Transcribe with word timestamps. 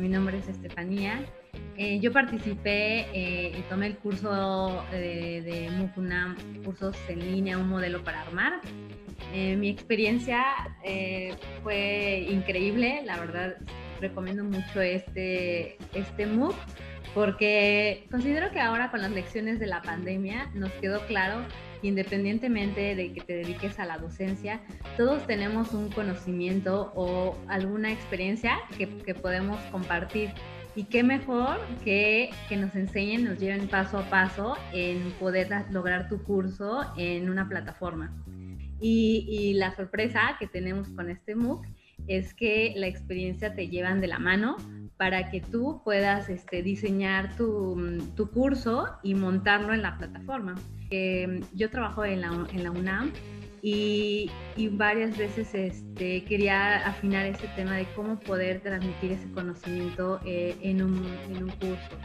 Mi 0.00 0.08
nombre 0.08 0.38
es 0.38 0.48
Estefanía. 0.48 1.20
Eh, 1.76 2.00
yo 2.00 2.10
participé 2.10 3.06
eh, 3.12 3.52
y 3.58 3.60
tomé 3.68 3.86
el 3.86 3.98
curso 3.98 4.82
de, 4.90 5.42
de 5.42 5.70
MUCUNAM, 5.76 6.36
cursos 6.64 6.96
en 7.08 7.20
línea, 7.20 7.58
un 7.58 7.68
modelo 7.68 8.02
para 8.02 8.22
armar. 8.22 8.60
Eh, 9.34 9.56
mi 9.56 9.68
experiencia 9.68 10.42
fue 11.62 12.26
increíble, 12.30 13.02
la 13.04 13.20
verdad 13.20 13.56
recomiendo 14.00 14.42
mucho 14.42 14.80
este, 14.80 15.76
este 15.92 16.26
MOOC 16.26 16.56
porque 17.14 18.06
considero 18.10 18.50
que 18.50 18.60
ahora 18.60 18.90
con 18.90 19.02
las 19.02 19.10
lecciones 19.10 19.60
de 19.60 19.66
la 19.66 19.82
pandemia 19.82 20.50
nos 20.54 20.70
quedó 20.72 21.04
claro 21.06 21.44
independientemente 21.82 22.94
de 22.94 23.12
que 23.12 23.20
te 23.20 23.34
dediques 23.34 23.78
a 23.78 23.86
la 23.86 23.98
docencia, 23.98 24.60
todos 24.96 25.26
tenemos 25.26 25.72
un 25.72 25.90
conocimiento 25.90 26.92
o 26.94 27.36
alguna 27.48 27.92
experiencia 27.92 28.58
que, 28.76 28.88
que 28.98 29.14
podemos 29.14 29.58
compartir. 29.72 30.30
Y 30.76 30.84
qué 30.84 31.02
mejor 31.02 31.58
que, 31.84 32.30
que, 32.48 32.56
nos 32.56 32.74
enseñen, 32.76 33.24
nos 33.24 33.38
lleven 33.38 33.66
paso 33.68 33.98
a 33.98 34.08
paso 34.08 34.56
en 34.72 35.10
poder 35.18 35.48
lograr 35.72 36.08
tu 36.08 36.22
curso 36.22 36.82
en 36.96 37.28
una 37.28 37.48
plataforma. 37.48 38.14
Y, 38.80 39.54
la 39.54 39.74
sorpresa 39.76 40.36
que 40.38 40.46
tenemos 40.46 40.88
con 40.90 41.10
este 41.10 41.34
MOOC 41.34 41.66
es 42.06 42.32
que 42.32 42.72
la 42.76 42.86
experiencia 42.86 43.54
te 43.54 43.68
llevan 43.68 44.00
de 44.00 44.06
la 44.06 44.18
mano 44.18 44.56
para 44.96 45.30
que 45.30 45.40
tú 45.40 45.82
puedas 45.84 46.28
este, 46.30 46.62
diseñar 46.62 47.36
tu, 47.36 47.98
tu, 48.16 48.30
curso 48.30 48.88
y 49.02 49.14
montarlo 49.14 49.74
en 49.74 49.82
la 49.82 49.98
plataforma. 49.98 50.54
Eh, 50.90 51.40
yo 51.54 51.70
trabajo 51.70 52.04
en 52.04 52.20
la, 52.20 52.46
en 52.52 52.64
la 52.64 52.70
UNAM 52.70 53.12
y, 53.62 54.30
varias 54.72 55.16
veces 55.16 55.54
este, 55.54 56.24
quería 56.24 56.86
afinar 56.86 57.26
ese 57.26 57.46
tema 57.56 57.76
de 57.76 57.86
cómo 57.94 58.18
poder 58.18 58.60
transmitir 58.60 59.12
ese 59.12 59.30
conocimiento 59.32 60.20
eh, 60.24 60.56
en, 60.62 60.82
un, 60.82 61.02
curso 61.60 61.96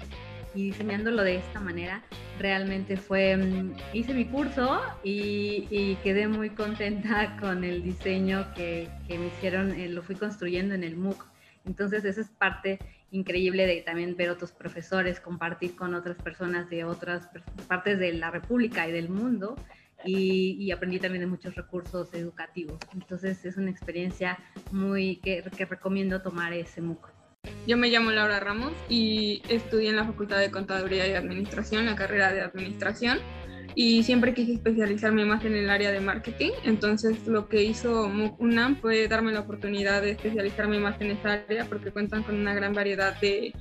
y 0.54 0.64
diseñándolo 0.68 1.24
de 1.24 1.38
esta 1.38 1.60
manera, 1.60 2.02
realmente 2.40 2.96
fue, 2.96 3.36
mm, 3.36 3.74
hice 3.94 4.14
mi 4.14 4.26
curso 4.26 4.82
y, 5.04 5.98
quedé 6.04 6.28
muy 6.28 6.50
contenta 6.50 7.38
con 7.42 7.64
el 7.64 7.84
diseño 7.84 8.54
que, 8.56 8.90
que 9.08 9.18
me 9.18 9.28
hicieron, 9.28 9.72
eh, 9.72 9.90
lo 9.90 10.02
fui 10.02 10.16
construyendo 10.16 10.76
en 10.76 10.84
el 10.84 10.96
MOOC. 10.96 11.35
Entonces, 11.66 12.06
esa 12.06 12.22
es 12.22 12.30
parte 12.30 12.80
increíble 13.12 13.66
de 13.66 13.82
también 13.82 14.16
ver 14.16 14.30
otros 14.30 14.52
profesores, 14.52 15.20
compartir 15.20 15.76
con 15.76 15.94
otras 15.96 16.18
personas 16.18 16.70
de 16.70 16.84
otras 16.84 17.30
partes 17.68 18.00
de 18.00 18.14
la 18.14 18.32
República 18.32 18.88
y 18.88 18.92
del 18.92 19.10
mundo. 19.10 19.56
Y, 20.04 20.58
y, 20.60 20.72
aprendí 20.72 21.00
también 21.00 21.22
de 21.22 21.28
muchos 21.28 21.56
recursos 21.56 22.14
educativos. 22.14 22.78
Entonces 22.94 23.44
es 23.44 23.58
una 23.58 23.72
experiencia 23.72 24.38
muy 24.72 25.16
que, 25.16 25.42
recomiendo 25.42 26.22
tomar 26.22 26.54
ese 26.54 26.82
MOOC. 26.82 27.10
Yo 27.66 27.78
me 27.78 27.90
llamo 27.90 28.12
Laura 28.12 28.40
Ramos 28.40 28.74
y 28.88 29.42
estudié 29.50 29.90
en 29.90 29.96
la 29.96 30.06
Facultad 30.06 30.38
de 30.40 30.52
Contaduría 30.52 31.08
y 31.08 31.14
Administración, 31.14 31.86
la 31.86 31.96
carrera 31.96 32.32
de 32.32 32.42
Administración, 32.42 33.20
y 33.76 34.04
siempre 34.04 34.34
quise 34.34 34.54
especializarme 34.54 35.26
más 35.26 35.44
en 35.44 35.56
el 35.56 35.70
área 35.70 35.92
de 35.92 36.00
marketing. 36.00 36.52
Entonces 36.64 37.28
lo 37.28 37.50
que 37.50 37.64
hizo 37.64 38.10
UNAM 38.40 38.78
fue 38.78 39.08
darme 39.08 39.34
la 39.34 39.42
oportunidad 39.42 40.02
de 40.02 40.12
especializarme 40.12 40.80
más 40.80 41.00
en 41.02 41.12
esa 41.12 41.34
área 41.34 41.66
porque 41.66 41.92
cuentan 41.92 42.24
con 42.24 42.36
una 42.36 42.54
gran 42.54 42.74
variedad 42.74 43.20
de, 43.20 43.54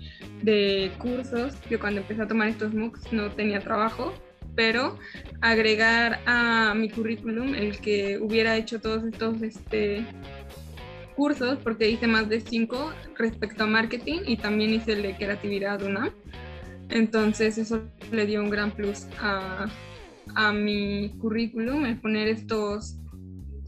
de 0.42 0.92
cursos. 0.98 1.55
Yo 1.69 1.81
cuando 1.81 2.01
empecé 2.01 2.23
a 2.23 2.29
tomar 2.29 2.48
estos 2.48 2.73
MOOCs 2.73 3.12
no 3.12 3.33
tenía 3.33 3.59
trabajo, 3.59 4.15
pero 4.55 4.97
agregar 5.41 6.20
a 6.27 6.75
mi 6.77 6.89
currículum 6.89 7.55
el 7.55 7.79
que 7.79 8.19
hubiera 8.19 8.57
hecho 8.57 8.81
todos 8.81 9.03
estos 9.03 9.42
este, 9.42 10.07
cursos, 11.17 11.59
porque 11.62 11.89
hice 11.89 12.07
más 12.07 12.29
de 12.29 12.41
cinco 12.41 12.92
respecto 13.17 13.65
a 13.65 13.67
marketing 13.67 14.20
y 14.27 14.37
también 14.37 14.70
hice 14.70 14.92
el 14.92 15.03
de 15.03 15.17
creatividad 15.17 15.83
una. 15.83 16.12
Entonces 16.89 17.59
eso 17.59 17.83
le 18.12 18.27
dio 18.27 18.42
un 18.42 18.51
gran 18.51 18.70
plus 18.70 19.07
a, 19.20 19.67
a 20.34 20.52
mi 20.52 21.10
currículum, 21.18 21.86
el 21.86 22.00
poner 22.00 22.28
estos, 22.28 22.98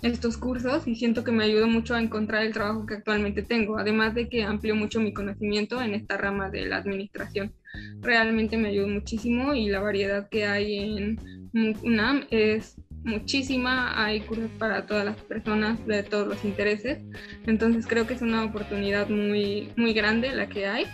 estos 0.02 0.36
cursos 0.36 0.86
y 0.86 0.94
siento 0.94 1.24
que 1.24 1.32
me 1.32 1.44
ayudó 1.44 1.66
mucho 1.66 1.94
a 1.94 2.02
encontrar 2.02 2.44
el 2.44 2.52
trabajo 2.52 2.86
que 2.86 2.94
actualmente 2.94 3.42
tengo, 3.42 3.78
además 3.78 4.14
de 4.14 4.28
que 4.28 4.44
amplió 4.44 4.74
mucho 4.74 5.00
mi 5.00 5.12
conocimiento 5.12 5.80
en 5.80 5.94
esta 5.94 6.16
rama 6.16 6.50
de 6.50 6.66
la 6.66 6.78
administración. 6.78 7.52
Realmente 8.00 8.56
me 8.56 8.68
ayudó 8.68 8.88
muchísimo 8.88 9.54
y 9.54 9.68
la 9.68 9.80
variedad 9.80 10.28
que 10.28 10.46
hay 10.46 10.78
en 10.98 11.20
UNAM 11.82 12.24
es 12.30 12.76
muchísima, 13.04 14.04
hay 14.04 14.20
cursos 14.20 14.50
para 14.58 14.86
todas 14.86 15.04
las 15.04 15.16
personas 15.16 15.84
de 15.86 16.02
todos 16.02 16.26
los 16.26 16.44
intereses, 16.44 16.98
entonces 17.46 17.86
creo 17.86 18.06
que 18.06 18.14
es 18.14 18.22
una 18.22 18.44
oportunidad 18.44 19.08
muy, 19.08 19.70
muy 19.76 19.92
grande 19.92 20.34
la 20.34 20.48
que 20.48 20.66
hay 20.66 20.86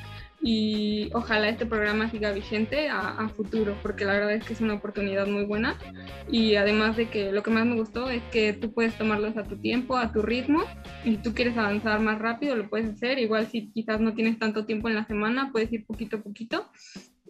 y 0.42 1.08
ojalá 1.14 1.48
este 1.48 1.66
programa 1.66 2.10
siga 2.10 2.32
vigente 2.32 2.88
a, 2.88 3.28
futuro, 3.36 3.76
porque 3.82 4.04
la 4.04 4.14
verdad 4.14 4.32
es 4.32 4.44
que 4.44 4.52
es 4.52 4.60
una 4.60 4.74
oportunidad 4.74 5.26
muy 5.26 5.44
buena 5.44 5.78
y 6.28 6.56
además 6.56 6.96
de 6.96 7.08
que 7.08 7.30
lo 7.30 7.42
que 7.42 7.50
más 7.50 7.64
me 7.64 7.76
gustó 7.76 8.10
es 8.10 8.22
que 8.32 8.52
tú 8.52 8.72
puedes 8.72 8.98
tomarlos 8.98 9.36
a 9.36 9.44
tu 9.44 9.56
tiempo, 9.56 9.96
a 9.96 10.12
tu 10.12 10.22
ritmo 10.22 10.64
y 11.04 11.12
si 11.12 11.16
tú 11.18 11.32
quieres 11.32 11.56
avanzar 11.56 12.00
más 12.00 12.18
rápido 12.18 12.56
lo 12.56 12.68
puedes 12.68 12.90
hacer, 12.90 13.18
igual 13.20 13.46
si 13.46 13.70
quizás 13.70 14.00
no 14.00 14.14
tienes 14.14 14.38
tanto 14.38 14.66
tiempo 14.66 14.88
en 14.88 14.96
la 14.96 15.06
semana 15.06 15.50
puedes 15.52 15.72
ir 15.72 15.86
poquito 15.86 16.16
a 16.16 16.22
poquito 16.22 16.68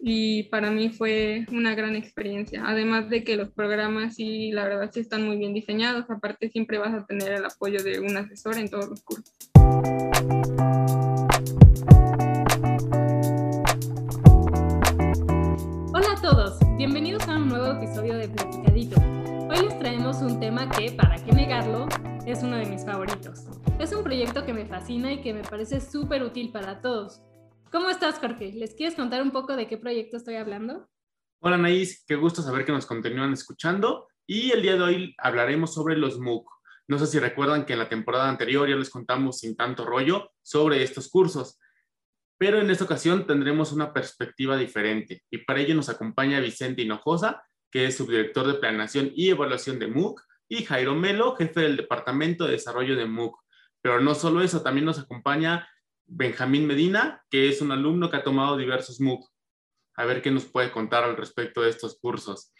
y 0.01 0.43
para 0.43 0.71
mí 0.71 0.89
fue 0.89 1.45
una 1.51 1.75
gran 1.75 1.95
experiencia. 1.95 2.63
Además 2.65 3.09
de 3.09 3.23
que 3.23 3.37
los 3.37 3.51
programas 3.51 4.15
sí, 4.15 4.51
la 4.51 4.65
verdad 4.65 4.89
sí 4.91 4.99
están 4.99 5.23
muy 5.23 5.37
bien 5.37 5.53
diseñados, 5.53 6.09
aparte 6.09 6.49
siempre 6.49 6.77
vas 6.77 6.93
a 6.93 7.05
tener 7.05 7.31
el 7.31 7.45
apoyo 7.45 7.81
de 7.81 7.99
un 7.99 8.17
asesor 8.17 8.57
en 8.57 8.69
todos 8.69 8.89
los 8.89 9.01
cursos. 9.01 9.33
Bienvenidos 16.85 17.25
a 17.29 17.37
un 17.37 17.47
nuevo 17.47 17.81
episodio 17.81 18.17
de 18.17 18.27
Platicadito. 18.27 18.99
Hoy 19.49 19.67
les 19.67 19.79
traemos 19.79 20.17
un 20.17 20.37
tema 20.41 20.69
que, 20.69 20.91
para 20.91 21.15
qué 21.15 21.31
negarlo, 21.31 21.87
es 22.25 22.43
uno 22.43 22.57
de 22.57 22.65
mis 22.65 22.83
favoritos. 22.83 23.45
Es 23.79 23.93
un 23.93 24.03
proyecto 24.03 24.45
que 24.45 24.53
me 24.53 24.65
fascina 24.65 25.13
y 25.13 25.21
que 25.21 25.33
me 25.33 25.43
parece 25.43 25.79
súper 25.79 26.23
útil 26.23 26.51
para 26.51 26.81
todos 26.81 27.21
¿Cómo 27.71 27.89
estás, 27.89 28.19
Jorge? 28.19 28.51
¿Les 28.51 28.75
quieres 28.75 28.95
contar 28.95 29.21
un 29.21 29.31
poco 29.31 29.55
de 29.55 29.65
qué 29.65 29.77
proyecto 29.77 30.17
estoy 30.17 30.35
hablando? 30.35 30.89
Hola, 31.39 31.57
Naís. 31.57 32.03
Qué 32.05 32.15
gusto 32.15 32.41
saber 32.41 32.65
que 32.65 32.73
nos 32.73 32.85
continúan 32.85 33.31
escuchando. 33.31 34.09
Y 34.27 34.51
el 34.51 34.61
día 34.61 34.73
de 34.73 34.81
hoy 34.81 35.15
hablaremos 35.19 35.73
sobre 35.73 35.95
los 35.95 36.19
MOOC. 36.19 36.45
No 36.89 36.99
sé 36.99 37.07
si 37.07 37.17
recuerdan 37.17 37.65
que 37.65 37.71
en 37.73 37.79
la 37.79 37.87
temporada 37.87 38.27
anterior 38.27 38.67
ya 38.67 38.75
les 38.75 38.89
contamos 38.89 39.39
sin 39.39 39.55
tanto 39.55 39.85
rollo 39.85 40.31
sobre 40.41 40.83
estos 40.83 41.07
cursos. 41.07 41.57
Pero 42.37 42.59
en 42.59 42.69
esta 42.69 42.85
ocasión 42.85 43.25
tendremos 43.25 43.71
una 43.71 43.93
perspectiva 43.93 44.57
diferente. 44.57 45.23
Y 45.29 45.39
para 45.39 45.61
ello 45.61 45.75
nos 45.75 45.89
acompaña 45.89 46.39
Vicente 46.39 46.81
Hinojosa, 46.81 47.43
que 47.71 47.85
es 47.85 47.97
subdirector 47.97 48.47
de 48.47 48.55
Planeación 48.55 49.11
y 49.15 49.29
Evaluación 49.29 49.79
de 49.79 49.87
MOOC, 49.87 50.21
y 50.49 50.63
Jairo 50.65 50.95
Melo, 50.95 51.35
jefe 51.35 51.61
del 51.61 51.77
Departamento 51.77 52.45
de 52.45 52.51
Desarrollo 52.51 52.95
de 52.95 53.05
MOOC. 53.05 53.39
Pero 53.81 53.99
no 53.99 54.13
solo 54.13 54.41
eso, 54.41 54.61
también 54.61 54.85
nos 54.85 54.99
acompaña 54.99 55.67
Benjamín 56.05 56.67
Medina, 56.67 57.23
que 57.29 57.49
es 57.49 57.61
un 57.61 57.71
alumno 57.71 58.09
que 58.09 58.17
ha 58.17 58.23
tomado 58.23 58.57
diversos 58.57 58.99
MOOC. 58.99 59.27
A 59.95 60.05
ver 60.05 60.21
qué 60.21 60.31
nos 60.31 60.45
puede 60.45 60.71
contar 60.71 61.03
al 61.03 61.17
respecto 61.17 61.61
de 61.61 61.69
estos 61.69 61.97
cursos. 61.99 62.51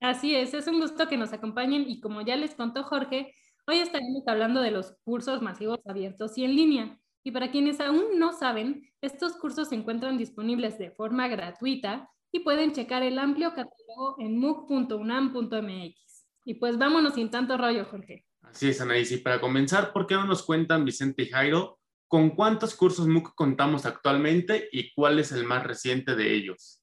Así 0.00 0.34
es, 0.34 0.54
es 0.54 0.66
un 0.66 0.80
gusto 0.80 1.08
que 1.08 1.16
nos 1.16 1.32
acompañen 1.32 1.88
y 1.88 2.00
como 2.00 2.20
ya 2.20 2.36
les 2.36 2.54
contó 2.54 2.82
Jorge, 2.84 3.34
hoy 3.66 3.78
estaremos 3.78 4.22
hablando 4.26 4.60
de 4.60 4.70
los 4.70 4.94
cursos 5.04 5.40
masivos 5.42 5.78
abiertos 5.86 6.36
y 6.36 6.44
en 6.44 6.54
línea. 6.54 7.00
Y 7.26 7.32
para 7.32 7.50
quienes 7.50 7.80
aún 7.80 8.20
no 8.20 8.32
saben, 8.32 8.88
estos 9.00 9.32
cursos 9.32 9.70
se 9.70 9.74
encuentran 9.74 10.16
disponibles 10.16 10.78
de 10.78 10.92
forma 10.92 11.26
gratuita 11.26 12.08
y 12.30 12.38
pueden 12.38 12.70
checar 12.70 13.02
el 13.02 13.18
amplio 13.18 13.48
catálogo 13.48 14.14
en 14.20 14.38
mooc.unam.mx. 14.38 16.26
Y 16.44 16.54
pues 16.54 16.78
vámonos 16.78 17.14
sin 17.14 17.28
tanto 17.28 17.58
rollo, 17.58 17.84
Jorge. 17.86 18.24
Así 18.42 18.68
es, 18.68 18.80
Anaís. 18.80 19.10
Y 19.10 19.16
para 19.16 19.40
comenzar, 19.40 19.92
¿por 19.92 20.06
qué 20.06 20.14
no 20.14 20.24
nos 20.24 20.44
cuentan 20.44 20.84
Vicente 20.84 21.24
y 21.24 21.26
Jairo 21.26 21.80
¿Con 22.06 22.30
cuántos 22.30 22.76
cursos 22.76 23.08
MOOC 23.08 23.34
contamos 23.34 23.84
actualmente 23.86 24.68
y 24.70 24.94
cuál 24.94 25.18
es 25.18 25.32
el 25.32 25.44
más 25.44 25.66
reciente 25.66 26.14
de 26.14 26.32
ellos? 26.32 26.80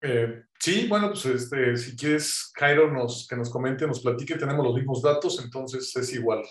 Eh, 0.00 0.44
sí, 0.60 0.86
bueno, 0.86 1.08
pues 1.08 1.26
este, 1.26 1.76
si 1.76 1.96
quieres, 1.96 2.52
Jairo, 2.54 2.92
nos, 2.92 3.26
que 3.28 3.34
nos 3.34 3.50
comente, 3.50 3.84
nos 3.88 4.00
platique, 4.00 4.38
tenemos 4.38 4.64
los 4.64 4.76
mismos 4.76 5.02
datos, 5.02 5.42
entonces 5.42 5.94
es 5.96 6.14
igual. 6.14 6.44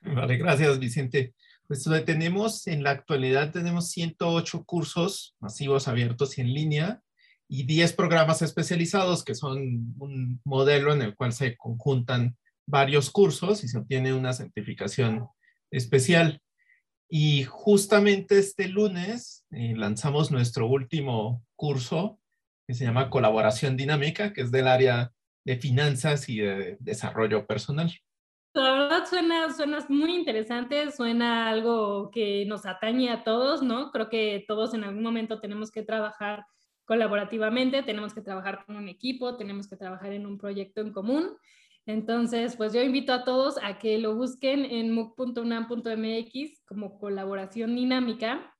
Vale, 0.00 0.38
gracias, 0.38 0.78
Vicente. 0.78 1.34
Pues 1.68 1.88
tenemos, 2.04 2.66
en 2.66 2.82
la 2.82 2.90
actualidad 2.90 3.50
tenemos 3.50 3.90
108 3.90 4.64
cursos 4.64 5.34
masivos 5.40 5.88
abiertos 5.88 6.38
y 6.38 6.42
en 6.42 6.54
línea 6.54 7.00
y 7.48 7.64
10 7.64 7.92
programas 7.94 8.42
especializados 8.42 9.24
que 9.24 9.34
son 9.34 9.94
un 9.98 10.40
modelo 10.44 10.92
en 10.92 11.02
el 11.02 11.16
cual 11.16 11.32
se 11.32 11.56
conjuntan 11.56 12.36
varios 12.66 13.10
cursos 13.10 13.64
y 13.64 13.68
se 13.68 13.78
obtiene 13.78 14.12
una 14.12 14.32
certificación 14.32 15.28
especial. 15.70 16.40
Y 17.08 17.44
justamente 17.44 18.38
este 18.38 18.68
lunes 18.68 19.44
eh, 19.50 19.74
lanzamos 19.76 20.30
nuestro 20.30 20.66
último 20.66 21.44
curso 21.54 22.18
que 22.66 22.74
se 22.74 22.84
llama 22.84 23.10
Colaboración 23.10 23.76
Dinámica, 23.76 24.32
que 24.32 24.42
es 24.42 24.50
del 24.50 24.66
área 24.66 25.12
de 25.44 25.56
finanzas 25.56 26.28
y 26.28 26.38
de 26.38 26.76
desarrollo 26.80 27.46
personal. 27.46 27.92
Verdad 28.96 29.10
suena, 29.10 29.52
suena 29.52 29.86
muy 29.90 30.14
interesante, 30.14 30.90
suena 30.90 31.50
algo 31.50 32.10
que 32.10 32.46
nos 32.46 32.64
atañe 32.64 33.10
a 33.10 33.24
todos, 33.24 33.62
¿no? 33.62 33.90
Creo 33.90 34.08
que 34.08 34.42
todos 34.48 34.72
en 34.72 34.84
algún 34.84 35.02
momento 35.02 35.38
tenemos 35.38 35.70
que 35.70 35.82
trabajar 35.82 36.46
colaborativamente, 36.86 37.82
tenemos 37.82 38.14
que 38.14 38.22
trabajar 38.22 38.64
con 38.64 38.76
un 38.76 38.88
equipo, 38.88 39.36
tenemos 39.36 39.68
que 39.68 39.76
trabajar 39.76 40.14
en 40.14 40.24
un 40.24 40.38
proyecto 40.38 40.80
en 40.80 40.94
común. 40.94 41.36
Entonces, 41.84 42.56
pues 42.56 42.72
yo 42.72 42.80
invito 42.80 43.12
a 43.12 43.24
todos 43.24 43.58
a 43.62 43.78
que 43.78 43.98
lo 43.98 44.14
busquen 44.14 44.64
en 44.64 44.94
muc.unam.mx 44.94 46.64
como 46.64 46.98
colaboración 46.98 47.76
dinámica. 47.76 48.50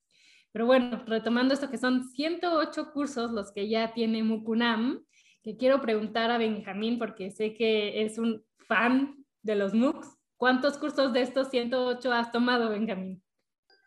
Pero 0.53 0.67
bueno, 0.67 1.03
retomando 1.07 1.55
esto 1.55 1.71
que 1.71 1.79
son 1.79 2.05
108 2.11 2.93
cursos 2.93 3.31
los 3.31 3.53
que 3.53 3.71
ya 3.71 3.95
tiene 3.95 4.23
MUC-UNAM, 4.23 5.03
que 5.43 5.57
quiero 5.57 5.81
preguntar 5.81 6.31
a 6.31 6.37
Benjamín 6.37 6.99
porque 6.99 7.31
sé 7.31 7.55
que 7.55 8.03
es 8.03 8.19
un 8.19 8.45
fan 8.69 9.25
de 9.43 9.55
los 9.55 9.73
MOOCs. 9.73 10.16
¿Cuántos 10.37 10.77
cursos 10.77 11.13
de 11.13 11.23
estos 11.23 11.49
108 11.49 12.13
has 12.13 12.31
tomado, 12.31 12.69
Benjamín? 12.69 13.23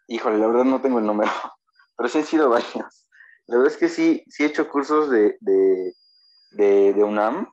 Híjole, 0.08 0.40
la 0.40 0.48
verdad 0.48 0.66
no 0.66 0.82
tengo 0.82 0.98
el 1.00 1.06
número, 1.06 1.32
pero 1.98 2.10
sí 2.10 2.18
han 2.18 2.26
sido 2.26 2.50
varios. 2.50 3.08
La 3.46 3.58
verdad 3.58 3.72
es 3.72 3.78
que 3.78 3.90
sí, 3.90 4.24
sí 4.28 4.44
he 4.44 4.48
hecho 4.48 4.70
cursos 4.70 5.10
de, 5.10 5.38
de, 5.42 5.94
de, 6.94 7.04
UNAM, 7.04 7.52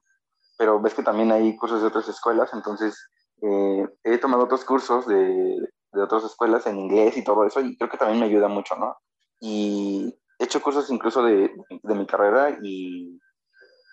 pero 0.56 0.80
ves 0.80 0.94
que 0.94 1.02
también 1.02 1.32
hay 1.32 1.56
cursos 1.56 1.80
de 1.80 1.88
otras 1.88 2.08
escuelas, 2.08 2.50
entonces 2.52 2.98
eh, 3.42 3.86
he 4.04 4.18
tomado 4.18 4.44
otros 4.44 4.64
cursos 4.64 5.06
de, 5.06 5.16
de, 5.16 6.02
otras 6.02 6.24
escuelas 6.24 6.66
en 6.66 6.78
inglés 6.78 7.16
y 7.16 7.24
todo 7.24 7.44
eso, 7.44 7.60
y 7.60 7.76
creo 7.76 7.90
que 7.90 7.98
también 7.98 8.20
me 8.20 8.26
ayuda 8.26 8.48
mucho, 8.48 8.76
¿no? 8.76 8.96
Y 9.40 10.14
he 10.38 10.44
hecho 10.44 10.62
cursos 10.62 10.90
incluso 10.90 11.22
de, 11.22 11.50
de 11.82 11.94
mi 11.94 12.06
carrera 12.06 12.58
y, 12.62 13.18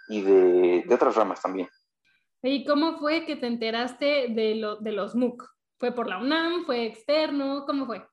y 0.10 0.22
de, 0.22 0.84
de, 0.88 0.96
otras 0.96 1.16
ramas 1.16 1.42
también. 1.42 1.70
¿Y 2.46 2.66
cómo 2.66 2.98
fue 2.98 3.26
que 3.26 3.38
te 3.38 3.48
enteraste 3.48 4.28
de, 4.28 4.56
lo, 4.56 4.76
de 4.76 4.92
los 4.92 5.16
MOOC? 5.16 5.50
¿Fue 5.80 5.94
por 5.94 6.08
la 6.08 6.18
UNAM? 6.18 6.66
¿Fue 6.66 6.86
externo? 6.86 7.64
¿Cómo 7.66 7.86
fue? 7.86 8.06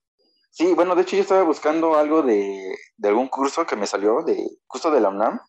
Sí, 0.50 0.72
bueno, 0.72 0.94
de 0.94 1.02
hecho 1.02 1.16
yo 1.16 1.22
estaba 1.22 1.42
buscando 1.42 1.96
algo 1.96 2.22
de, 2.22 2.76
de 2.96 3.08
algún 3.08 3.26
curso 3.26 3.66
que 3.66 3.74
me 3.74 3.88
salió, 3.88 4.22
de 4.22 4.48
curso 4.68 4.92
de 4.92 5.00
la 5.00 5.08
UNAM, 5.08 5.40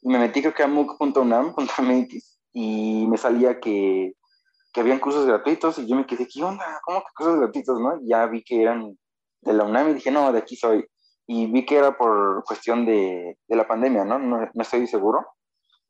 y 0.00 0.08
me 0.08 0.18
metí 0.18 0.40
creo 0.40 0.54
que 0.54 0.62
a 0.62 0.66
mooc.unam.mx 0.66 2.38
y 2.54 3.06
me 3.06 3.18
salía 3.18 3.60
que, 3.60 4.14
que 4.72 4.80
habían 4.80 4.98
cursos 4.98 5.26
gratuitos 5.26 5.78
y 5.78 5.86
yo 5.86 5.94
me 5.94 6.06
quedé, 6.06 6.26
¿qué 6.26 6.42
onda? 6.42 6.80
¿Cómo 6.84 7.00
que 7.00 7.14
cursos 7.14 7.38
gratuitos, 7.38 7.78
no? 7.80 7.98
Ya 8.02 8.24
vi 8.26 8.42
que 8.42 8.62
eran 8.62 8.98
de 9.42 9.52
la 9.52 9.64
UNAM 9.64 9.90
y 9.90 9.94
dije, 9.94 10.10
no, 10.10 10.32
de 10.32 10.38
aquí 10.38 10.56
soy. 10.56 10.86
Y 11.26 11.46
vi 11.52 11.66
que 11.66 11.76
era 11.76 11.98
por 11.98 12.44
cuestión 12.44 12.86
de, 12.86 13.38
de 13.46 13.56
la 13.56 13.68
pandemia, 13.68 14.06
¿no? 14.06 14.18
¿no? 14.18 14.50
No 14.52 14.62
estoy 14.62 14.86
seguro, 14.86 15.26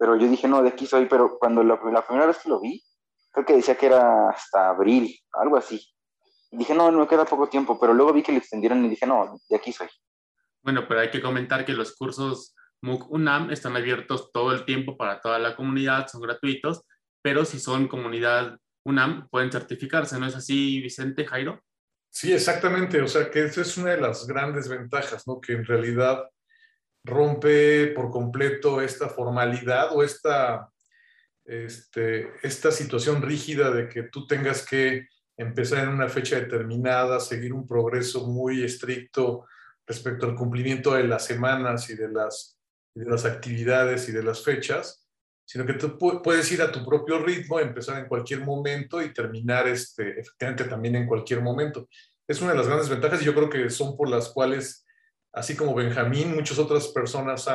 pero 0.02 0.16
yo 0.16 0.26
dije, 0.26 0.49
no, 0.49 0.64
de 0.64 0.70
aquí 0.70 0.84
soy, 0.84 1.06
pero 1.06 1.38
cuando 1.38 1.62
la, 1.62 1.78
la 1.93 2.04
primera 2.04 2.26
vez 2.26 2.38
que 2.38 2.49
lo 2.49 2.58
vi, 2.58 2.82
creo 3.31 3.46
que 3.46 3.54
decía 3.54 3.76
que 3.76 3.87
era 3.87 4.31
hasta 4.31 4.70
abril, 4.70 5.16
algo 5.32 5.56
así 5.56 5.81
dije, 6.52 6.75
no, 6.75 6.90
no 6.90 7.08
queda 7.08 7.25
poco 7.25 7.49
tiempo, 7.49 7.78
pero 7.81 7.94
luego 7.94 8.12
vi 8.12 8.22
que 8.22 8.32
le 8.32 8.38
extendieron 8.38 8.84
y 8.84 8.88
dije, 8.90 9.06
no, 9.06 9.40
de 9.49 9.56
aquí 9.56 9.72
soy. 9.72 9.88
Bueno, 10.62 10.87
pero 10.87 11.00
hay 11.00 11.10
que 11.10 11.22
comentar 11.22 11.64
que 11.64 11.72
los 11.72 11.96
cursos 11.96 12.54
MOOC 12.82 13.10
UNAM 13.10 13.50
están 13.50 13.76
abiertos 13.76 14.31
todo 14.32 14.52
el 14.52 14.64
tiempo 14.64 14.96
para 14.96 15.20
toda 15.20 15.38
la 15.38 15.56
comunidad, 15.56 16.06
son 16.08 16.20
gratuitos, 16.20 16.82
pero 17.22 17.44
si 17.44 17.58
son 17.58 17.88
comunidad 17.88 18.58
UNAM 18.84 19.28
pueden 19.28 19.50
certificarse, 19.50 20.19
¿no 20.19 20.26
es 20.26 20.37
así, 20.37 20.81
Vicente 20.81 21.25
Jairo? 21.25 21.60
Sí, 22.10 22.32
exactamente, 22.32 23.00
o 23.00 23.08
sea 23.08 23.31
que 23.31 23.44
esa 23.44 23.62
es 23.62 23.76
una 23.78 23.93
de 23.93 24.00
las 24.00 24.26
grandes 24.26 24.69
ventajas, 24.69 25.26
¿no? 25.26 25.40
Que 25.40 25.55
en 25.55 25.64
realidad 25.64 26.28
rompe 27.04 27.88
por 27.88 28.10
completo 28.10 28.81
esta 28.81 29.08
formalidad 29.08 29.94
o 29.96 30.02
esta, 30.02 30.69
este, 31.44 32.31
esta 32.43 32.70
situación 32.70 33.22
rígida 33.22 33.70
de 33.70 33.88
que 33.88 34.04
tú 34.04 34.26
tengas 34.26 34.64
que 34.64 35.08
empezar 35.37 35.84
en 35.84 35.90
una 35.90 36.08
fecha 36.08 36.37
determinada, 36.37 37.20
seguir 37.20 37.52
un 37.52 37.66
progreso 37.66 38.26
muy 38.28 38.62
estricto 38.62 39.46
respecto 39.87 40.26
al 40.26 40.37
cumplimiento 40.37 40.94
de 40.94 41.04
las 41.04 41.25
semanas 41.25 41.90
y 41.90 41.96
de 41.96 42.08
las, 42.08 42.58
de 42.94 43.05
las 43.05 43.25
actividades 43.25 44.08
y 44.08 44.12
de 44.12 44.22
las 44.22 44.44
fechas, 44.44 45.08
sino 45.44 45.66
que 45.66 45.75
tú 45.75 45.98
puedes 46.22 46.50
ir 46.52 46.62
a 46.62 46.70
tu 46.70 46.84
propio 46.84 47.19
ritmo, 47.19 47.58
empezar 47.58 47.98
en 47.98 48.08
cualquier 48.08 48.40
momento 48.40 49.02
y 49.02 49.12
terminar 49.12 49.66
este, 49.66 50.20
efectivamente 50.20 50.64
también 50.64 50.96
en 50.96 51.06
cualquier 51.06 51.43
momento. 51.43 51.88
Es 52.26 52.40
una 52.40 52.52
de 52.52 52.58
las 52.58 52.66
grandes 52.66 52.88
ventajas 52.88 53.20
y 53.20 53.25
yo 53.25 53.34
creo 53.34 53.50
que 53.50 53.69
son 53.69 53.96
por 53.96 54.08
las 54.08 54.28
cuales, 54.28 54.87
así 55.32 55.56
como 55.56 55.75
Benjamín, 55.75 56.34
muchas 56.34 56.58
otras 56.58 56.88
personas 56.88 57.49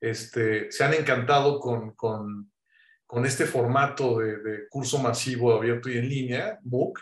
este, 0.00 0.70
se 0.72 0.84
han 0.84 0.94
encantado 0.94 1.60
con, 1.60 2.50
este 3.24 3.46
formato 3.46 4.18
de, 4.18 4.68
curso 4.68 4.98
masivo 4.98 5.54
abierto 5.54 5.88
y 5.88 5.98
en 5.98 6.08
línea, 6.08 6.58
MOOC, 6.62 6.98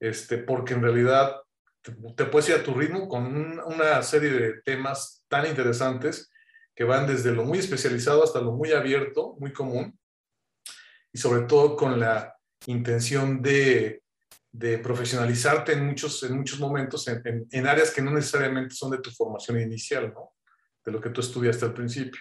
este, 0.00 0.38
porque 0.38 0.74
en 0.74 0.82
realidad 0.82 1.36
te, 1.82 2.24
puedes 2.24 2.48
ir 2.48 2.56
a 2.56 2.62
tu 2.62 2.74
ritmo 2.74 3.08
con 3.08 3.58
una 3.60 4.02
serie 4.02 4.30
de 4.30 4.62
temas 4.62 5.24
tan 5.28 5.46
interesantes 5.46 6.30
que 6.74 6.84
van 6.84 7.06
desde 7.06 7.32
lo 7.32 7.44
muy 7.44 7.58
especializado 7.58 8.24
hasta 8.24 8.40
lo 8.40 8.52
muy 8.52 8.72
abierto, 8.72 9.36
muy 9.38 9.52
común, 9.52 9.98
y 11.12 11.18
sobre 11.18 11.46
todo 11.46 11.76
con 11.76 12.00
la 12.00 12.34
intención 12.66 13.40
de, 13.40 14.02
de 14.54 14.78
profesionalizarte 14.78 15.72
en 15.72 15.84
muchos, 15.84 16.22
en 16.22 16.36
muchos 16.36 16.60
momentos 16.60 17.08
en, 17.08 17.44
en, 17.50 17.66
áreas 17.66 17.90
que 17.90 18.00
no 18.00 18.12
necesariamente 18.12 18.72
son 18.72 18.92
de 18.92 18.98
tu 18.98 19.10
formación 19.10 19.60
inicial, 19.60 20.12
¿no? 20.14 20.30
De 20.84 20.92
lo 20.92 21.00
que 21.00 21.10
tú 21.10 21.20
estudiaste 21.20 21.64
al 21.64 21.74
principio. 21.74 22.20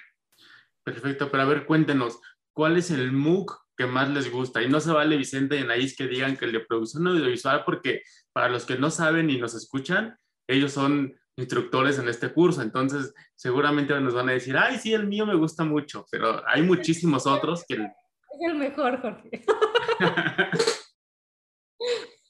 Perfecto, 0.84 1.30
pero 1.30 1.44
a 1.44 1.46
ver, 1.46 1.68
cuéntenos, 1.68 2.20
cuál 2.52 2.78
es 2.78 2.90
el 2.90 3.12
MOOC 3.12 3.56
que 3.78 3.86
más 3.86 4.10
les 4.10 4.32
gusta. 4.32 4.64
Y 4.64 4.68
no 4.68 4.80
se 4.80 4.92
vale, 4.92 5.16
Vicente 5.16 5.58
y 5.58 5.60
Anaís, 5.60 5.96
que 5.96 6.08
digan 6.08 6.36
que 6.36 6.46
el 6.46 6.54
de 6.54 6.62
producción 6.62 7.06
audiovisual, 7.06 7.64
porque 7.66 8.02
para 8.32 8.50
los 8.50 8.66
que 8.66 8.80
no 8.80 8.90
saben 8.90 9.30
y 9.30 9.38
nos 9.38 9.54
escuchan, 9.54 10.18
ellos 10.48 10.72
son 10.72 11.14
instructores 11.36 12.00
en 12.00 12.10
este 12.10 12.34
curso, 12.34 12.64
entonces 12.64 13.14
seguramente 13.36 14.00
nos 14.02 14.16
van 14.16 14.30
a 14.30 14.34
decir, 14.34 14.58
ay, 14.58 14.80
sí, 14.80 14.92
el 14.94 15.08
mío 15.08 15.28
me 15.28 15.36
gusta 15.36 15.64
mucho, 15.64 16.06
pero 16.10 16.42
hay 16.48 16.64
muchísimos 16.64 17.28
otros 17.28 17.64
que... 17.68 17.76
Es 17.76 18.50
el 18.50 18.56
mejor, 18.56 19.00
Jorge. 19.02 19.46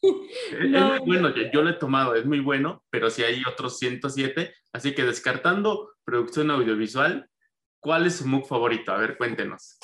Es 0.04 0.70
muy 0.70 1.00
bueno, 1.06 1.34
yo 1.54 1.62
lo 1.62 1.70
he 1.70 1.74
tomado, 1.74 2.16
es 2.16 2.26
muy 2.26 2.40
bueno, 2.40 2.84
pero 2.90 3.10
sí 3.10 3.24
hay 3.24 3.42
otros 3.50 3.80
107, 3.80 4.54
así 4.74 4.94
que 4.94 5.04
descartando 5.04 5.94
producción 6.04 6.52
audiovisual, 6.52 7.30
¿cuál 7.80 8.06
es 8.06 8.18
su 8.18 8.28
MOOC 8.28 8.48
favorito? 8.48 8.92
A 8.92 8.98
ver, 8.98 9.18
cuéntenos. 9.18 9.80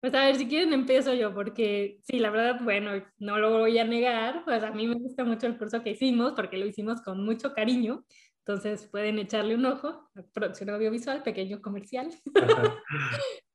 Pues 0.00 0.14
a 0.14 0.26
ver, 0.26 0.36
si 0.36 0.46
quieren 0.46 0.72
empiezo 0.72 1.14
yo, 1.14 1.34
porque 1.34 1.98
sí, 2.02 2.18
la 2.18 2.30
verdad, 2.30 2.60
bueno, 2.62 2.92
no 3.18 3.38
lo 3.38 3.58
voy 3.58 3.78
a 3.78 3.84
negar, 3.84 4.44
pues 4.44 4.62
a 4.62 4.70
mí 4.70 4.86
me 4.86 4.94
gusta 4.94 5.24
mucho 5.24 5.46
el 5.46 5.56
curso 5.56 5.82
que 5.82 5.90
hicimos, 5.90 6.34
porque 6.34 6.58
lo 6.58 6.66
hicimos 6.66 7.00
con 7.00 7.24
mucho 7.24 7.54
cariño, 7.54 8.04
entonces 8.46 8.86
pueden 8.86 9.18
echarle 9.18 9.54
un 9.54 9.64
ojo 9.64 10.10
a 10.14 10.22
producción 10.32 10.70
audiovisual, 10.70 11.22
pequeño 11.22 11.60
comercial. 11.62 12.10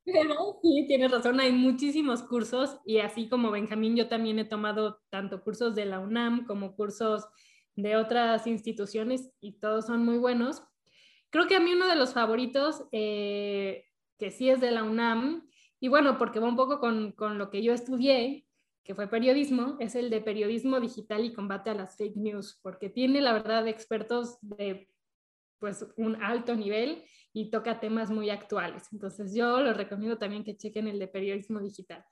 Pero 0.03 0.59
sí, 0.61 0.85
tienes 0.87 1.11
razón, 1.11 1.39
hay 1.39 1.51
muchísimos 1.51 2.23
cursos 2.23 2.79
y 2.85 2.99
así 2.99 3.29
como 3.29 3.51
Benjamín, 3.51 3.95
yo 3.95 4.07
también 4.07 4.39
he 4.39 4.45
tomado 4.45 4.99
tanto 5.09 5.43
cursos 5.43 5.75
de 5.75 5.85
la 5.85 5.99
UNAM 5.99 6.45
como 6.45 6.75
cursos 6.75 7.27
de 7.75 7.95
otras 7.95 8.47
instituciones 8.47 9.31
y 9.39 9.59
todos 9.59 9.85
son 9.85 10.03
muy 10.03 10.17
buenos. 10.17 10.63
Creo 11.29 11.47
que 11.47 11.55
a 11.55 11.59
mí 11.59 11.73
uno 11.73 11.87
de 11.87 11.95
los 11.95 12.13
favoritos, 12.13 12.83
eh, 12.91 13.85
que 14.17 14.31
sí 14.31 14.49
es 14.49 14.59
de 14.59 14.71
la 14.71 14.83
UNAM, 14.83 15.47
y 15.79 15.87
bueno, 15.87 16.17
porque 16.17 16.39
va 16.39 16.47
un 16.47 16.55
poco 16.55 16.79
con, 16.79 17.11
con, 17.13 17.37
lo 17.37 17.49
que 17.49 17.63
yo 17.63 17.73
estudié, 17.73 18.45
que 18.83 18.95
fue 18.95 19.07
periodismo, 19.07 19.77
es 19.79 19.95
el 19.95 20.09
de 20.09 20.21
periodismo 20.21 20.79
digital 20.79 21.23
y 21.25 21.33
combate 21.33 21.69
a 21.69 21.75
las 21.75 21.95
fake 21.95 22.17
news, 22.17 22.59
porque 22.61 22.89
tiene 22.89 23.21
la 23.21 23.33
verdad 23.33 23.67
expertos 23.67 24.37
de 24.41 24.89
pues 25.59 25.85
un 25.95 26.21
alto 26.21 26.55
nivel 26.55 27.03
y 27.33 27.49
toca 27.49 27.79
temas 27.79 28.09
muy 28.09 28.29
actuales. 28.29 28.83
Entonces 28.91 29.33
yo 29.33 29.61
los 29.61 29.77
recomiendo 29.77 30.17
también 30.17 30.43
que 30.43 30.57
chequen 30.57 30.87
el 30.87 30.99
de 30.99 31.07
periodismo 31.07 31.59
digital. 31.59 32.03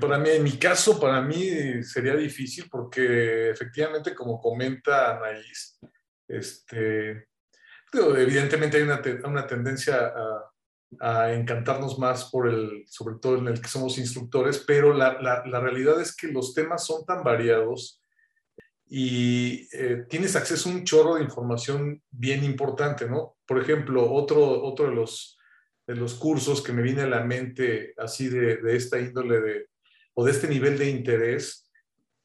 Para 0.00 0.18
mí, 0.18 0.30
en 0.30 0.44
mi 0.44 0.58
caso, 0.58 1.00
para 1.00 1.20
mí 1.20 1.82
sería 1.82 2.14
difícil 2.14 2.68
porque 2.70 3.50
efectivamente, 3.50 4.14
como 4.14 4.40
comenta 4.40 5.16
Anaís, 5.16 5.78
este, 6.28 7.28
evidentemente 7.92 8.76
hay 8.76 8.84
una, 8.84 9.46
tendencia 9.46 10.12
a, 11.00 11.32
encantarnos 11.32 11.98
más 11.98 12.30
por 12.30 12.48
el, 12.48 12.84
sobre 12.86 13.16
todo 13.20 13.38
en 13.38 13.48
el 13.48 13.60
que 13.60 13.68
somos 13.68 13.98
instructores, 13.98 14.62
pero 14.66 14.94
la, 14.94 15.42
realidad 15.44 16.00
es 16.00 16.14
que 16.14 16.28
los 16.28 16.54
temas 16.54 16.86
son 16.86 17.04
tan 17.04 17.24
variados 17.24 17.99
y 18.92 19.68
eh, 19.72 20.04
tienes 20.08 20.34
acceso 20.34 20.68
a 20.68 20.72
un 20.72 20.82
chorro 20.84 21.14
de 21.14 21.22
información 21.22 22.02
bien 22.10 22.42
importante, 22.42 23.08
¿no? 23.08 23.36
Por 23.46 23.62
ejemplo, 23.62 24.12
otro, 24.12 24.64
otro 24.64 24.88
de, 24.88 24.96
los, 24.96 25.38
de 25.86 25.94
los 25.94 26.14
cursos 26.14 26.60
que 26.60 26.72
me 26.72 26.82
viene 26.82 27.02
a 27.02 27.06
la 27.06 27.22
mente 27.22 27.94
así 27.96 28.28
de, 28.28 28.56
de 28.56 28.76
esta 28.76 28.98
índole 28.98 29.40
de, 29.40 29.66
o 30.14 30.24
de 30.24 30.32
este 30.32 30.48
nivel 30.48 30.76
de 30.76 30.90
interés 30.90 31.70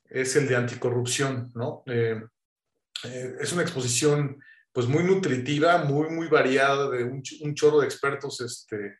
es 0.09 0.35
el 0.37 0.47
de 0.47 0.55
anticorrupción, 0.55 1.51
¿no? 1.53 1.83
Eh, 1.85 2.19
eh, 3.03 3.35
es 3.39 3.53
una 3.53 3.61
exposición 3.61 4.41
pues 4.71 4.87
muy 4.87 5.03
nutritiva, 5.03 5.83
muy, 5.83 6.09
muy 6.09 6.27
variada, 6.27 6.89
de 6.89 7.03
un, 7.03 7.21
chorro 7.53 7.81
de 7.81 7.85
expertos 7.85 8.41
este, 8.41 8.97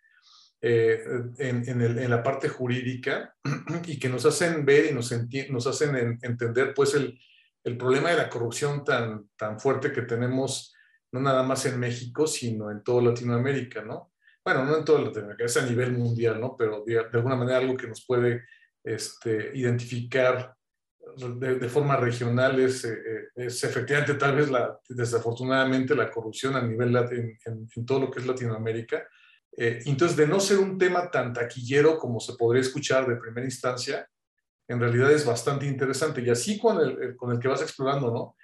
eh, 0.62 1.03
en, 1.39 2.10
la 2.10 2.22
parte 2.22 2.48
jurídica 2.48 3.34
y 3.88 3.98
que 3.98 4.07
nos 4.07 4.24
hacen 4.27 4.65
ver 4.65 4.86
y 4.86 4.93
nos, 4.93 5.12
nos 5.50 5.67
hacen 5.67 6.19
entender 6.22 6.74
pues 6.75 6.93
el, 6.93 7.19
el, 7.65 7.77
problema 7.77 8.12
de 8.12 8.17
la 8.17 8.29
corrupción 8.29 8.84
tan, 8.84 9.29
tan 9.36 9.60
fuerte 9.60 9.91
que 9.91 10.03
tenemos 10.03 10.74
no 11.12 11.19
nada 11.19 11.43
más 11.43 11.65
en 11.65 11.79
México, 11.79 12.27
sino 12.27 12.72
en 12.72 12.84
toda 12.84 13.01
Latinoamérica, 13.01 13.81
¿no? 13.81 14.13
Bueno, 14.43 14.65
no 14.65 14.77
en 14.77 14.86
toda 14.86 15.01
Latinoamérica, 15.01 15.45
es 15.45 15.57
a 15.57 15.65
nivel 15.65 15.93
mundial, 15.93 16.39
¿no? 16.39 16.55
Pero 16.57 16.84
de, 16.86 17.00
alguna 17.00 17.36
manera 17.36 17.57
algo 17.57 17.77
que 17.77 17.88
nos 17.88 18.05
puede 18.05 18.43
este, 18.84 19.51
identificar 19.53 20.55
de, 21.17 21.69
forma 21.69 21.98
regional 21.98 22.60
es, 22.60 22.84
eh, 22.86 23.29
es, 23.36 23.63
efectivamente 23.63 24.15
tal 24.15 24.36
vez 24.36 24.50
desafortunadamente 24.89 25.95
la 25.95 26.12
corrupción 26.12 26.55
a 26.55 26.62
nivel 26.62 26.95
en, 26.95 27.38
en 27.45 27.86
todo 27.86 28.01
lo 28.01 28.12
que 28.12 28.19
es 28.19 28.25
Latinoamérica 28.25 29.07
eh, 29.57 29.81
entonces, 29.86 30.17
de 30.17 30.27
no 30.27 30.39
ser 30.39 30.60
un 30.60 30.77
tema 30.77 31.10
tan 31.10 31.34
taquillero 31.34 31.98
como 31.98 32.19
se 32.19 32.34
podría 32.34 32.62
escuchar 32.62 33.07
de 33.07 33.15
primera 33.15 33.45
instancia, 33.45 34.07
en 34.67 34.79
realidad 34.79 35.12
es 35.12 35.25
bastante 35.25 35.65
interesante. 35.65 36.22
Y 36.22 36.29
así 36.29 36.60
con 36.60 36.79
el, 36.79 37.15
con 37.15 37.31
el 37.31 37.39
que 37.39 37.48
vas 37.48 37.62
explorando, 37.62 38.12
¿no? 38.12 38.36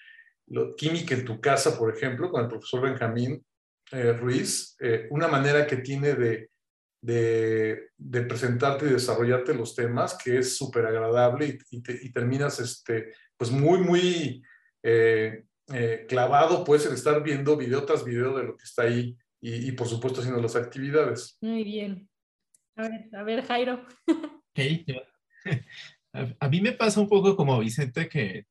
Lo, 0.48 0.76
química 0.76 1.16
en 1.16 1.26
tu 1.26 1.40
casa, 1.40 1.78
por 1.78 1.96
ejemplo, 1.96 2.30
con 2.30 2.42
el 2.42 2.50
profesor 2.50 2.82
Benjamín 2.82 3.44
eh, 3.92 4.14
Ruiz, 4.14 4.76
eh, 4.80 5.08
una 5.10 5.28
manera 5.28 5.66
que 5.66 5.78
tiene 5.78 6.14
de, 6.14 6.50
de, 7.02 7.90
de, 7.98 8.22
presentarte 8.24 8.86
y 8.86 8.90
desarrollarte 8.90 9.54
los 9.54 9.76
temas 9.76 10.18
que 10.18 10.40
es 10.40 10.58
súper 10.58 10.86
agradable 10.86 11.48
y, 11.48 11.58
y, 11.72 12.12
terminas 12.12 12.60
este, 12.60 13.14
pues 13.38 13.50
muy, 13.52 13.80
muy 13.80 14.44
clavado, 16.08 16.66
puedes 16.66 16.86
estar 16.88 17.24
viendo 17.24 17.56
video 17.56 17.86
tras 17.86 18.04
video 18.04 18.36
de 18.36 18.44
lo 18.44 18.58
que 18.58 18.66
está 18.66 18.84
ahí 18.84 19.18
y, 19.42 19.72
por 19.72 19.88
supuesto 19.88 20.22
haciendo 20.22 20.42
las 20.42 20.56
actividades. 20.56 21.38
Muy 21.42 21.64
bien. 21.64 22.08
A 22.76 22.84
ver, 22.84 23.10
a 23.16 23.24
ver 23.24 23.44
Jairo. 23.44 23.86
A, 26.14 26.50
mí 26.50 26.62
me 26.62 26.72
pasa 26.74 27.00
un 27.00 27.08
poco 27.08 27.36
como 27.36 27.60
Vicente 27.60 28.10
que 28.10 28.46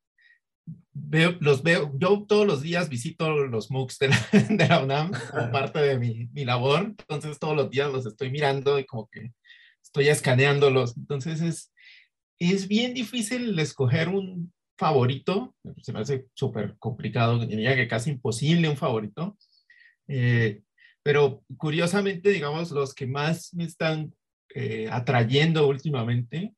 veo, 0.93 1.37
los 1.41 1.63
veo, 1.63 1.93
yo 1.99 2.25
todos 2.29 2.47
los 2.47 2.63
días 2.63 2.89
visito 2.89 3.47
los 3.47 3.71
MOOCs 3.71 3.99
de 3.99 4.09
la, 4.09 4.29
de 4.51 4.69
la 4.69 4.83
UNAM 4.83 5.13
como 5.31 5.51
parte 5.51 5.81
de 5.81 5.99
mi, 5.99 6.29
mi, 6.33 6.45
labor, 6.45 6.95
entonces 6.99 7.39
todos 7.39 7.57
los 7.57 7.71
días 7.71 7.93
los 7.93 8.07
estoy 8.07 8.31
mirando 8.31 8.79
y 8.79 8.85
como 8.85 9.09
que 9.09 9.33
estoy 9.83 10.09
escaneándolos, 10.09 10.97
entonces 10.97 11.41
es, 11.41 11.73
es 12.39 12.69
bien 12.69 12.95
difícil 12.95 13.59
escoger 13.59 14.09
un 14.09 14.53
favorito, 14.81 15.55
se 15.83 15.93
me 15.93 16.01
hace 16.01 16.27
súper 16.33 16.75
complicado, 16.79 17.39
diría 17.45 17.77
que 17.77 17.87
casi 17.87 18.11
imposible 18.11 18.67
un 18.69 18.79
favorito. 18.79 19.37
Eh, 20.09 20.63
pero 21.03 21.45
curiosamente, 21.59 22.31
digamos, 22.31 22.71
los 22.71 22.95
que 22.95 23.07
más 23.07 23.53
me 23.53 23.65
están 23.65 24.15
eh, 24.55 24.89
atrayendo 24.91 25.69
últimamente 25.69 26.55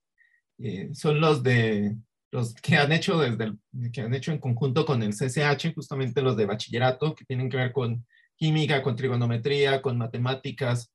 eh, 0.62 0.90
son 0.95 1.21
los 1.21 1.42
de 1.42 1.97
los 2.31 2.54
que 2.54 2.76
han 2.76 2.92
hecho 2.92 3.19
desde 3.19 3.45
el, 3.45 3.92
que 3.92 4.00
han 4.00 4.14
hecho 4.14 4.33
en 4.33 4.38
conjunto 4.38 4.87
con 4.87 5.02
el 5.02 5.12
CCH, 5.12 5.75
justamente 5.75 6.23
los 6.23 6.37
de 6.37 6.47
bachillerato, 6.47 7.14
que 7.14 7.26
tienen 7.26 7.50
que 7.50 7.59
ver 7.59 7.73
con 7.73 8.07
química, 8.37 8.83
con 8.83 8.97
trigonometría, 8.97 9.83
con 9.83 9.99
matemáticas. 9.99 10.90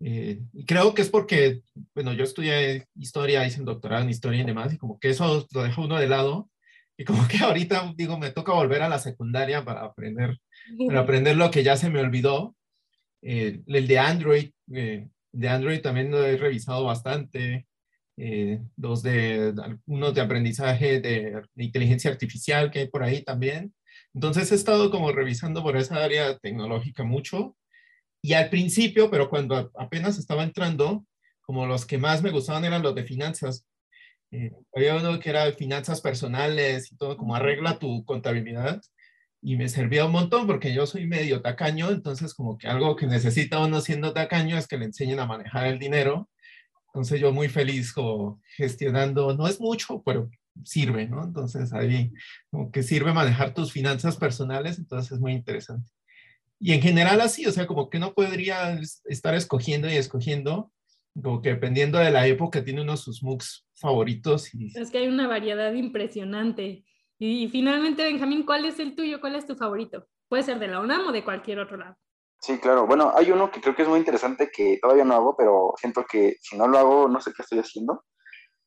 Eh, 0.00 0.40
y 0.54 0.64
creo 0.64 0.94
que 0.94 1.02
es 1.02 1.10
porque, 1.10 1.60
bueno, 1.94 2.14
yo 2.14 2.24
estudié 2.24 2.86
historia, 2.94 3.46
hice 3.46 3.60
un 3.60 3.66
doctorado 3.66 4.02
en 4.02 4.10
historia 4.10 4.40
y 4.40 4.46
demás, 4.46 4.72
y 4.72 4.78
como 4.78 4.98
que 4.98 5.10
eso 5.10 5.46
lo 5.52 5.62
deja 5.62 5.80
uno 5.82 5.98
de 5.98 6.08
lado, 6.08 6.48
y 6.96 7.04
como 7.04 7.28
que 7.28 7.38
ahorita, 7.44 7.92
digo, 7.94 8.18
me 8.18 8.30
toca 8.30 8.52
volver 8.52 8.82
a 8.82 8.88
la 8.88 8.98
secundaria 8.98 9.64
para 9.64 9.82
aprender, 9.84 10.38
para 10.86 11.00
aprender 11.00 11.36
lo 11.36 11.50
que 11.50 11.62
ya 11.62 11.76
se 11.76 11.90
me 11.90 12.00
olvidó, 12.00 12.56
eh, 13.22 13.60
el 13.66 13.86
de 13.86 13.98
Android, 13.98 14.50
eh, 14.72 15.08
de 15.32 15.48
Android 15.48 15.80
también 15.80 16.10
lo 16.10 16.24
he 16.24 16.36
revisado 16.36 16.84
bastante. 16.84 17.66
Eh, 18.16 18.60
dos 18.76 19.02
de, 19.02 19.54
unos 19.86 20.14
de 20.14 20.20
aprendizaje 20.20 21.00
de, 21.00 21.42
inteligencia 21.56 22.10
artificial 22.10 22.70
que 22.70 22.80
hay 22.80 22.88
por 22.88 23.02
ahí 23.02 23.22
también. 23.22 23.74
Entonces 24.14 24.52
he 24.52 24.54
estado 24.54 24.90
como 24.90 25.12
revisando 25.12 25.62
por 25.62 25.76
esa 25.76 26.02
área 26.04 26.38
tecnológica 26.38 27.04
mucho. 27.04 27.56
Y 28.22 28.34
al 28.34 28.50
principio, 28.50 29.10
pero 29.10 29.28
cuando 29.30 29.70
apenas 29.76 30.18
estaba 30.18 30.44
entrando, 30.44 31.04
como 31.42 31.66
los 31.66 31.86
que 31.86 31.98
más 31.98 32.22
me 32.22 32.30
gustaban 32.30 32.64
eran 32.64 32.82
los 32.82 32.94
de 32.94 33.04
finanzas. 33.04 33.66
había 34.74 34.96
uno 34.96 35.18
que 35.20 35.30
era 35.30 35.52
finanzas 35.52 36.00
personales 36.00 36.90
y 36.92 36.96
todo, 36.96 37.16
como 37.16 37.34
arregla 37.36 37.78
tu 37.78 38.04
contabilidad 38.04 38.80
y 39.42 39.56
me 39.56 39.68
servía 39.68 40.06
un 40.06 40.12
montón 40.12 40.46
porque 40.46 40.72
yo 40.72 40.86
soy 40.86 41.06
medio 41.06 41.42
tacaño, 41.42 41.90
entonces 41.90 42.32
como 42.32 42.56
que 42.56 42.68
algo 42.68 42.94
que 42.94 43.06
necesita 43.08 43.58
uno 43.58 43.80
siendo 43.80 44.12
tacaño 44.12 44.56
es 44.56 44.68
que 44.68 44.78
le 44.78 44.86
enseñen 44.86 45.18
a 45.18 45.26
manejar 45.26 45.66
el 45.66 45.80
dinero. 45.80 46.28
Entonces 46.92 47.20
yo 47.20 47.32
muy 47.32 47.48
feliz 47.48 47.92
como 47.92 48.40
gestionando, 48.54 49.34
no 49.34 49.46
es 49.46 49.58
mucho, 49.58 50.02
pero 50.04 50.28
sirve, 50.62 51.08
¿no? 51.08 51.24
Entonces 51.24 51.72
ahí 51.72 52.12
como 52.50 52.70
que 52.70 52.82
sirve 52.82 53.14
manejar 53.14 53.54
tus 53.54 53.72
finanzas 53.72 54.18
personales, 54.18 54.78
entonces 54.78 55.12
es 55.12 55.18
muy 55.18 55.32
interesante. 55.32 55.90
Y 56.60 56.72
en 56.72 56.82
general 56.82 57.22
así, 57.22 57.46
o 57.46 57.50
sea, 57.50 57.66
como 57.66 57.88
que 57.88 57.98
no 57.98 58.12
podría 58.12 58.78
estar 59.06 59.34
escogiendo 59.34 59.88
y 59.88 59.94
escogiendo, 59.94 60.70
como 61.20 61.40
que 61.40 61.50
dependiendo 61.50 61.98
de 61.98 62.10
la 62.10 62.26
época 62.26 62.62
tiene 62.62 62.82
uno 62.82 62.92
de 62.92 62.98
sus 62.98 63.22
MOOCs 63.22 63.66
favoritos. 63.74 64.54
Y... 64.54 64.78
Es 64.78 64.90
que 64.90 64.98
hay 64.98 65.08
una 65.08 65.26
variedad 65.26 65.72
impresionante. 65.72 66.84
Y 67.18 67.48
finalmente, 67.48 68.04
Benjamín, 68.04 68.44
¿cuál 68.44 68.66
es 68.66 68.78
el 68.78 68.94
tuyo? 68.94 69.20
¿Cuál 69.20 69.34
es 69.36 69.46
tu 69.46 69.56
favorito? 69.56 70.06
Puede 70.28 70.42
ser 70.42 70.58
de 70.58 70.68
la 70.68 70.80
UNAM 70.80 71.08
o 71.08 71.12
de 71.12 71.24
cualquier 71.24 71.58
otro 71.58 71.78
lado. 71.78 71.96
Sí, 72.42 72.58
claro. 72.58 72.86
Bueno, 72.88 73.12
hay 73.14 73.30
uno 73.30 73.52
que 73.52 73.60
creo 73.60 73.76
que 73.76 73.82
es 73.82 73.88
muy 73.88 74.00
interesante 74.00 74.50
que 74.52 74.78
todavía 74.82 75.04
no 75.04 75.14
hago, 75.14 75.36
pero 75.36 75.74
siento 75.76 76.04
que 76.04 76.38
si 76.40 76.58
no 76.58 76.66
lo 76.66 76.76
hago, 76.76 77.08
no 77.08 77.20
sé 77.20 77.32
qué 77.32 77.42
estoy 77.42 77.60
haciendo. 77.60 78.04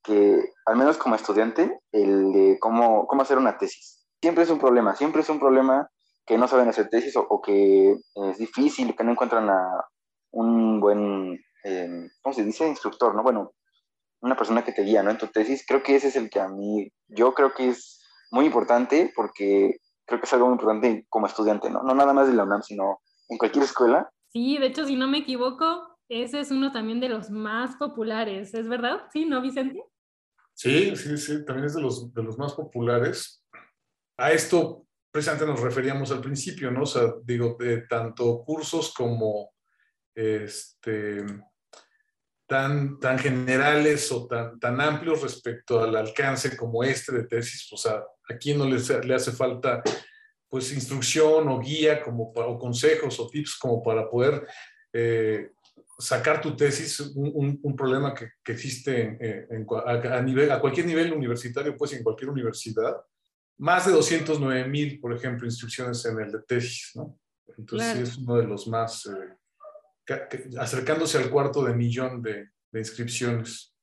Que 0.01 0.39
al 0.65 0.77
menos 0.77 0.97
como 0.97 1.15
estudiante, 1.15 1.81
el 1.91 2.31
de 2.31 2.57
cómo, 2.59 3.05
cómo 3.05 3.23
hacer 3.23 3.37
una 3.37 3.57
tesis. 3.57 4.07
Siempre 4.21 4.45
es 4.45 4.49
un 4.49 4.59
problema, 4.59 4.95
siempre 4.95 5.21
es 5.21 5.29
un 5.29 5.39
problema 5.39 5.89
que 6.25 6.37
no 6.37 6.47
saben 6.47 6.69
hacer 6.69 6.89
tesis 6.89 7.15
o, 7.17 7.41
que 7.41 7.91
es 8.15 8.37
difícil, 8.37 8.95
que 8.95 9.03
no 9.03 9.11
encuentran 9.11 9.49
a 9.49 9.61
un 10.31 10.79
buen, 10.79 11.37
eh, 11.65 12.07
¿cómo 12.21 12.33
se 12.33 12.45
dice? 12.45 12.67
Instructor, 12.67 13.13
¿no? 13.13 13.23
Bueno, 13.23 13.51
una 14.21 14.37
persona 14.37 14.63
que 14.63 14.71
te 14.71 14.83
guía, 14.83 15.03
¿no? 15.03 15.11
En 15.11 15.17
tu 15.17 15.27
tesis. 15.27 15.65
Creo 15.67 15.83
que 15.83 15.95
ese 15.97 16.07
es 16.07 16.15
el 16.15 16.29
que 16.29 16.39
a 16.39 16.47
mí, 16.47 16.89
yo 17.09 17.33
creo 17.33 17.53
que 17.53 17.69
es 17.69 18.01
muy 18.31 18.45
importante 18.45 19.11
porque 19.15 19.77
creo 20.05 20.19
que 20.21 20.25
es 20.25 20.33
algo 20.33 20.45
muy 20.47 20.53
importante 20.53 21.05
como 21.09 21.27
estudiante, 21.27 21.69
¿no? 21.69 21.83
No 21.83 21.93
nada 21.93 22.13
más 22.13 22.27
de 22.27 22.35
la 22.35 22.43
UNAM, 22.43 22.61
sino 22.63 22.99
en 23.29 23.37
cualquier 23.37 23.65
escuela. 23.65 24.09
Sí, 24.31 24.57
de 24.57 24.67
hecho, 24.67 24.85
si 24.85 24.95
no 24.95 25.07
me 25.07 25.19
equivoco, 25.19 25.97
ese 26.09 26.39
es 26.39 26.51
uno 26.51 26.71
también 26.71 26.99
de 26.99 27.09
los 27.09 27.29
más 27.29 27.75
populares, 27.77 28.53
¿es 28.53 28.67
verdad? 28.67 29.07
Sí, 29.11 29.25
¿no, 29.25 29.41
Vicente? 29.41 29.83
Sí, 30.53 30.95
sí, 30.95 31.17
sí, 31.17 31.45
también 31.45 31.65
es 31.65 31.75
de 31.75 31.81
los, 31.81 32.13
de 32.13 32.23
los 32.23 32.37
más 32.37 32.53
populares. 32.53 33.43
A 34.17 34.31
esto 34.31 34.85
precisamente 35.11 35.45
nos 35.45 35.61
referíamos 35.61 36.11
al 36.11 36.21
principio, 36.21 36.71
¿no? 36.71 36.83
O 36.83 36.85
sea, 36.85 37.13
digo, 37.23 37.55
de 37.59 37.81
tanto 37.87 38.43
cursos 38.43 38.93
como 38.93 39.53
este, 40.13 41.25
tan, 42.47 42.99
tan 42.99 43.17
generales 43.19 44.11
o 44.11 44.27
tan, 44.27 44.59
tan 44.59 44.79
amplios 44.79 45.21
respecto 45.21 45.81
al 45.81 45.95
alcance 45.95 46.55
como 46.55 46.83
este 46.83 47.13
de 47.13 47.27
tesis, 47.27 47.71
o 47.71 47.77
sea, 47.77 48.03
a 48.29 48.37
quién 48.37 48.57
no 48.57 48.65
le, 48.65 48.77
le 49.03 49.15
hace 49.15 49.31
falta 49.31 49.81
pues 50.55 50.71
instrucción 50.71 51.49
o 51.49 51.59
guía 51.59 52.01
como 52.01 52.31
o 52.33 52.57
consejos 52.57 53.19
o 53.19 53.27
tips 53.27 53.57
como 53.57 53.83
para 53.83 54.09
poder 54.09 54.47
eh, 54.93 55.51
sacar 55.99 56.39
tu 56.39 56.55
tesis, 56.55 57.01
un, 57.13 57.59
un, 57.61 57.75
problema 57.75 58.13
que, 58.13 58.29
que 58.41 58.53
existe 58.53 59.17
en, 59.49 59.67
a, 59.85 60.21
nivel, 60.21 60.49
a 60.49 60.61
cualquier 60.61 60.85
nivel 60.85 61.11
universitario, 61.11 61.75
pues 61.75 61.91
en 61.91 62.03
cualquier 62.03 62.29
universidad. 62.29 62.95
Más 63.57 63.85
de 63.85 63.91
209 63.91 64.65
mil, 64.69 64.97
por 65.01 65.13
ejemplo, 65.13 65.45
instrucciones 65.45 66.05
en 66.05 66.21
el 66.21 66.31
de 66.31 66.39
tesis, 66.43 66.91
¿no? 66.95 67.19
Entonces 67.57 67.97
es 67.97 68.17
uno 68.17 68.37
de 68.37 68.47
los 68.47 68.65
más, 68.65 69.07
eh, 69.07 70.15
acercándose 70.57 71.17
al 71.17 71.29
cuarto 71.29 71.65
de 71.65 71.73
millón 71.73 72.21
de, 72.21 72.47
de 72.71 72.79
inscripciones. 72.79 73.74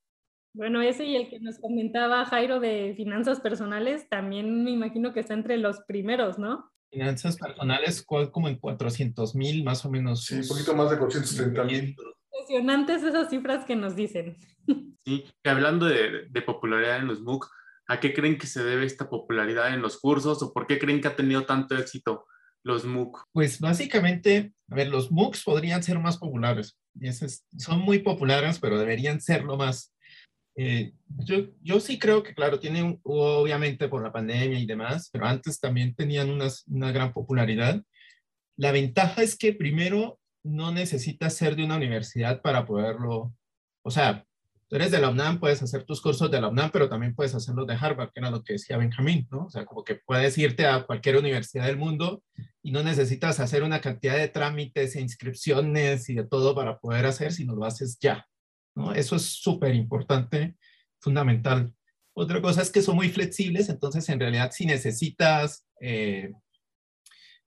Bueno, 0.54 0.82
ese 0.82 1.06
y 1.06 1.16
el 1.16 1.30
que 1.30 1.40
nos 1.40 1.58
comentaba 1.58 2.26
Jairo 2.26 2.60
de 2.60 2.94
finanzas 2.96 3.40
personales, 3.40 4.08
también 4.08 4.64
me 4.64 4.70
imagino 4.70 5.12
que 5.12 5.20
está 5.20 5.34
entre 5.34 5.56
los 5.56 5.80
primeros, 5.86 6.38
¿no? 6.38 6.70
Finanzas 6.90 7.38
personales, 7.38 8.04
como 8.04 8.48
en 8.48 8.58
400 8.58 9.34
mil, 9.34 9.64
más 9.64 9.84
o 9.86 9.90
menos. 9.90 10.26
Sí, 10.26 10.40
un 10.40 10.48
poquito 10.48 10.74
más 10.74 10.90
de 10.90 10.98
430 10.98 11.64
mil. 11.64 11.96
Impresionantes 12.32 13.02
esas 13.02 13.30
cifras 13.30 13.64
que 13.64 13.76
nos 13.76 13.96
dicen. 13.96 14.36
Sí, 15.04 15.24
hablando 15.42 15.86
de, 15.86 16.28
de, 16.30 16.42
popularidad 16.42 16.98
en 16.98 17.08
los 17.08 17.22
MOOC, 17.22 17.50
¿a 17.88 17.98
qué 17.98 18.14
creen 18.14 18.38
que 18.38 18.46
se 18.46 18.62
debe 18.62 18.86
esta 18.86 19.10
popularidad 19.10 19.74
en 19.74 19.82
los 19.82 19.98
cursos 19.98 20.40
o 20.44 20.52
por 20.52 20.68
qué 20.68 20.78
creen 20.78 21.00
que 21.00 21.08
ha 21.08 21.16
tenido 21.16 21.44
tanto 21.44 21.76
éxito 21.76 22.24
los 22.62 22.84
MOOC? 22.84 23.24
Pues 23.32 23.58
básicamente, 23.58 24.54
a 24.70 24.76
ver, 24.76 24.86
los 24.86 25.10
MOOCs 25.10 25.42
podrían 25.42 25.82
ser 25.82 25.98
más 25.98 26.18
populares. 26.18 26.78
Y 27.00 27.10
son 27.10 27.80
muy 27.80 27.98
populares, 27.98 28.60
pero 28.60 28.78
deberían 28.78 29.20
serlo 29.20 29.56
más. 29.56 29.91
Eh, 30.56 30.92
yo, 31.18 31.46
yo 31.62 31.80
sí 31.80 31.98
creo 31.98 32.22
que, 32.22 32.34
claro, 32.34 32.58
tienen, 32.58 33.00
obviamente 33.04 33.88
por 33.88 34.02
la 34.02 34.12
pandemia 34.12 34.58
y 34.58 34.66
demás, 34.66 35.08
pero 35.12 35.26
antes 35.26 35.58
también 35.60 35.94
tenían 35.94 36.30
una, 36.30 36.48
una 36.66 36.92
gran 36.92 37.12
popularidad. 37.12 37.82
La 38.56 38.72
ventaja 38.72 39.22
es 39.22 39.36
que 39.36 39.52
primero 39.52 40.18
no 40.42 40.72
necesitas 40.72 41.34
ser 41.34 41.56
de 41.56 41.64
una 41.64 41.76
universidad 41.76 42.42
para 42.42 42.66
poderlo, 42.66 43.34
o 43.82 43.90
sea, 43.90 44.24
tú 44.68 44.76
eres 44.76 44.90
de 44.90 45.00
la 45.00 45.10
UNAM, 45.10 45.38
puedes 45.38 45.62
hacer 45.62 45.84
tus 45.84 46.00
cursos 46.00 46.30
de 46.30 46.40
la 46.40 46.48
UNAM, 46.48 46.70
pero 46.70 46.88
también 46.88 47.14
puedes 47.14 47.34
hacerlos 47.34 47.66
de 47.66 47.74
Harvard, 47.74 48.10
que 48.12 48.20
era 48.20 48.30
lo 48.30 48.42
que 48.42 48.54
decía 48.54 48.76
Benjamín, 48.76 49.28
¿no? 49.30 49.44
O 49.44 49.50
sea, 49.50 49.64
como 49.64 49.84
que 49.84 49.96
puedes 49.96 50.36
irte 50.38 50.66
a 50.66 50.84
cualquier 50.84 51.16
universidad 51.16 51.66
del 51.66 51.76
mundo 51.76 52.22
y 52.62 52.72
no 52.72 52.82
necesitas 52.82 53.38
hacer 53.40 53.62
una 53.62 53.80
cantidad 53.80 54.16
de 54.16 54.28
trámites 54.28 54.96
e 54.96 55.00
inscripciones 55.00 56.08
y 56.08 56.14
de 56.14 56.24
todo 56.24 56.54
para 56.54 56.78
poder 56.78 57.06
hacer, 57.06 57.32
sino 57.32 57.54
lo 57.54 57.64
haces 57.64 57.98
ya, 58.00 58.26
¿no? 58.74 58.92
Eso 58.92 59.16
es 59.16 59.22
súper 59.22 59.74
importante, 59.74 60.56
fundamental. 61.00 61.74
Otra 62.14 62.42
cosa 62.42 62.62
es 62.62 62.70
que 62.70 62.82
son 62.82 62.96
muy 62.96 63.08
flexibles, 63.08 63.68
entonces 63.68 64.08
en 64.08 64.20
realidad 64.20 64.50
si 64.52 64.66
necesitas 64.66 65.66
eh, 65.80 66.32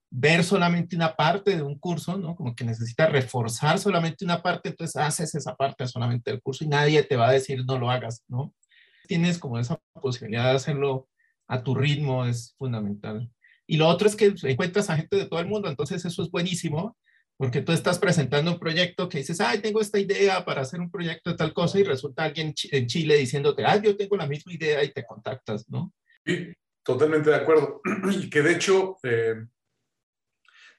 ver 0.10 0.44
solamente 0.44 0.96
una 0.96 1.16
parte 1.16 1.56
de 1.56 1.62
un 1.62 1.78
curso, 1.78 2.18
¿no? 2.18 2.36
Como 2.36 2.56
que 2.56 2.64
necesitas 2.64 3.12
reforzar 3.12 3.80
solamente 3.80 4.26
una 4.26 4.42
parte, 4.42 4.70
entonces 4.70 4.96
haces 4.96 5.36
esa 5.36 5.56
parte 5.56 5.88
solamente 5.88 6.32
del 6.32 6.42
curso 6.42 6.64
y 6.64 6.68
nadie 6.68 7.04
te 7.04 7.16
va 7.16 7.30
a 7.30 7.34
decir 7.34 7.64
no 7.66 7.78
lo 7.78 7.92
hagas, 7.92 8.24
¿no? 8.28 8.54
Tienes 9.08 9.38
como 9.38 9.60
esa 9.60 9.80
posibilidad 9.94 10.46
de 10.46 10.56
hacerlo 10.56 11.10
a 11.48 11.64
tu 11.64 11.76
ritmo, 11.76 12.26
es 12.26 12.56
fundamental. 12.58 13.30
Y 13.68 13.78
lo 13.78 13.88
otro 13.88 14.08
es 14.08 14.16
que 14.16 14.34
encuentras 14.44 14.90
a 14.90 14.98
gente 14.98 15.18
de 15.18 15.26
todo 15.26 15.40
el 15.40 15.48
mundo, 15.48 15.70
entonces 15.70 16.06
eso 16.06 16.24
es 16.24 16.32
buenísimo, 16.32 16.98
porque 17.38 17.62
tú 17.62 17.72
estás 17.72 18.00
presentando 18.00 18.52
un 18.52 18.60
proyecto 18.60 19.10
que 19.10 19.18
dices, 19.18 19.42
ay, 19.42 19.60
tengo 19.60 19.82
esta 19.82 20.00
idea 20.00 20.46
para 20.46 20.62
hacer 20.62 20.80
un 20.80 20.90
proyecto 20.90 21.32
de 21.32 21.38
tal 21.38 21.54
cosa 21.54 21.80
y 21.80 21.84
resulta 21.84 22.24
alguien 22.24 22.54
en 22.72 22.88
Chile 22.88 23.18
diciéndote, 23.18 23.66
ay, 23.66 23.82
yo 23.84 23.98
tengo 23.98 24.16
la 24.16 24.28
misma 24.28 24.54
idea 24.54 24.84
y 24.84 24.94
te 24.94 25.06
contactas, 25.06 25.70
¿no? 25.70 25.94
Sí, 26.26 26.54
totalmente 26.84 27.30
de 27.30 27.36
acuerdo. 27.36 27.82
Y 28.12 28.30
que 28.30 28.42
de 28.42 28.54
hecho, 28.54 28.98
eh, 29.04 29.36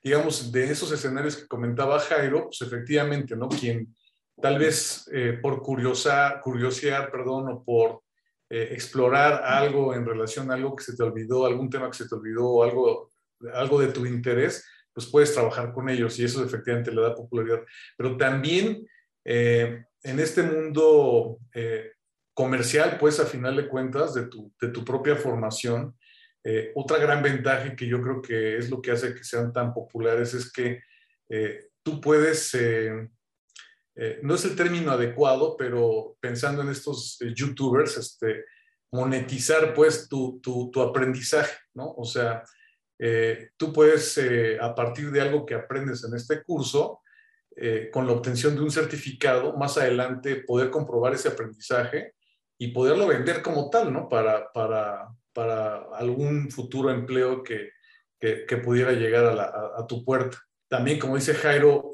digamos, 0.03 0.51
de 0.51 0.71
esos 0.71 0.91
escenarios 0.93 1.37
que 1.37 1.47
comentaba 1.47 2.01
Jairo, 2.01 2.45
pues 2.45 2.63
efectivamente, 2.63 3.37
¿no? 3.37 3.49
Quien 3.49 3.95
tal 4.41 4.59
vez 4.59 5.11
eh, 5.13 5.39
por 5.41 5.61
curiosa, 5.61 6.41
curiosidad, 6.43 7.11
perdón, 7.11 7.49
o 7.51 7.65
por 7.65 8.03
eh, 8.49 8.69
explorar 8.73 9.43
algo 9.45 9.95
en 9.95 10.07
relación 10.07 10.51
a 10.51 10.55
algo 10.55 10.75
que 10.75 10.85
se 10.85 10.97
te 10.97 11.03
olvidó, 11.03 11.45
algún 11.45 11.69
tema 11.69 11.91
que 11.91 11.99
se 11.99 12.09
te 12.09 12.15
olvidó, 12.15 12.63
algo, 12.63 13.11
algo 13.53 13.81
de 13.81 13.89
tu 13.89 14.07
interés, 14.07 14.65
pues 14.97 15.09
puedes 15.09 15.35
trabajar 15.35 15.75
con 15.75 15.91
ellos 15.91 16.19
y 16.19 16.25
eso 16.25 16.43
efectivamente 16.43 16.91
le 16.91 17.03
da 17.03 17.15
popularidad. 17.15 17.61
Pero 17.99 18.17
también 18.17 18.89
eh, 19.23 19.85
en 20.03 20.21
este 20.21 20.43
mundo 20.43 21.39
eh, 21.53 21.93
comercial, 22.33 22.97
pues 22.99 23.21
a 23.21 23.27
final 23.27 23.57
de 23.57 23.69
cuentas, 23.69 24.15
de 24.15 24.27
tu, 24.29 24.51
de 24.59 24.69
tu 24.69 24.87
propia 24.87 25.15
formación, 25.15 25.95
eh, 26.43 26.73
otra 26.75 26.97
gran 26.97 27.23
ventaja 27.23 27.77
que 27.77 27.87
yo 27.87 28.01
creo 28.01 28.23
que 28.23 28.57
es 28.57 28.71
lo 28.71 28.81
que 28.81 28.93
hace 28.93 29.15
que 29.15 29.23
sean 29.23 29.53
tan 29.53 29.75
populares 29.75 30.33
es 30.33 30.51
que 30.51 30.81
tú 31.83 32.01
puedes, 32.01 32.57
no 34.23 34.35
es 34.35 34.45
el 34.47 34.57
término 34.57 34.93
adecuado, 34.93 35.59
pero 35.59 36.17
pensando 36.21 36.63
en 36.63 36.71
estos 36.71 37.19
youtubers, 37.35 37.99
este, 37.99 38.47
monetizar 38.91 39.75
pues 39.75 40.09
tu, 40.09 40.41
tu, 40.41 40.71
tu 40.71 40.81
aprendizaje, 40.81 41.55
¿no? 41.75 41.93
O 41.99 42.05
sea, 42.07 42.43
eh, 42.99 43.51
tú 43.57 43.73
puedes, 43.73 44.17
eh, 44.19 44.59
a 44.61 44.75
partir 44.75 45.11
de 45.11 45.21
algo 45.21 45.45
que 45.45 45.55
aprendes 45.55 46.05
en 46.05 46.15
este 46.15 46.43
curso, 46.43 47.01
eh, 47.55 47.91
con 47.93 48.07
la 48.07 48.13
obtención 48.13 48.55
de 48.55 48.63
un 48.63 48.71
certificado, 48.71 49.57
más 49.57 49.79
adelante 49.79 50.37
poder 50.47 50.71
comprobar 50.71 51.15
ese 51.15 51.29
aprendizaje 51.29 52.15
y 52.59 52.69
poderlo 52.69 53.07
vender 53.07 53.43
como 53.43 53.71
tal, 53.71 53.93
¿no? 53.93 54.09
Para, 54.09 54.51
para, 54.53 55.09
para 55.33 55.85
algún 55.95 56.51
futuro 56.51 56.91
empleo 56.91 57.43
que, 57.43 57.71
que, 58.19 58.57
pudiera 58.57 58.93
llegar 58.93 59.27
a, 59.27 59.87
tu 59.87 60.05
puerta. 60.05 60.39
También, 60.69 60.99
como 60.99 61.17
dice 61.17 61.35
Jairo, 61.35 61.93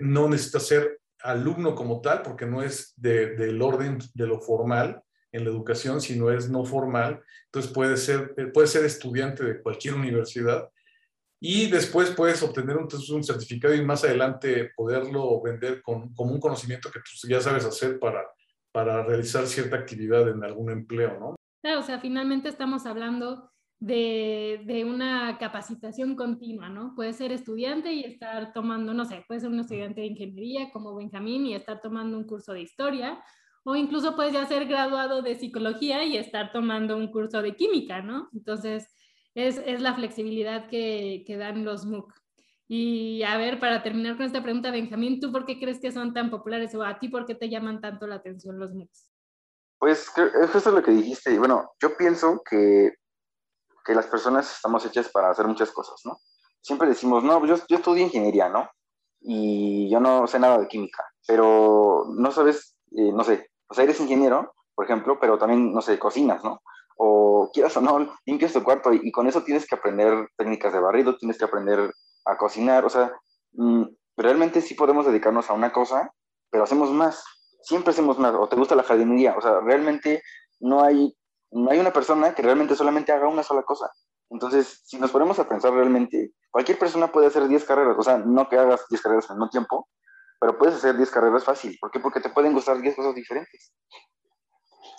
no 0.00 0.28
necesitas 0.28 0.66
ser 0.66 1.00
alumno 1.20 1.74
como 1.74 2.00
tal, 2.00 2.22
porque 2.22 2.46
no 2.46 2.62
es 2.62 2.94
de, 2.96 3.34
del 3.34 3.60
orden 3.60 3.98
de 4.14 4.26
lo 4.26 4.40
formal, 4.40 5.02
en 5.36 5.44
la 5.44 5.50
educación, 5.50 6.00
si 6.00 6.18
no 6.18 6.30
es 6.30 6.48
no 6.48 6.64
formal. 6.64 7.22
Entonces 7.46 7.72
puede 7.72 7.96
ser, 7.96 8.34
eh, 8.36 8.46
puede 8.46 8.66
ser 8.66 8.84
estudiante 8.84 9.44
de 9.44 9.62
cualquier 9.62 9.94
universidad 9.94 10.68
y 11.40 11.70
después 11.70 12.10
puedes 12.10 12.42
obtener 12.42 12.76
un, 12.76 12.88
un 13.12 13.24
certificado 13.24 13.74
y 13.74 13.84
más 13.84 14.04
adelante 14.04 14.70
poderlo 14.74 15.40
vender 15.42 15.82
con, 15.82 16.14
como 16.14 16.32
un 16.32 16.40
conocimiento 16.40 16.90
que 16.90 17.00
tú 17.00 17.28
ya 17.28 17.40
sabes 17.40 17.64
hacer 17.64 17.98
para, 17.98 18.22
para 18.72 19.02
realizar 19.04 19.46
cierta 19.46 19.76
actividad 19.76 20.28
en 20.28 20.42
algún 20.42 20.70
empleo, 20.70 21.18
¿no? 21.20 21.36
Claro, 21.62 21.80
o 21.80 21.82
sea, 21.82 21.98
finalmente 22.00 22.48
estamos 22.48 22.86
hablando 22.86 23.50
de, 23.78 24.62
de, 24.64 24.84
una 24.84 25.36
capacitación 25.38 26.16
continua, 26.16 26.70
¿no? 26.70 26.94
Puede 26.94 27.12
ser 27.12 27.32
estudiante 27.32 27.92
y 27.92 28.04
estar 28.04 28.54
tomando, 28.54 28.94
no 28.94 29.04
sé, 29.04 29.22
puede 29.28 29.40
ser 29.40 29.50
un 29.50 29.60
estudiante 29.60 30.00
de 30.00 30.06
ingeniería 30.06 30.70
como 30.72 30.94
Benjamín 30.94 31.44
y 31.46 31.54
estar 31.54 31.82
tomando 31.82 32.16
un 32.16 32.24
curso 32.24 32.54
de 32.54 32.62
historia, 32.62 33.22
o 33.68 33.74
incluso 33.74 34.14
puedes 34.14 34.32
ya 34.32 34.46
ser 34.46 34.66
graduado 34.66 35.22
de 35.22 35.34
psicología 35.34 36.04
y 36.04 36.16
estar 36.16 36.52
tomando 36.52 36.96
un 36.96 37.10
curso 37.10 37.42
de 37.42 37.56
química, 37.56 38.00
¿no? 38.00 38.28
Entonces, 38.32 38.86
es, 39.34 39.58
es 39.58 39.80
la 39.80 39.92
flexibilidad 39.96 40.68
que, 40.68 41.24
que, 41.26 41.36
dan 41.36 41.64
los 41.64 41.84
MOOC. 41.84 42.14
Y 42.68 43.24
a 43.24 43.36
ver, 43.36 43.58
para 43.58 43.82
terminar 43.82 44.16
con 44.16 44.24
esta 44.24 44.40
pregunta, 44.40 44.70
Benjamín, 44.70 45.18
¿tú 45.18 45.32
por 45.32 45.44
qué 45.44 45.58
crees 45.58 45.80
que 45.80 45.90
son 45.90 46.14
tan 46.14 46.30
populares 46.30 46.76
o 46.76 46.84
a 46.84 47.00
ti 47.00 47.08
por 47.08 47.26
qué 47.26 47.34
te 47.34 47.48
llaman 47.48 47.80
tanto 47.80 48.06
la 48.06 48.14
atención 48.14 48.56
los 48.56 48.72
MOOCs? 48.72 49.10
Pues 49.80 50.12
es 50.16 50.66
lo 50.66 50.82
que 50.82 50.92
dijiste. 50.92 51.36
Bueno, 51.36 51.72
yo 51.82 51.96
pienso 51.96 52.40
que, 52.48 52.94
que 53.84 53.94
las 53.96 54.06
personas 54.06 54.54
estamos 54.54 54.86
hechas 54.86 55.08
para 55.08 55.30
hacer 55.30 55.46
muchas 55.48 55.72
cosas, 55.72 56.00
¿no? 56.04 56.20
Siempre 56.60 56.86
decimos, 56.86 57.24
no, 57.24 57.44
yo, 57.44 57.56
yo 57.68 57.76
estudio 57.78 58.04
ingeniería, 58.04 58.48
¿no? 58.48 58.70
Y 59.22 59.90
yo 59.90 59.98
no 59.98 60.28
sé 60.28 60.38
nada 60.38 60.56
de 60.58 60.68
química, 60.68 61.02
pero 61.26 62.06
no 62.16 62.30
sabes, 62.30 62.78
eh, 62.92 63.12
no 63.12 63.24
sé, 63.24 63.50
o 63.68 63.74
sea, 63.74 63.84
eres 63.84 64.00
ingeniero, 64.00 64.52
por 64.74 64.84
ejemplo, 64.84 65.18
pero 65.20 65.38
también, 65.38 65.72
no 65.72 65.80
sé, 65.80 65.98
cocinas, 65.98 66.44
¿no? 66.44 66.62
O 66.96 67.50
quieras 67.52 67.76
o 67.76 67.80
no, 67.80 68.14
limpias 68.24 68.52
tu 68.52 68.62
cuarto 68.62 68.92
y, 68.92 69.10
con 69.12 69.26
eso 69.26 69.42
tienes 69.42 69.66
que 69.66 69.74
aprender 69.74 70.28
técnicas 70.36 70.72
de 70.72 70.80
barrido, 70.80 71.16
tienes 71.16 71.38
que 71.38 71.44
aprender 71.44 71.92
a 72.24 72.36
cocinar, 72.36 72.84
o 72.84 72.90
sea, 72.90 73.12
mm, 73.52 73.84
realmente 74.16 74.60
sí 74.60 74.74
podemos 74.74 75.06
dedicarnos 75.06 75.50
a 75.50 75.54
una 75.54 75.72
cosa, 75.72 76.12
pero 76.50 76.64
hacemos 76.64 76.90
más, 76.90 77.24
siempre 77.62 77.90
hacemos 77.90 78.18
más, 78.18 78.34
o 78.34 78.48
te 78.48 78.56
gusta 78.56 78.74
la 78.74 78.82
jardinería, 78.82 79.36
o 79.36 79.40
sea, 79.40 79.60
realmente 79.60 80.22
no 80.60 80.82
hay, 80.82 81.16
no 81.50 81.70
hay 81.70 81.78
una 81.78 81.92
persona 81.92 82.34
que 82.34 82.42
realmente 82.42 82.76
solamente 82.76 83.12
haga 83.12 83.28
una 83.28 83.42
sola 83.42 83.62
cosa. 83.62 83.90
Entonces, 84.30 84.82
si 84.84 84.98
nos 84.98 85.10
ponemos 85.10 85.38
a 85.38 85.48
pensar 85.48 85.72
realmente, 85.72 86.32
cualquier 86.50 86.78
persona 86.78 87.12
puede 87.12 87.28
hacer 87.28 87.46
10 87.46 87.64
carreras, 87.64 87.96
o 87.98 88.02
sea, 88.02 88.18
no 88.18 88.48
que 88.48 88.58
hagas 88.58 88.86
10 88.88 89.00
carreras 89.00 89.30
al 89.30 89.36
mismo 89.36 89.50
tiempo, 89.50 89.88
pero 90.40 90.58
puedes 90.58 90.76
hacer 90.76 90.96
10 90.96 91.10
carreras 91.10 91.44
fácil. 91.44 91.76
¿Por 91.80 91.90
qué? 91.90 92.00
Porque 92.00 92.20
te 92.20 92.30
pueden 92.30 92.52
gustar 92.52 92.80
10 92.80 92.96
cosas 92.96 93.14
diferentes. 93.14 93.72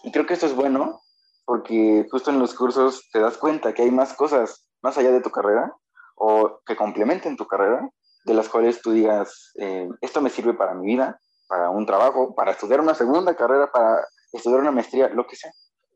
Y 0.03 0.11
creo 0.11 0.25
que 0.25 0.33
esto 0.33 0.45
es 0.45 0.55
bueno 0.55 1.01
porque 1.45 2.05
justo 2.11 2.29
en 2.29 2.39
los 2.39 2.53
cursos 2.53 3.09
te 3.11 3.19
das 3.19 3.37
cuenta 3.37 3.73
que 3.73 3.81
hay 3.83 3.91
más 3.91 4.13
cosas 4.13 4.67
más 4.81 4.97
allá 4.97 5.11
de 5.11 5.21
tu 5.21 5.29
carrera 5.29 5.73
o 6.15 6.59
que 6.65 6.75
complementen 6.75 7.37
tu 7.37 7.47
carrera, 7.47 7.89
de 8.25 8.33
las 8.33 8.49
cuales 8.49 8.81
tú 8.81 8.91
digas, 8.91 9.53
eh, 9.57 9.87
esto 10.01 10.21
me 10.21 10.29
sirve 10.29 10.53
para 10.53 10.73
mi 10.73 10.87
vida, 10.87 11.19
para 11.47 11.69
un 11.69 11.85
trabajo, 11.85 12.35
para 12.35 12.51
estudiar 12.51 12.81
una 12.81 12.95
segunda 12.95 13.33
carrera, 13.35 13.71
para 13.71 14.05
estudiar 14.33 14.59
una 14.59 14.71
maestría, 14.71 15.07
lo 15.07 15.25
que 15.25 15.37
sea. 15.37 15.51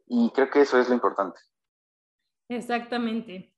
Y 0.08 0.32
creo 0.32 0.50
que 0.50 0.62
eso 0.62 0.80
es 0.80 0.88
lo 0.88 0.96
importante. 0.96 1.40
Exactamente. 2.48 3.51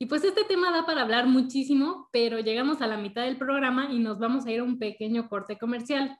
Y 0.00 0.06
pues 0.06 0.22
este 0.22 0.44
tema 0.44 0.70
da 0.70 0.86
para 0.86 1.02
hablar 1.02 1.26
muchísimo, 1.26 2.08
pero 2.12 2.38
llegamos 2.38 2.80
a 2.80 2.86
la 2.86 2.96
mitad 2.96 3.24
del 3.24 3.36
programa 3.36 3.88
y 3.90 3.98
nos 3.98 4.20
vamos 4.20 4.46
a 4.46 4.52
ir 4.52 4.60
a 4.60 4.64
un 4.64 4.78
pequeño 4.78 5.28
corte 5.28 5.58
comercial. 5.58 6.16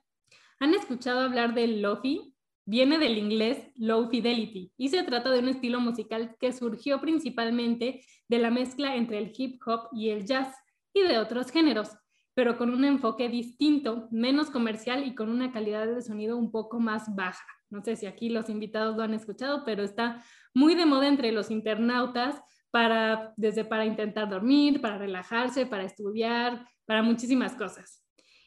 ¿Han 0.59 0.73
escuchado 0.73 1.21
hablar 1.21 1.53
del 1.53 1.81
lofi? 1.81 2.35
Viene 2.65 2.99
del 2.99 3.17
inglés 3.17 3.71
low 3.75 4.09
fidelity 4.09 4.73
y 4.75 4.89
se 4.89 5.03
trata 5.03 5.31
de 5.31 5.39
un 5.39 5.47
estilo 5.47 5.79
musical 5.79 6.35
que 6.41 6.51
surgió 6.51 6.99
principalmente 6.99 8.03
de 8.27 8.37
la 8.37 8.51
mezcla 8.51 8.97
entre 8.97 9.17
el 9.17 9.31
hip 9.35 9.61
hop 9.65 9.87
y 9.93 10.09
el 10.09 10.25
jazz 10.25 10.53
y 10.93 11.01
de 11.01 11.17
otros 11.17 11.49
géneros, 11.49 11.89
pero 12.33 12.57
con 12.57 12.71
un 12.71 12.83
enfoque 12.83 13.29
distinto, 13.29 14.09
menos 14.11 14.49
comercial 14.49 15.07
y 15.07 15.15
con 15.15 15.29
una 15.29 15.53
calidad 15.53 15.87
de 15.87 16.01
sonido 16.01 16.35
un 16.35 16.51
poco 16.51 16.81
más 16.81 17.15
baja. 17.15 17.47
No 17.69 17.81
sé 17.81 17.95
si 17.95 18.07
aquí 18.07 18.29
los 18.29 18.49
invitados 18.49 18.97
lo 18.97 19.03
han 19.03 19.13
escuchado, 19.13 19.63
pero 19.63 19.83
está 19.83 20.21
muy 20.53 20.75
de 20.75 20.85
moda 20.85 21.07
entre 21.07 21.31
los 21.31 21.49
internautas 21.49 22.41
para, 22.71 23.33
desde 23.37 23.65
para 23.65 23.85
intentar 23.85 24.29
dormir, 24.29 24.81
para 24.81 24.97
relajarse, 24.97 25.65
para 25.65 25.83
estudiar, 25.83 26.67
para 26.85 27.03
muchísimas 27.03 27.53
cosas. 27.53 28.03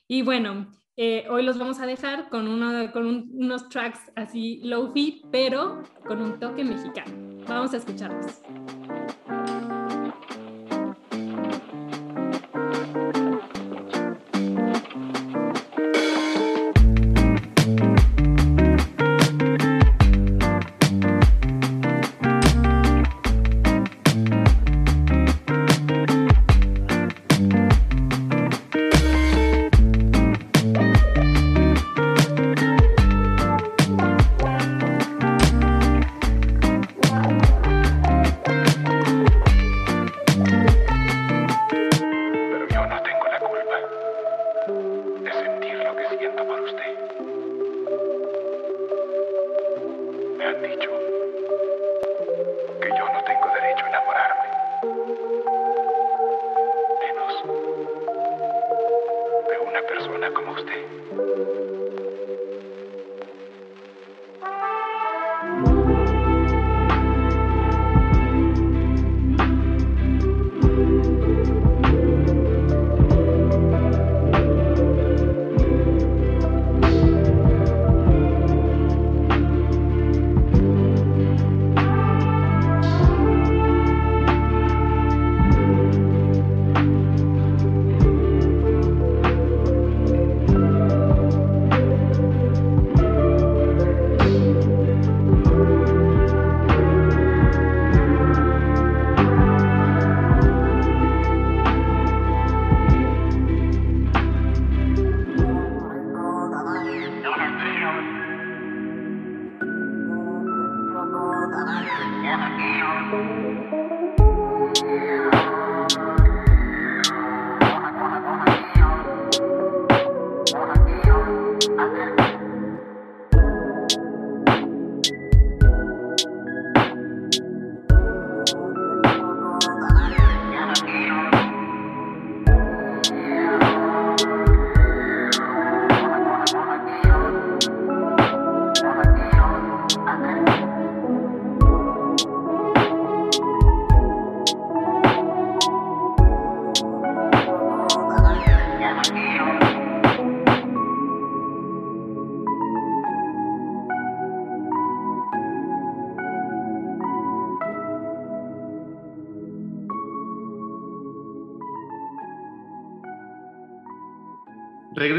Y 0.09 0.23
bueno, 0.23 0.71
eh, 0.97 1.27
hoy 1.31 1.43
los 1.43 1.59
vamos 1.59 1.81
a 1.81 1.87
dejar 1.87 2.29
con, 2.29 2.47
uno, 2.47 2.93
con 2.93 3.07
unos 3.07 3.69
tracks 3.69 4.13
así 4.15 4.61
low-fi, 4.65 5.23
pero 5.31 5.83
con 6.07 6.21
un 6.21 6.39
toque 6.39 6.65
mexicano. 6.65 7.45
Vamos 7.47 7.73
a 7.73 7.79
escucharlos. 7.79 8.43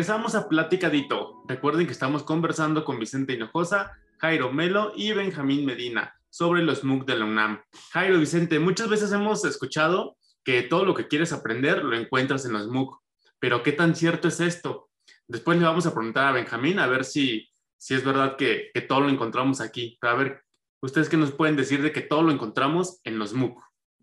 Regresamos 0.03 0.35
a 0.35 0.49
Platicadito. 0.49 1.45
Recuerden 1.47 1.85
que 1.85 1.93
estamos 1.93 2.23
conversando 2.23 2.83
con 2.83 2.99
Vicente 2.99 3.35
Hinojosa, 3.35 3.93
Jairo 4.17 4.51
Melo 4.51 4.91
y 4.97 5.13
Benjamín 5.13 5.65
Medina 5.65 6.13
sobre 6.29 6.61
los 6.61 6.83
MOOC 6.83 7.05
de 7.05 7.15
la 7.15 7.23
UNAM. 7.23 7.61
Jairo 7.93 8.19
Vicente, 8.19 8.59
muchas 8.59 8.89
veces 8.89 9.13
hemos 9.13 9.45
escuchado 9.45 10.17
que 10.43 10.61
todo 10.63 10.83
lo 10.83 10.93
que 10.93 11.07
quieres 11.07 11.31
aprender 11.31 11.85
lo 11.85 11.95
encuentras 11.95 12.43
en 12.43 12.51
los 12.51 12.67
MOOC, 12.67 13.01
pero 13.39 13.63
¿qué 13.63 13.71
tan 13.71 13.95
cierto 13.95 14.27
es 14.27 14.41
esto? 14.41 14.89
Después 15.25 15.57
le 15.57 15.63
vamos 15.63 15.85
a 15.85 15.93
preguntar 15.93 16.27
a 16.27 16.31
Benjamín 16.33 16.79
a 16.79 16.87
ver 16.87 17.05
si, 17.05 17.47
si 17.77 17.93
es 17.93 18.03
verdad 18.03 18.35
que, 18.35 18.71
que 18.73 18.81
todo 18.81 18.99
lo 18.99 19.09
encontramos 19.09 19.61
aquí. 19.61 19.97
a 20.01 20.15
ver, 20.15 20.43
¿ustedes 20.81 21.07
qué 21.07 21.15
nos 21.15 21.31
pueden 21.31 21.55
decir 21.55 21.81
de 21.81 21.93
que 21.93 22.01
todo 22.01 22.23
lo 22.23 22.33
encontramos 22.33 22.99
en 23.05 23.17
los 23.19 23.31
MOOC? 23.31 23.57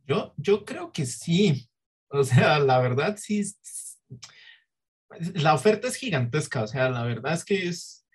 Yo, 0.07 0.33
yo 0.39 0.65
creo 0.65 0.93
que 0.93 1.05
sí. 1.05 1.69
O 2.09 2.25
sea, 2.25 2.59
la 2.59 2.81
verdad 2.81 3.19
sí. 3.19 3.45
La 5.35 5.55
oferta 5.55 5.89
es 5.89 5.97
gigantesca. 5.97 6.63
O 6.63 6.67
sea, 6.67 6.89
la 6.89 7.03
verdad 7.05 7.35
es 7.35 7.45
que 7.45 7.69
es, 7.69 8.07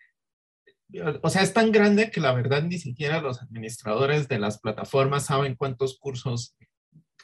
o 1.21 1.29
sea, 1.29 1.41
es 1.41 1.53
tan 1.53 1.71
grande 1.71 2.11
que 2.11 2.21
la 2.21 2.33
verdad 2.33 2.63
ni 2.63 2.77
siquiera 2.77 3.21
los 3.21 3.41
administradores 3.41 4.27
de 4.27 4.39
las 4.39 4.59
plataformas 4.59 5.25
saben 5.25 5.55
cuántos 5.55 5.97
cursos, 5.99 6.55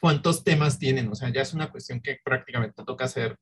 cuántos 0.00 0.44
temas 0.44 0.78
tienen. 0.78 1.08
O 1.08 1.14
sea, 1.14 1.30
ya 1.30 1.42
es 1.42 1.54
una 1.54 1.70
cuestión 1.70 2.00
que 2.00 2.18
prácticamente 2.24 2.84
toca 2.84 3.06
hacer 3.06 3.36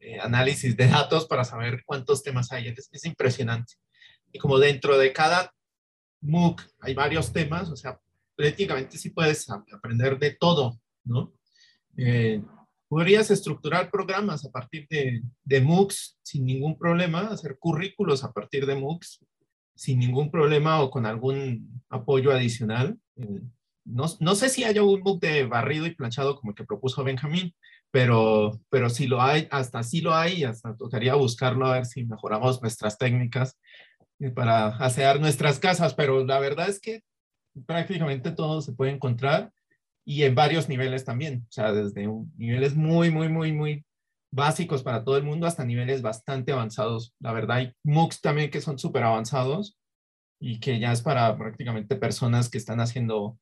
eh, 0.00 0.18
análisis 0.20 0.76
de 0.76 0.88
datos 0.88 1.26
para 1.26 1.44
saber 1.44 1.82
cuántos 1.86 2.22
temas 2.22 2.52
hay. 2.52 2.68
Es, 2.68 2.88
es, 2.92 3.04
impresionante. 3.04 3.74
Y 4.32 4.38
como 4.38 4.58
dentro 4.58 4.98
de 4.98 5.12
cada 5.12 5.52
MOOC 6.20 6.62
hay 6.80 6.94
varios 6.94 7.32
temas, 7.32 7.70
o 7.70 7.76
sea, 7.76 8.00
prácticamente 8.34 8.98
sí 8.98 9.10
puedes 9.10 9.48
aprender 9.48 10.18
de 10.18 10.32
todo, 10.32 10.80
¿no? 11.04 11.32
Eh, 11.96 12.42
podrías 12.92 13.30
estructurar 13.30 13.90
programas 13.90 14.44
a 14.44 14.50
partir 14.50 14.86
de, 14.90 15.22
de 15.44 15.60
MOOCs 15.62 16.18
sin 16.22 16.44
ningún 16.44 16.76
problema, 16.76 17.20
hacer 17.28 17.56
currículos 17.58 18.22
a 18.22 18.32
partir 18.34 18.66
de 18.66 18.74
MOOCs 18.74 19.24
sin 19.74 19.98
ningún 19.98 20.30
problema 20.30 20.82
o 20.82 20.90
con 20.90 21.06
algún 21.06 21.82
apoyo 21.88 22.32
adicional. 22.32 22.98
Eh, 23.16 23.40
no, 23.86 24.04
no, 24.20 24.34
sé 24.34 24.50
si 24.50 24.64
haya 24.64 24.82
un 24.82 25.02
book 25.02 25.20
de 25.20 25.46
barrido 25.46 25.86
y 25.86 25.94
planchado 25.94 26.36
como 26.36 26.50
el 26.50 26.54
que 26.54 26.66
propuso 26.66 27.02
Benjamín, 27.02 27.54
pero, 27.90 28.60
pero 28.68 28.90
si 28.90 29.06
lo 29.06 29.22
hay, 29.22 29.48
hasta 29.50 29.82
sí 29.82 30.02
lo 30.02 30.14
hay, 30.14 30.44
hasta 30.44 30.76
tocaría 30.76 31.14
buscarlo 31.14 31.64
a 31.64 31.72
ver 31.72 31.86
si 31.86 32.04
mejoramos 32.04 32.60
nuestras 32.60 32.98
técnicas 32.98 33.58
para 34.34 34.66
asear 34.66 35.18
nuestras 35.18 35.58
casas, 35.58 35.94
pero 35.94 36.26
la 36.26 36.38
verdad 36.40 36.68
es 36.68 36.78
que 36.78 37.00
prácticamente 37.64 38.32
todo 38.32 38.60
se 38.60 38.74
puede 38.74 38.92
encontrar 38.92 39.50
y 40.04 40.24
en 40.24 40.34
varios 40.34 40.68
niveles 40.68 41.04
también, 41.04 41.46
o 41.48 41.52
sea, 41.52 41.72
desde 41.72 42.08
niveles 42.36 42.74
muy, 42.74 43.10
muy, 43.10 43.28
muy, 43.28 43.52
muy 43.52 43.84
básicos 44.32 44.82
para 44.82 45.04
todo 45.04 45.16
el 45.16 45.24
mundo 45.24 45.46
hasta 45.46 45.64
niveles 45.64 46.02
bastante 46.02 46.52
avanzados. 46.52 47.14
La 47.20 47.32
verdad, 47.32 47.58
hay 47.58 47.72
MOOCs 47.84 48.20
también 48.20 48.50
que 48.50 48.60
son 48.60 48.78
súper 48.78 49.04
avanzados 49.04 49.78
y 50.40 50.58
que 50.58 50.80
ya 50.80 50.90
es 50.92 51.02
para 51.02 51.36
prácticamente 51.36 51.96
personas 51.96 52.48
que 52.48 52.58
están 52.58 52.80
haciendo 52.80 53.38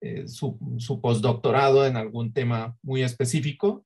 eh, 0.00 0.28
su, 0.28 0.58
su, 0.78 1.00
postdoctorado 1.00 1.86
en 1.86 1.96
algún 1.96 2.32
tema 2.32 2.76
muy 2.82 3.02
específico. 3.02 3.84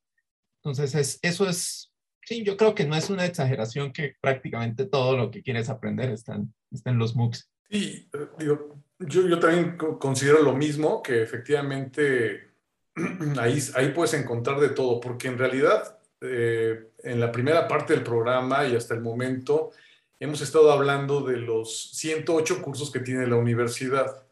Entonces, 0.63 0.95
es, 0.97 1.19
eso 1.23 1.49
es, 1.49 1.95
sí, 2.25 2.43
yo 2.45 2.57
creo 2.57 2.75
que 2.75 2.85
no 2.85 2.97
es 2.97 3.09
una 3.09 3.25
exageración 3.25 3.93
que 3.93 4.17
prácticamente 4.21 4.85
todo 4.85 5.17
lo 5.17 5.31
que 5.31 5.43
quieres 5.43 5.71
aprender 5.71 6.11
está 6.11 6.35
en, 6.35 6.53
está 6.73 6.91
en 6.91 6.99
los 6.99 7.15
MOOCs. 7.15 7.49
Sí, 7.71 8.11
digo, 8.39 8.83
yo, 8.99 9.27
yo 9.27 9.39
también 9.39 9.77
considero 9.77 10.43
lo 10.43 10.55
mismo, 10.55 11.03
que 11.03 11.23
efectivamente 11.23 12.51
ahí, 13.39 13.59
ahí 13.75 13.89
puedes 13.91 14.15
encontrar 14.15 14.61
de 14.61 14.71
todo, 14.71 15.01
porque 15.01 15.29
en 15.29 15.39
realidad 15.39 15.99
eh, 16.21 16.91
en 17.05 17.21
la 17.21 17.31
primera 17.31 17.69
parte 17.69 17.93
del 17.93 18.03
programa 18.03 18.67
y 18.67 18.75
hasta 18.75 18.95
el 18.95 19.01
momento 19.01 19.71
hemos 20.19 20.41
estado 20.41 20.73
hablando 20.73 21.21
de 21.21 21.37
los 21.37 21.93
108 21.93 22.61
cursos 22.61 22.91
que 22.91 22.99
tiene 22.99 23.27
la 23.29 23.37
universidad 23.37 24.27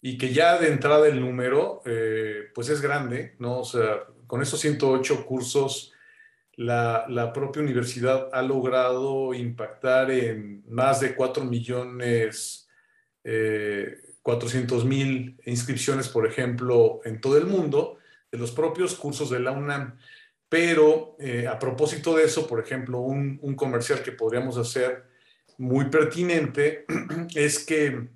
y 0.00 0.16
que 0.16 0.32
ya 0.32 0.58
de 0.58 0.68
entrada 0.68 1.06
el 1.08 1.20
número 1.20 1.82
eh, 1.84 2.48
pues 2.54 2.70
es 2.70 2.80
grande, 2.80 3.36
¿no? 3.38 3.60
O 3.60 3.64
sea, 3.64 4.04
con 4.26 4.40
esos 4.40 4.60
108 4.60 5.26
cursos 5.26 5.92
la, 6.54 7.04
la, 7.08 7.32
propia 7.34 7.62
universidad 7.62 8.28
ha 8.32 8.42
logrado 8.42 9.34
impactar 9.34 10.10
en 10.10 10.64
más 10.68 11.00
de 11.00 11.14
4 11.14 11.44
millones 11.44 12.69
eh, 13.24 13.96
400 14.22 14.84
mil 14.84 15.40
inscripciones, 15.46 16.08
por 16.08 16.26
ejemplo, 16.26 17.00
en 17.04 17.20
todo 17.20 17.36
el 17.38 17.46
mundo, 17.46 17.98
de 18.30 18.38
los 18.38 18.52
propios 18.52 18.94
cursos 18.94 19.30
de 19.30 19.40
la 19.40 19.52
UNAM. 19.52 19.96
Pero 20.48 21.16
eh, 21.18 21.46
a 21.46 21.58
propósito 21.58 22.16
de 22.16 22.24
eso, 22.24 22.46
por 22.46 22.60
ejemplo, 22.60 22.98
un, 22.98 23.38
comercial 23.56 24.02
que 24.02 24.12
podríamos 24.12 24.56
hacer 24.58 25.04
muy 25.58 25.86
pertinente 25.86 26.84
es 27.34 27.64
que 27.64 28.08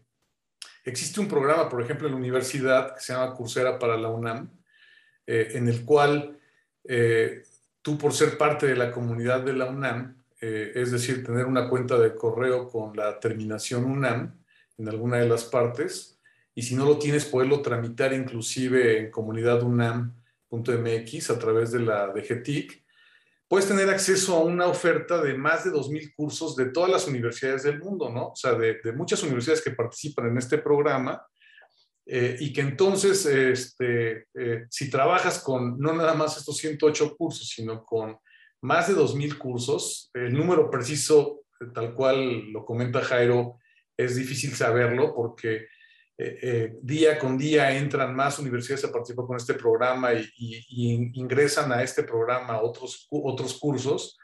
existe 0.85 1.21
un 1.21 1.29
programa, 1.29 1.69
por 1.69 1.83
ejemplo, 1.83 2.07
en 2.07 2.15
la 2.15 2.19
universidad 2.19 2.95
que 2.95 3.01
se 3.01 3.13
llama 3.13 3.35
Coursera 3.35 3.79
para 3.79 3.97
la 3.97 4.09
UNAM, 4.09 4.51
eh, 5.27 5.53
en 5.55 5.69
el 5.69 5.85
cual 5.85 6.39
eh, 6.85 7.45
tú 7.81 7.97
por 7.97 8.13
ser 8.13 8.37
parte 8.37 8.67
de 8.67 8.77
la 8.77 8.91
comunidad 8.91 9.41
de 9.41 9.53
la 9.53 9.67
UNAM, 9.67 10.23
es 10.41 10.91
decir, 10.91 11.25
tener 11.25 11.47
una 11.47 11.71
cuenta 11.71 11.99
de 11.99 12.15
correo 12.15 12.69
con 12.69 12.95
la 12.95 13.19
terminación 13.19 13.87
UNAM 13.87 14.44
en 14.79 14.89
alguna 14.89 15.19
de 15.19 15.29
las 15.29 15.45
partes, 15.45 16.21
y 16.55 16.63
si 16.63 16.75
no 16.75 16.85
lo 16.85 16.99
tienes, 16.99 17.25
poderlo 17.25 17.63
tramitar 17.63 18.13
inclusive 18.13 18.99
en 18.99 19.11
comunidad 19.11 19.63
UNAM 19.63 20.15
.mx 20.63 21.31
a 21.31 21.39
través 21.39 21.73
de 21.73 21.81
la 21.81 22.09
DGTIC, 22.09 22.85
puedes 23.49 23.69
tener 23.69 23.89
acceso 23.91 24.37
a 24.37 24.45
una 24.45 24.67
oferta 24.67 25.21
de 25.21 25.35
más 25.35 25.65
de 25.65 25.71
2.000 25.71 26.15
cursos 26.15 26.57
de 26.57 26.67
todas 26.67 26.91
las 26.91 27.07
universidades 27.07 27.65
del 27.65 27.79
mundo, 27.79 28.11
¿no? 28.11 28.29
O 28.29 28.37
sea, 28.37 28.55
de, 28.55 28.81
muchas 28.95 29.23
universidades 29.23 29.63
que 29.63 29.73
participan 29.73 30.29
en 30.29 30.39
este 30.39 30.59
programa 30.59 31.27
eh, 32.07 32.37
y 32.39 32.53
que 32.53 32.61
entonces, 32.61 33.25
este, 33.27 34.27
eh, 34.35 34.67
si 34.71 34.91
trabajas 34.91 35.41
con 35.41 35.79
no 35.79 35.93
nada 35.93 36.15
más 36.15 36.37
estos 36.37 36.57
108 36.59 37.17
cursos, 37.17 37.49
sino 37.49 37.85
con 37.85 38.17
más 38.63 38.89
de 38.89 38.95
2.000 38.95 39.39
cursos, 39.39 40.11
el 40.15 40.33
número 40.33 40.71
preciso, 40.71 41.45
tal 41.75 41.95
cual 41.95 42.51
lo 42.51 42.65
comenta 42.65 43.03
Jairo, 43.03 43.59
es 43.97 44.17
difícil 44.17 44.55
saberlo 44.55 45.15
porque 45.15 45.67
eh, 46.17 46.39
eh, 46.43 46.79
día 46.81 47.19
con 47.19 47.37
día 47.37 47.77
entran 47.77 48.15
más 48.15 48.39
universidades 48.39 48.85
a 48.85 48.93
participar 48.93 49.27
con 49.27 49.37
este 49.37 49.55
programa 49.55 50.13
y, 50.13 51.11
ingresan 51.15 51.73
a 51.73 51.83
este 51.83 52.05
programa 52.05 52.61
otros, 52.61 53.09
otros 53.11 53.59
cursos, 53.59 54.17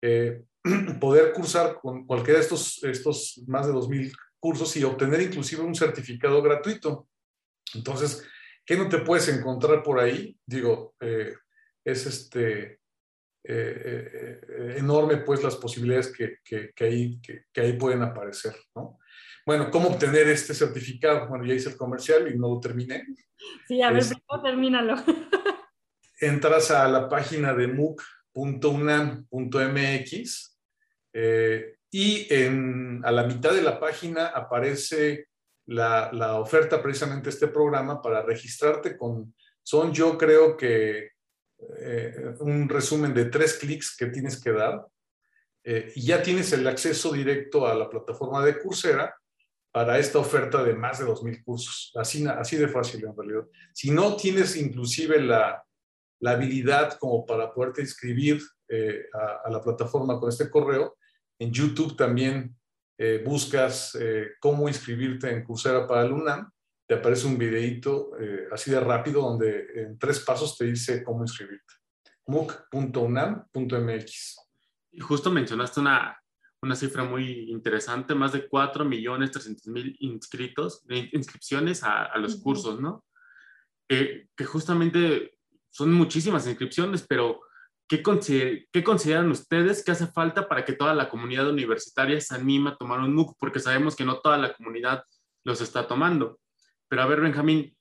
eh, 0.00 0.42
poder 1.00 1.32
cursar 1.32 1.78
con 1.80 2.06
cualquiera 2.06 2.38
de 2.38 2.44
estos, 2.44 2.82
estos 2.84 3.42
más 3.46 3.66
de 3.66 3.74
2.000 3.74 4.12
cursos 4.40 4.74
y 4.76 4.84
obtener 4.84 5.20
inclusive 5.20 5.62
un 5.62 5.74
certificado 5.74 6.40
gratuito. 6.40 7.08
Entonces, 7.74 8.24
¿qué 8.64 8.76
no 8.76 8.88
te 8.88 8.98
puedes 8.98 9.28
encontrar 9.28 9.82
por 9.82 10.00
ahí? 10.00 10.34
Digo, 10.46 10.94
es 11.84 12.06
este, 12.06 12.80
enorme 13.48 15.18
pues 15.18 15.42
las 15.42 15.56
posibilidades 15.56 16.12
que, 16.12 16.38
que, 16.44 16.70
que 16.74 16.84
ahí, 16.84 17.20
que, 17.20 17.60
ahí 17.60 17.72
pueden 17.74 18.02
aparecer, 18.02 18.54
¿no? 18.74 18.98
Bueno, 19.46 19.70
¿cómo 19.70 19.88
obtener 19.88 20.28
este 20.28 20.52
certificado? 20.52 21.26
Bueno, 21.26 21.46
ya 21.46 21.54
hice 21.54 21.70
el 21.70 21.76
comercial 21.76 22.30
y 22.30 22.38
no 22.38 22.50
lo 22.50 22.60
terminé. 22.60 23.06
Sí, 23.66 23.80
a 23.80 23.90
ver, 23.90 24.04
¿cómo 24.26 24.42
termínalo? 24.42 24.96
entras 26.20 26.70
a 26.70 26.86
la 26.88 27.08
página 27.08 27.54
de 27.54 27.68
mooc.unam.mx 27.68 30.58
eh, 31.12 31.74
y 31.90 32.26
en, 32.32 33.00
a 33.04 33.12
la 33.12 33.24
mitad 33.24 33.52
de 33.52 33.62
la 33.62 33.78
página 33.80 34.26
aparece 34.26 35.28
la, 35.66 36.10
la, 36.12 36.38
oferta 36.38 36.82
precisamente 36.82 37.30
este 37.30 37.48
programa 37.48 38.02
para 38.02 38.22
registrarte 38.22 38.96
con, 38.96 39.34
son 39.62 39.92
yo 39.92 40.18
creo 40.18 40.56
que 40.56 41.10
eh, 41.80 42.34
un 42.40 42.68
resumen 42.68 43.12
de 43.12 43.24
tres 43.24 43.54
clics 43.54 43.96
que 43.96 44.06
tienes 44.06 44.40
que 44.40 44.52
dar 44.52 44.86
eh, 45.64 45.92
y 45.96 46.06
ya 46.06 46.22
tienes 46.22 46.52
el 46.52 46.66
acceso 46.68 47.12
directo 47.12 47.66
a 47.66 47.74
la 47.74 47.90
plataforma 47.90 48.44
de 48.44 48.58
Coursera 48.58 49.14
para 49.72 49.98
esta 49.98 50.18
oferta 50.20 50.62
de 50.62 50.74
más 50.74 51.00
de 51.00 51.06
2.000 51.06 51.44
cursos. 51.44 51.92
Así, 51.96 52.24
así 52.26 52.56
de 52.56 52.68
fácil 52.68 53.04
en 53.04 53.16
realidad. 53.16 53.44
Si 53.72 53.90
no 53.90 54.16
tienes 54.16 54.56
inclusive 54.56 55.20
la, 55.20 55.62
la 56.20 56.30
habilidad 56.30 56.96
como 56.96 57.26
para 57.26 57.52
poderte 57.52 57.82
inscribir 57.82 58.40
eh, 58.68 59.06
a, 59.12 59.50
la 59.50 59.60
plataforma 59.60 60.18
con 60.20 60.28
este 60.28 60.48
correo, 60.48 60.96
en 61.38 61.52
YouTube 61.52 61.96
también 61.96 62.54
buscas 63.24 63.96
cómo 64.40 64.66
inscribirte 64.66 65.30
en 65.30 65.44
Coursera 65.44 65.86
para 65.86 66.02
el 66.02 66.10
UNAM, 66.10 66.50
te 66.88 66.94
aparece 66.94 67.26
un 67.26 67.36
videito 67.36 68.12
así 68.50 68.70
de 68.70 68.80
rápido 68.80 69.20
donde 69.20 69.66
en 69.74 69.98
tres 69.98 70.20
pasos 70.20 70.56
te 70.56 70.64
dice 70.64 71.04
cómo 71.04 71.22
inscribirte. 71.22 71.74
mooc.unam.mx. 72.26 74.36
Y 74.92 75.00
justo 75.00 75.30
mencionaste 75.30 75.80
una, 75.80 76.18
una 76.62 76.74
cifra 76.74 77.04
muy 77.04 77.50
interesante, 77.50 78.14
más 78.14 78.32
de 78.32 78.48
4 78.48 78.86
millones 78.86 79.32
300 79.32 79.66
mil 79.66 79.94
inscritos, 80.00 80.82
inscripciones 80.88 81.84
a, 81.84 82.16
los 82.16 82.36
cursos, 82.36 82.80
¿no? 82.80 83.04
que 83.86 84.44
justamente 84.44 85.38
son 85.70 85.92
muchísimas 85.92 86.46
inscripciones, 86.46 87.04
pero 87.06 87.40
¿qué, 87.88 88.02
¿qué 88.72 88.84
consideran 88.84 89.30
ustedes 89.30 89.84
que 89.84 89.92
hace 89.92 90.06
falta 90.06 90.48
para 90.48 90.64
que 90.64 90.72
toda 90.72 90.94
la 90.94 91.08
comunidad 91.08 91.48
universitaria 91.48 92.20
se 92.20 92.34
anime 92.34 92.70
a 92.70 92.76
tomar 92.76 93.00
un 93.00 93.14
MOOC? 93.14 93.36
Porque 93.38 93.60
sabemos 93.60 93.94
que 93.94 94.04
no 94.04 94.20
toda 94.20 94.38
la 94.38 94.54
comunidad 94.54 95.04
los 95.44 95.60
está 95.60 95.86
tomando. 95.86 96.38
Pero 96.88 97.02
a 97.02 97.06
ver, 97.06 97.20
Benjamín, 97.20 97.76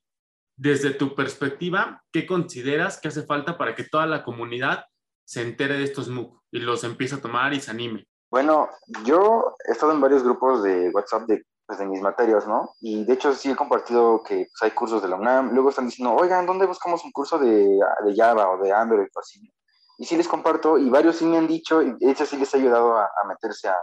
desde 0.55 0.91
tu 0.91 1.15
perspectiva, 1.15 2.03
¿qué 2.11 2.25
consideras 2.25 2.99
que 2.99 3.07
hace 3.07 3.23
falta 3.23 3.57
para 3.57 3.75
que 3.75 3.83
toda 3.83 4.05
la 4.05 4.23
comunidad 4.23 4.85
se 5.23 5.41
entere 5.41 5.77
de 5.77 5.83
estos 5.83 6.09
MOOC 6.09 6.41
y 6.51 6.59
los 6.59 6.83
empiece 6.83 7.15
a 7.15 7.21
tomar 7.21 7.53
y 7.53 7.61
se 7.61 7.71
anime? 7.71 8.07
Bueno, 8.29 8.69
yo 9.05 9.55
he 9.67 9.71
estado 9.71 9.93
en 9.93 10.01
varios 10.01 10.23
grupos 10.23 10.63
de 10.63 10.89
WhatsApp 10.89 11.27
de, 11.27 11.45
pues, 11.65 11.79
de 11.79 11.85
mis 11.85 12.01
materias, 12.01 12.47
¿no? 12.47 12.73
Y 12.81 13.05
de 13.05 13.13
hecho 13.13 13.33
sí 13.33 13.51
he 13.51 13.55
compartido 13.55 14.23
que 14.23 14.35
pues, 14.35 14.61
hay 14.61 14.71
cursos 14.71 15.01
de 15.01 15.07
la 15.07 15.15
UNAM. 15.15 15.53
Luego 15.53 15.69
están 15.69 15.85
diciendo, 15.85 16.13
oigan, 16.15 16.45
¿dónde 16.45 16.65
buscamos 16.65 17.05
un 17.05 17.11
curso 17.11 17.37
de, 17.37 17.79
de 18.05 18.15
Java 18.15 18.49
o 18.49 18.57
de 18.61 18.73
Android 18.73 19.07
o 19.13 19.19
así? 19.19 19.53
Y 19.99 20.05
sí 20.05 20.17
les 20.17 20.27
comparto, 20.27 20.77
y 20.77 20.89
varios 20.89 21.17
sí 21.17 21.25
me 21.25 21.37
han 21.37 21.47
dicho, 21.47 21.81
y 21.81 21.91
de 21.97 22.11
hecho 22.11 22.25
sí 22.25 22.37
les 22.37 22.53
ha 22.53 22.57
ayudado 22.57 22.97
a, 22.97 23.09
meterse 23.27 23.67
a, 23.67 23.77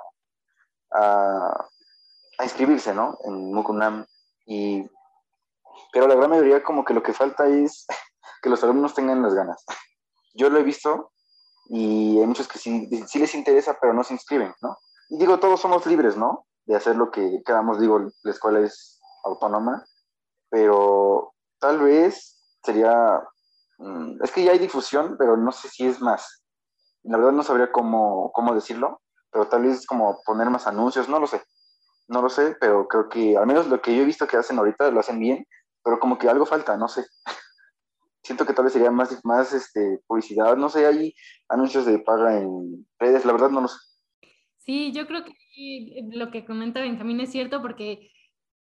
a, 0.93 1.69
a, 2.39 2.45
inscribirse, 2.45 2.95
¿no? 2.95 3.19
En 3.25 3.53
MOOC 3.53 3.69
UNAM. 3.71 4.07
Y, 4.47 4.89
pero 5.95 6.09
la 6.09 6.17
gran 6.17 6.29
mayoría 6.29 6.63
como 6.65 6.85
que 6.85 6.93
lo 6.93 7.05
que 7.05 7.13
falta 7.13 7.47
es 7.47 7.87
que 8.43 8.51
los 8.51 8.63
alumnos 8.65 8.95
tengan 8.95 9.23
las 9.23 9.33
ganas. 9.33 9.65
Yo 10.35 10.51
lo 10.51 10.59
he 10.59 10.65
visto 10.65 11.13
y 11.67 12.19
hay 12.19 12.27
muchos 12.27 12.49
que 12.49 12.59
sí, 12.59 12.89
les 12.91 13.35
interesa, 13.35 13.79
pero 13.81 13.95
no 13.95 14.03
se 14.03 14.13
inscriben, 14.13 14.53
¿no? 14.61 14.77
Y 15.09 15.19
digo, 15.19 15.39
todos 15.39 15.61
somos 15.61 15.87
libres, 15.87 16.17
¿no? 16.17 16.47
De 16.67 16.75
hacer 16.75 16.97
lo 16.97 17.11
que 17.11 17.41
queramos, 17.47 17.79
digo, 17.79 18.01
la 18.23 18.31
escuela 18.31 18.61
es 18.61 19.01
autónoma, 19.23 19.85
pero 20.51 21.33
tal 21.61 21.79
vez 21.79 22.39
sería, 22.63 23.23
mm, 23.79 24.23
es 24.23 24.33
que 24.33 24.45
ya 24.45 24.53
hay 24.53 24.59
difusión, 24.59 25.17
pero 25.17 25.37
no 25.37 25.53
sé 25.53 25.69
si 25.69 25.87
es 25.87 26.01
más. 26.01 26.43
La 27.05 27.19
verdad 27.19 27.33
no 27.33 27.45
sabría 27.45 27.71
cómo, 27.71 28.33
cómo 28.33 28.55
decirlo, 28.55 29.01
pero 29.31 29.47
tal 29.47 29.63
vez 29.63 29.87
como 29.87 30.21
poner 30.25 30.51
más 30.51 30.67
anuncios, 30.67 31.09
no 31.09 31.21
lo 31.21 31.27
sé. 31.29 31.41
No 32.09 32.21
lo 32.21 32.29
sé, 32.29 32.57
pero 32.61 32.89
creo 32.89 33.09
que 33.09 33.37
al 33.39 33.47
menos 33.47 33.69
lo 33.69 33.81
que 33.81 33.95
yo 33.95 34.03
he 34.03 34.07
visto 34.07 34.27
que 34.27 34.37
hacen 34.37 34.59
ahorita 34.59 34.91
lo 34.91 35.01
hacen 35.01 35.19
bien, 35.19 35.47
pero 35.85 36.01
como 36.01 36.19
que 36.19 36.29
algo 36.29 36.47
falta, 36.47 36.77
no 36.77 36.89
sé. 36.89 37.05
siento 38.25 38.47
que 38.47 38.55
tal 38.55 38.65
vez 38.65 38.73
sería 38.73 38.91
más, 38.91 39.21
más 39.25 39.53
este, 39.53 40.01
publicidad, 40.07 40.57
no 40.57 40.69
sé, 40.69 40.87
hay 40.87 41.15
anuncios 41.49 41.85
de 41.85 41.99
paga 41.99 42.41
en 42.41 42.87
redes, 42.99 43.25
la 43.25 43.33
verdad 43.33 43.51
no 43.51 43.61
lo 43.61 43.69
sé. 43.69 43.77
Sí, 44.57 44.93
yo 44.93 45.07
creo 45.07 45.25
que 45.25 46.09
lo 46.11 46.31
que 46.31 46.47
comenta 46.47 46.81
Benjamín 46.81 47.21
es 47.21 47.31
cierto 47.31 47.61
porque, 47.61 48.11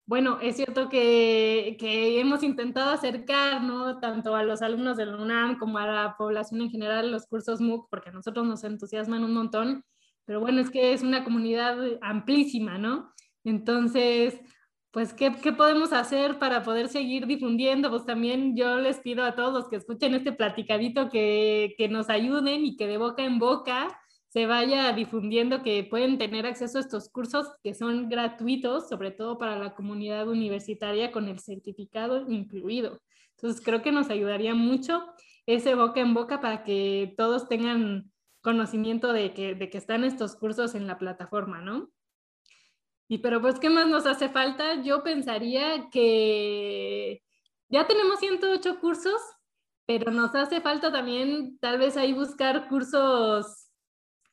bueno, 0.07 0.41
es 0.41 0.57
cierto 0.57 0.89
que, 0.89 1.77
que 1.79 2.21
hemos 2.21 2.43
intentado 2.43 2.91
acercar, 2.91 3.63
¿no? 3.63 4.01
Tanto 4.01 4.35
a 4.35 4.43
los 4.43 4.61
alumnos 4.61 4.97
de 4.97 5.07
la 5.07 5.17
UNAM 5.17 5.57
como 5.57 5.79
a 5.79 5.87
la 5.87 6.17
población 6.19 6.63
en 6.63 6.71
general 6.71 7.13
los 7.13 7.27
cursos 7.27 7.61
MOOC, 7.61 7.89
porque 7.91 8.11
a 8.11 8.13
nosotros 8.13 8.45
nos 8.45 8.65
entusiasman 8.65 9.23
un 9.23 9.35
montón, 9.35 9.85
pero 10.25 10.41
bueno, 10.41 10.61
es 10.61 10.71
que 10.71 10.93
es 10.93 11.03
una 11.05 11.23
comunidad 11.23 11.79
amplísima, 12.03 12.77
¿no? 12.77 13.13
Entonces, 13.45 14.41
pues, 14.95 15.13
¿qué, 15.13 15.33
podemos 15.53 15.93
hacer 15.93 16.39
para 16.39 16.63
poder 16.63 16.89
seguir 16.89 17.27
difundiendo? 17.27 17.91
Pues 17.91 18.07
también 18.07 18.57
yo 18.57 18.77
les 18.77 19.01
pido 19.01 19.25
a 19.25 19.35
todos 19.35 19.53
los 19.53 19.69
que 19.69 19.75
escuchen 19.75 20.15
este 20.15 20.33
platicadito 20.33 21.11
que, 21.11 21.75
que 21.77 21.89
nos 21.89 22.09
ayuden 22.09 22.65
y 22.65 22.77
que 22.77 22.87
de 22.87 22.97
boca 22.97 23.25
en 23.25 23.41
boca 23.41 23.89
se 24.29 24.47
vaya 24.47 24.93
difundiendo 24.93 25.65
que 25.65 25.83
pueden 25.83 26.17
tener 26.17 26.47
acceso 26.47 26.79
a 26.79 26.81
estos 26.81 27.09
cursos 27.09 27.49
que 27.65 27.75
son 27.75 28.09
gratuitos, 28.09 28.89
sobre 28.89 29.11
todo 29.11 29.37
para 29.37 29.59
la 29.59 29.75
comunidad 29.75 30.29
universitaria 30.29 31.11
con 31.11 31.27
el 31.27 31.41
certificado 31.41 32.31
incluido. 32.31 33.01
Entonces 33.37 33.61
creo 33.65 33.83
que 33.83 33.91
nos 33.91 34.11
ayudaría 34.11 34.55
mucho 34.55 35.05
ese 35.47 35.75
boca 35.75 36.01
en 36.01 36.15
boca 36.15 36.41
para 36.41 36.63
que 36.63 37.15
todos 37.17 37.49
tengan 37.49 38.13
conocimiento 38.43 39.13
de 39.13 39.35
que, 39.35 39.57
de 39.57 39.71
que 39.71 39.79
están 39.79 40.05
estos 40.05 40.37
cursos 40.37 40.77
en 40.77 40.87
la 40.87 40.99
plataforma, 40.99 41.61
¿no? 41.61 41.91
Y 43.09 43.19
pero 43.19 43.41
pues, 43.41 43.59
¿qué 43.59 43.69
más 43.71 43.87
nos 43.87 44.07
hace 44.07 44.29
falta? 44.29 44.83
Yo 44.83 45.03
pensaría 45.03 45.89
que 45.91 47.23
ya 47.69 47.87
tenemos 47.87 48.21
108 48.21 48.81
cursos, 48.81 49.21
pero 49.87 50.11
nos 50.11 50.35
hace 50.35 50.61
falta 50.61 50.91
también 50.91 51.59
tal 51.59 51.79
vez 51.79 51.97
ahí 51.97 52.13
buscar 52.13 52.69
cursos 52.69 53.65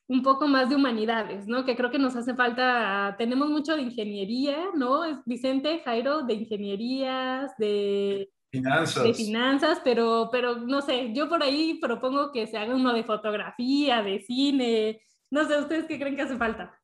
un 0.08 0.22
poco 0.22 0.46
más 0.46 0.68
de 0.68 0.76
humanidades, 0.76 1.46
¿no? 1.46 1.64
Que 1.64 1.76
creo 1.76 1.90
que 1.90 1.98
nos 1.98 2.16
hace 2.16 2.34
falta, 2.34 3.14
tenemos 3.18 3.48
mucho 3.48 3.76
de 3.76 3.82
ingeniería, 3.82 4.68
¿no? 4.74 5.22
Vicente, 5.24 5.80
Jairo, 5.84 6.22
de 6.22 6.34
ingenierías, 6.34 7.56
de 7.56 8.30
finanzas, 8.50 9.04
de 9.04 9.14
finanzas 9.14 9.80
pero, 9.82 10.28
pero 10.30 10.56
no 10.56 10.82
sé, 10.82 11.12
yo 11.14 11.28
por 11.28 11.42
ahí 11.42 11.78
propongo 11.80 12.30
que 12.30 12.46
se 12.46 12.58
haga 12.58 12.74
uno 12.74 12.92
de 12.92 13.04
fotografía, 13.04 14.02
de 14.02 14.20
cine, 14.20 15.02
no 15.30 15.46
sé, 15.46 15.58
¿ustedes 15.58 15.86
qué 15.86 15.98
creen 15.98 16.16
que 16.16 16.22
hace 16.22 16.36
falta? 16.36 16.78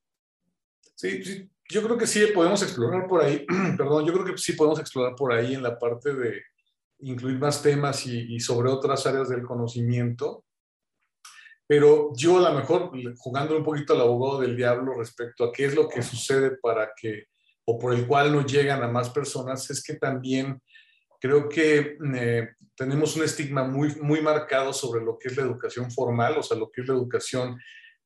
Sí, 0.94 1.22
sí, 1.22 1.51
yo 1.70 1.83
creo 1.83 1.98
que 1.98 2.07
sí 2.07 2.26
podemos 2.35 2.62
explorar 2.62 3.07
por 3.07 3.22
ahí, 3.22 3.44
perdón, 3.76 4.07
yo 4.07 4.12
creo 4.12 4.24
que 4.24 4.38
sí 4.38 4.54
podemos 4.54 4.81
explorar 4.81 5.14
por 5.14 5.33
ahí 5.33 5.54
en 5.54 5.62
la 5.62 5.78
parte 5.78 6.14
de 6.14 6.42
incluir 7.00 7.38
más 7.38 7.62
temas 7.62 8.07
y, 8.07 8.40
sobre 8.40 8.70
otras 8.70 9.07
áreas 9.07 9.28
del 9.28 9.42
conocimiento. 9.42 10.44
Pero 11.66 12.12
yo 12.16 12.38
a 12.38 12.50
lo 12.50 12.59
mejor, 12.59 12.90
jugando 13.18 13.57
un 13.57 13.62
poquito 13.62 13.92
al 13.92 14.00
abogado 14.00 14.40
del 14.40 14.57
diablo 14.57 14.94
respecto 14.94 15.44
a 15.44 15.52
qué 15.52 15.66
es 15.66 15.74
lo 15.74 15.88
que 15.88 16.02
sucede 16.02 16.57
para 16.57 16.92
que, 16.96 17.26
o 17.66 17.78
por 17.78 17.92
el 17.94 18.07
cual 18.07 18.33
no 18.33 18.44
llegan 18.44 18.83
a 18.83 18.88
más 18.88 19.11
personas, 19.11 19.68
es 19.70 19.83
que 19.83 19.94
también 19.94 20.61
creo 21.20 21.48
que 21.48 21.98
eh, 22.14 22.48
tenemos 22.74 23.16
un 23.16 23.24
estigma 23.24 23.64
muy, 23.64 23.94
muy 23.96 24.22
marcado 24.22 24.72
sobre 24.72 25.04
lo 25.04 25.18
que 25.18 25.28
es 25.28 25.37
la 25.37 25.42
educación 25.42 25.90
formal, 25.90 26.38
o 26.38 26.42
sea, 26.42 26.57
lo 26.57 26.70
que 26.70 26.81
es 26.81 26.88
la 26.88 26.94
educación 26.94 27.59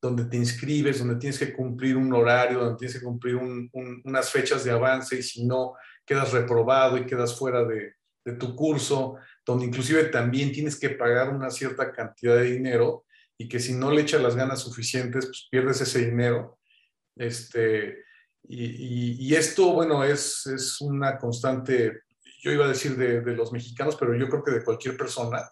donde 0.02 0.24
te 0.24 0.36
inscribes, 0.36 0.98
donde 0.98 1.14
tienes 1.14 1.38
que 1.38 1.52
cumplir 1.52 1.96
un 1.96 2.12
horario, 2.12 2.58
donde 2.58 2.76
tienes 2.76 2.98
que 2.98 3.04
cumplir 3.04 3.36
unas 3.36 4.30
fechas 4.30 4.64
de 4.64 4.72
avance 4.72 5.16
y 5.16 5.22
si 5.22 5.46
no, 5.46 5.74
quedas 6.04 6.32
reprobado 6.32 6.98
y 6.98 7.06
quedas 7.06 7.38
fuera 7.38 7.64
de, 7.64 7.94
tu 8.38 8.54
curso, 8.54 9.16
donde 9.44 9.66
inclusive 9.66 10.04
también 10.04 10.52
tienes 10.52 10.78
que 10.78 10.90
pagar 10.90 11.30
una 11.30 11.50
cierta 11.50 11.90
cantidad 11.92 12.36
de 12.36 12.52
dinero 12.52 13.04
y 13.36 13.48
que 13.48 13.58
si 13.58 13.74
no 13.74 13.90
le 13.90 14.02
echas 14.02 14.22
las 14.22 14.36
ganas 14.36 14.60
suficientes, 14.60 15.26
pues 15.26 15.48
pierdes 15.50 15.80
ese 15.80 16.04
dinero. 16.06 16.58
Este, 17.16 17.98
y, 18.44 19.34
esto, 19.34 19.72
bueno, 19.72 20.04
es, 20.04 20.46
es, 20.46 20.80
una 20.80 21.18
constante, 21.18 22.02
yo 22.42 22.52
iba 22.52 22.64
a 22.64 22.68
decir 22.68 22.96
de, 22.96 23.22
de, 23.22 23.34
los 23.34 23.52
mexicanos, 23.52 23.96
pero 23.96 24.16
yo 24.16 24.28
creo 24.28 24.44
que 24.44 24.52
de 24.52 24.64
cualquier 24.64 24.96
persona, 24.96 25.48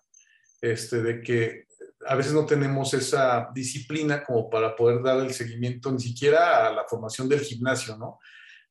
este, 0.60 1.02
de 1.02 1.22
que 1.22 1.66
a 2.06 2.14
veces 2.14 2.32
no 2.32 2.46
tenemos 2.46 2.94
esa 2.94 3.50
disciplina 3.54 4.24
como 4.24 4.48
para 4.48 4.74
poder 4.74 5.02
dar 5.02 5.18
el 5.20 5.32
seguimiento 5.32 5.92
ni 5.92 6.00
siquiera 6.00 6.66
a 6.66 6.72
la 6.72 6.84
formación 6.84 7.28
del 7.28 7.40
gimnasio, 7.40 7.96
¿no? 7.96 8.18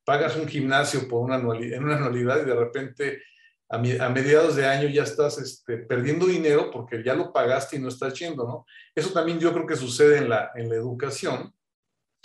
Pagas 0.03 0.35
un 0.35 0.47
gimnasio 0.47 1.07
por 1.07 1.23
una 1.23 1.35
anualidad, 1.35 1.77
en 1.77 1.83
una 1.83 1.97
anualidad 1.97 2.41
y 2.41 2.45
de 2.45 2.55
repente 2.55 3.21
a, 3.69 3.77
mediados 3.77 4.55
de 4.55 4.65
año 4.65 4.89
ya 4.89 5.03
estás 5.03 5.37
este, 5.37 5.77
perdiendo 5.77 6.25
dinero 6.25 6.71
porque 6.71 7.03
ya 7.03 7.13
lo 7.13 7.31
pagaste 7.31 7.75
y 7.75 7.79
no 7.79 7.89
estás 7.89 8.13
yendo, 8.15 8.43
¿no? 8.47 8.65
Eso 8.95 9.11
también 9.11 9.39
yo 9.39 9.53
creo 9.53 9.67
que 9.67 9.75
sucede 9.75 10.17
en 10.17 10.29
la, 10.29 10.51
en 10.55 10.69
la 10.69 10.75
educación. 10.75 11.53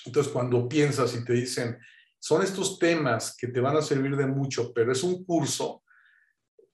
Entonces, 0.07 0.33
cuando 0.33 0.67
piensas 0.67 1.15
y 1.15 1.25
te 1.25 1.35
dicen, 1.35 1.79
son 2.19 2.43
estos 2.43 2.79
temas 2.79 3.37
que 3.37 3.49
te 3.49 3.61
van 3.61 3.77
a 3.77 3.83
servir 3.83 4.17
de 4.17 4.27
mucho, 4.27 4.73
pero 4.73 4.93
es 4.93 5.03
un 5.03 5.23
curso, 5.25 5.83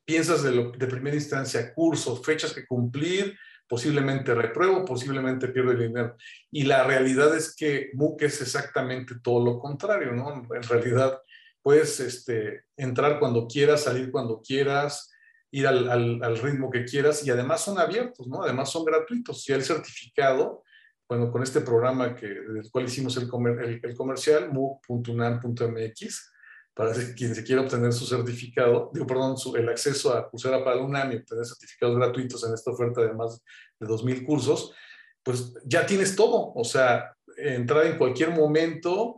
piensas 0.04 0.44
de, 0.44 0.52
lo, 0.52 0.70
de 0.70 0.86
primera 0.86 1.16
instancia, 1.16 1.74
cursos, 1.74 2.24
fechas 2.24 2.52
que 2.52 2.66
cumplir, 2.66 3.36
posiblemente 3.70 4.34
repruebo, 4.34 4.84
posiblemente 4.84 5.46
pierdo 5.46 5.70
el 5.70 5.78
dinero. 5.78 6.16
Y 6.50 6.64
la 6.64 6.82
realidad 6.82 7.36
es 7.36 7.54
que 7.54 7.90
MOOC 7.94 8.22
es 8.22 8.42
exactamente 8.42 9.14
todo 9.22 9.44
lo 9.44 9.60
contrario, 9.60 10.10
¿no? 10.10 10.42
En 10.52 10.62
realidad 10.64 11.20
puedes 11.62 12.00
este, 12.00 12.64
entrar 12.76 13.20
cuando 13.20 13.46
quieras, 13.46 13.84
salir 13.84 14.10
cuando 14.10 14.42
quieras, 14.42 15.12
ir 15.52 15.68
al, 15.68 15.88
al, 15.88 16.38
ritmo 16.38 16.68
que 16.68 16.84
quieras 16.84 17.24
y 17.24 17.30
además 17.30 17.60
son 17.62 17.78
abiertos, 17.78 18.26
¿no? 18.26 18.42
Además 18.42 18.70
son 18.70 18.84
gratuitos. 18.84 19.44
Si 19.44 19.52
el 19.52 19.62
certificado, 19.62 20.64
bueno, 21.08 21.30
con 21.30 21.44
este 21.44 21.60
programa 21.60 22.16
que, 22.16 22.26
del 22.26 22.68
cual 22.72 22.86
hicimos 22.86 23.16
el, 23.18 23.30
el, 23.62 23.80
el 23.84 23.94
comercial, 23.94 24.52
MOOC.unam.mx, 24.52 26.32
para 26.80 26.94
quien 27.14 27.34
se 27.34 27.44
quiera 27.44 27.60
obtener 27.60 27.92
su 27.92 28.06
certificado, 28.06 28.90
digo, 28.94 29.06
perdón, 29.06 29.36
el 29.54 29.68
acceso 29.68 30.16
a 30.16 30.30
Coursera 30.30 30.64
para 30.64 30.78
UNAM 30.78 31.12
y 31.12 31.16
obtener 31.16 31.44
certificados 31.44 31.94
gratuitos 31.94 32.42
en 32.48 32.54
esta 32.54 32.70
oferta 32.70 33.02
de 33.02 33.12
más 33.12 33.42
de 33.78 33.86
2.000 33.86 34.24
cursos, 34.24 34.74
pues 35.22 35.52
ya 35.66 35.84
tienes 35.84 36.16
todo. 36.16 36.54
O 36.54 36.64
sea, 36.64 37.14
entrar 37.36 37.84
en 37.84 37.98
cualquier 37.98 38.30
momento, 38.30 39.16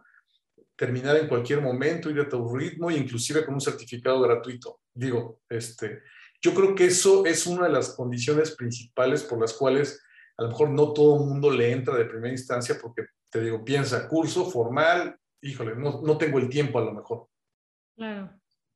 terminar 0.75 1.16
en 1.18 1.29
cualquier 1.29 1.61
momento, 1.61 2.11
ir 2.11 2.18
a 2.18 2.29
tu 2.29 2.53
ritmo 2.53 2.90
e 2.90 2.96
inclusive 2.96 3.44
con 3.44 3.55
un 3.55 3.61
certificado 3.61 4.20
gratuito. 4.22 4.81
Digo, 4.92 5.42
este, 5.48 6.03
yo 6.40 6.55
creo 6.55 6.75
que 6.75 6.87
eso 6.87 7.25
es 7.25 7.46
una 7.46 7.68
de 7.68 7.75
las 7.75 7.90
condiciones 7.90 8.57
principales 8.57 9.22
por 9.22 9.40
las 9.40 9.53
cuales 9.53 10.03
a 10.37 10.42
lo 10.42 10.48
mejor 10.48 10.70
no 10.70 10.92
todo 10.92 11.14
el 11.14 11.29
mundo 11.29 11.48
le 11.48 11.70
entra 11.70 11.96
de 11.96 12.07
primera 12.07 12.33
instancia 12.33 12.77
porque, 12.83 13.05
te 13.31 13.40
digo, 13.40 13.64
piensa, 13.64 14.09
curso 14.09 14.51
formal, 14.51 15.16
híjole, 15.40 15.77
no 15.77 16.18
tengo 16.18 16.40
el 16.40 16.48
tiempo 16.48 16.81
a 16.81 16.85
lo 16.85 16.92
mejor. 16.92 17.29
Claro. 17.96 18.31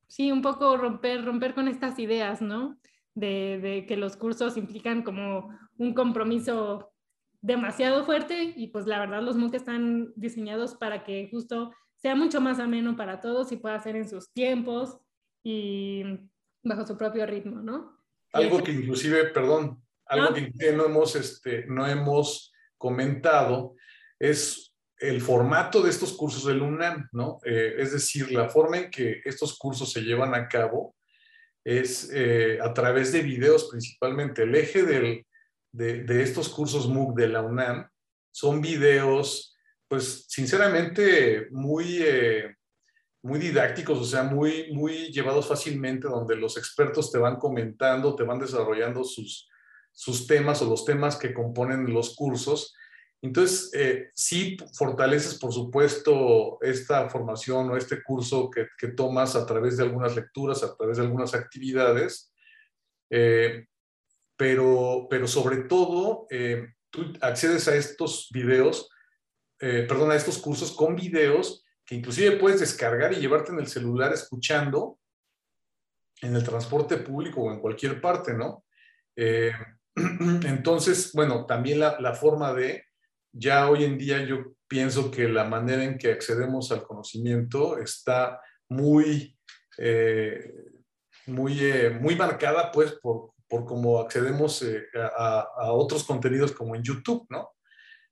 Sí, 0.09 0.31
un 0.31 0.43
poco 0.43 0.77
romper, 0.77 1.25
romper 1.25 1.55
con 1.55 1.69
estas 1.69 1.99
ideas, 1.99 2.41
¿no? 2.41 2.79
De, 3.15 3.85
que 3.89 3.97
los 3.97 4.17
cursos 4.17 4.57
implican 4.57 5.03
como 5.03 5.49
un 5.79 5.95
compromiso 5.95 6.93
demasiado 7.41 8.05
fuerte 8.05 8.53
y 8.57 8.69
pues 8.69 8.87
la 8.87 8.99
verdad 8.99 9.23
los 9.23 9.37
MOOC 9.37 9.55
están 9.55 10.13
diseñados 10.17 10.75
para 10.75 11.05
que 11.05 11.29
justo 11.31 11.73
sea 11.97 12.15
mucho 12.15 12.41
más 12.41 12.59
ameno 12.59 12.97
para 12.97 13.21
todos 13.21 13.51
y 13.53 13.57
pueda 13.57 13.81
ser 13.81 13.97
en 13.97 14.09
sus 14.09 14.33
tiempos 14.33 14.99
y 15.43 16.03
bajo 16.63 16.87
su 16.87 16.97
propio 16.97 17.25
ritmo, 17.27 17.63
¿no? 17.63 17.97
Algo 18.33 18.63
que 18.63 18.73
inclusive, 18.73 19.29
perdón, 19.29 19.83
algo 20.07 20.35
que 20.35 20.73
no 20.73 20.87
hemos, 20.87 21.17
este, 21.17 21.67
no 21.67 21.87
hemos 21.87 22.53
comentado 22.77 23.77
es 24.19 24.66
el 24.99 25.21
formato 25.21 25.83
de 25.83 25.91
estos 25.91 26.13
cursos 26.15 26.47
del 26.47 26.63
UNAM, 26.63 27.09
¿no? 27.13 27.39
Eh, 27.45 27.77
es 27.79 27.93
decir, 27.93 28.33
la 28.33 28.49
forma 28.49 28.79
en 28.79 28.91
que 28.91 29.21
estos 29.25 29.59
cursos 29.59 29.93
se 29.93 30.03
llevan 30.03 30.35
a 30.35 30.49
cabo 30.49 30.95
es 31.65 32.11
eh, 32.13 32.59
a 32.63 32.73
través 32.73 33.13
de 33.13 33.23
videos 33.23 33.69
principalmente. 33.71 34.45
El 34.45 34.55
eje 34.55 34.85
del, 34.85 35.27
de, 35.73 36.05
de, 36.05 36.23
estos 36.23 36.49
cursos 36.49 36.89
MOOC 36.89 37.17
de 37.19 37.29
la 37.29 37.43
UNAM 37.43 37.89
son 38.31 38.61
videos, 38.61 39.57
pues 39.89 40.27
sinceramente 40.29 41.49
muy, 41.51 41.99
eh, 42.03 42.55
muy 43.23 43.39
didácticos, 43.39 43.99
o 43.99 44.05
sea, 44.05 44.23
muy, 44.23 44.73
muy 44.73 45.13
llevados 45.13 45.49
fácilmente, 45.49 46.09
donde 46.09 46.37
los 46.37 46.57
expertos 46.57 47.11
te 47.11 47.19
van 47.19 47.37
comentando, 47.37 48.15
te 48.15 48.23
van 48.23 48.39
desarrollando 48.39 49.05
sus, 49.05 49.49
sus 49.93 50.27
temas 50.27 50.63
o 50.63 50.71
los 50.71 50.85
temas 50.85 51.17
que 51.17 51.35
componen 51.35 51.93
los 51.93 52.15
cursos. 52.15 52.75
Entonces, 53.23 53.71
eh, 53.75 54.11
sí 54.15 54.57
fortaleces, 54.75 55.39
por 55.39 55.53
supuesto, 55.53 56.59
esta 56.61 57.09
formación 57.09 57.71
o 57.71 57.77
este 57.77 58.03
curso 58.03 58.51
que, 58.51 58.67
que, 58.79 58.89
tomas 58.89 59.35
a 59.35 59.47
través 59.47 59.77
de 59.77 59.85
algunas 59.85 60.15
lecturas, 60.15 60.63
a 60.63 60.77
través 60.77 60.99
de 60.99 61.05
algunas 61.05 61.35
actividades, 61.35 62.33
eh, 63.11 63.67
pero, 64.37 65.07
pero 65.09 65.27
sobre 65.27 65.65
todo, 65.65 66.27
eh, 66.31 66.75
tú 66.91 67.13
accedes 67.21 67.69
a 67.69 67.77
estos 67.77 68.29
videos, 68.33 68.89
eh, 69.61 69.87
perdón, 69.89 70.11
a 70.11 70.17
estos 70.17 70.39
cursos 70.39 70.73
con 70.73 70.95
videos 70.95 71.65
que 71.85 71.95
inclusive 71.95 72.37
puedes 72.37 72.61
descargar 72.61 73.13
y 73.13 73.17
llevarte 73.17 73.53
en 73.53 73.61
el 73.61 73.69
celular 73.69 74.13
escuchando 74.13 74.99
en 76.21 76.35
el 76.35 76.45
transporte 76.45 76.97
público 76.99 77.43
o 77.43 77.53
en 77.53 77.61
cualquier 77.61 78.01
parte, 78.01 78.35
¿no? 78.35 78.65
Eh, 79.15 79.53
entonces, 79.95 81.13
bueno, 81.15 81.47
también 81.47 81.81
la, 81.81 81.99
la, 82.01 82.15
forma 82.15 82.53
de, 82.53 82.86
ya 83.39 83.69
hoy 83.69 83.85
en 83.85 83.99
día 83.99 84.25
yo 84.25 84.55
pienso 84.67 85.11
que 85.11 85.29
la 85.29 85.45
manera 85.45 85.85
en 85.85 85.99
que 85.99 86.11
accedemos 86.11 86.73
al 86.73 86.83
conocimiento 86.83 87.79
está 87.79 88.41
muy, 88.69 89.37
eh, 89.79 90.53
muy, 91.27 91.59
eh, 91.61 91.91
muy 91.91 92.17
marcada 92.17 92.73
pues 92.73 92.93
por, 92.93 93.33
por 93.49 93.65
cómo 93.65 94.01
accedemos 94.01 94.63
eh, 94.63 94.87
a, 94.95 95.47
a, 95.57 95.73
otros 95.73 96.05
contenidos 96.05 96.53
como 96.53 96.75
en 96.75 96.83
YouTube, 96.83 97.27
¿no? 97.29 97.51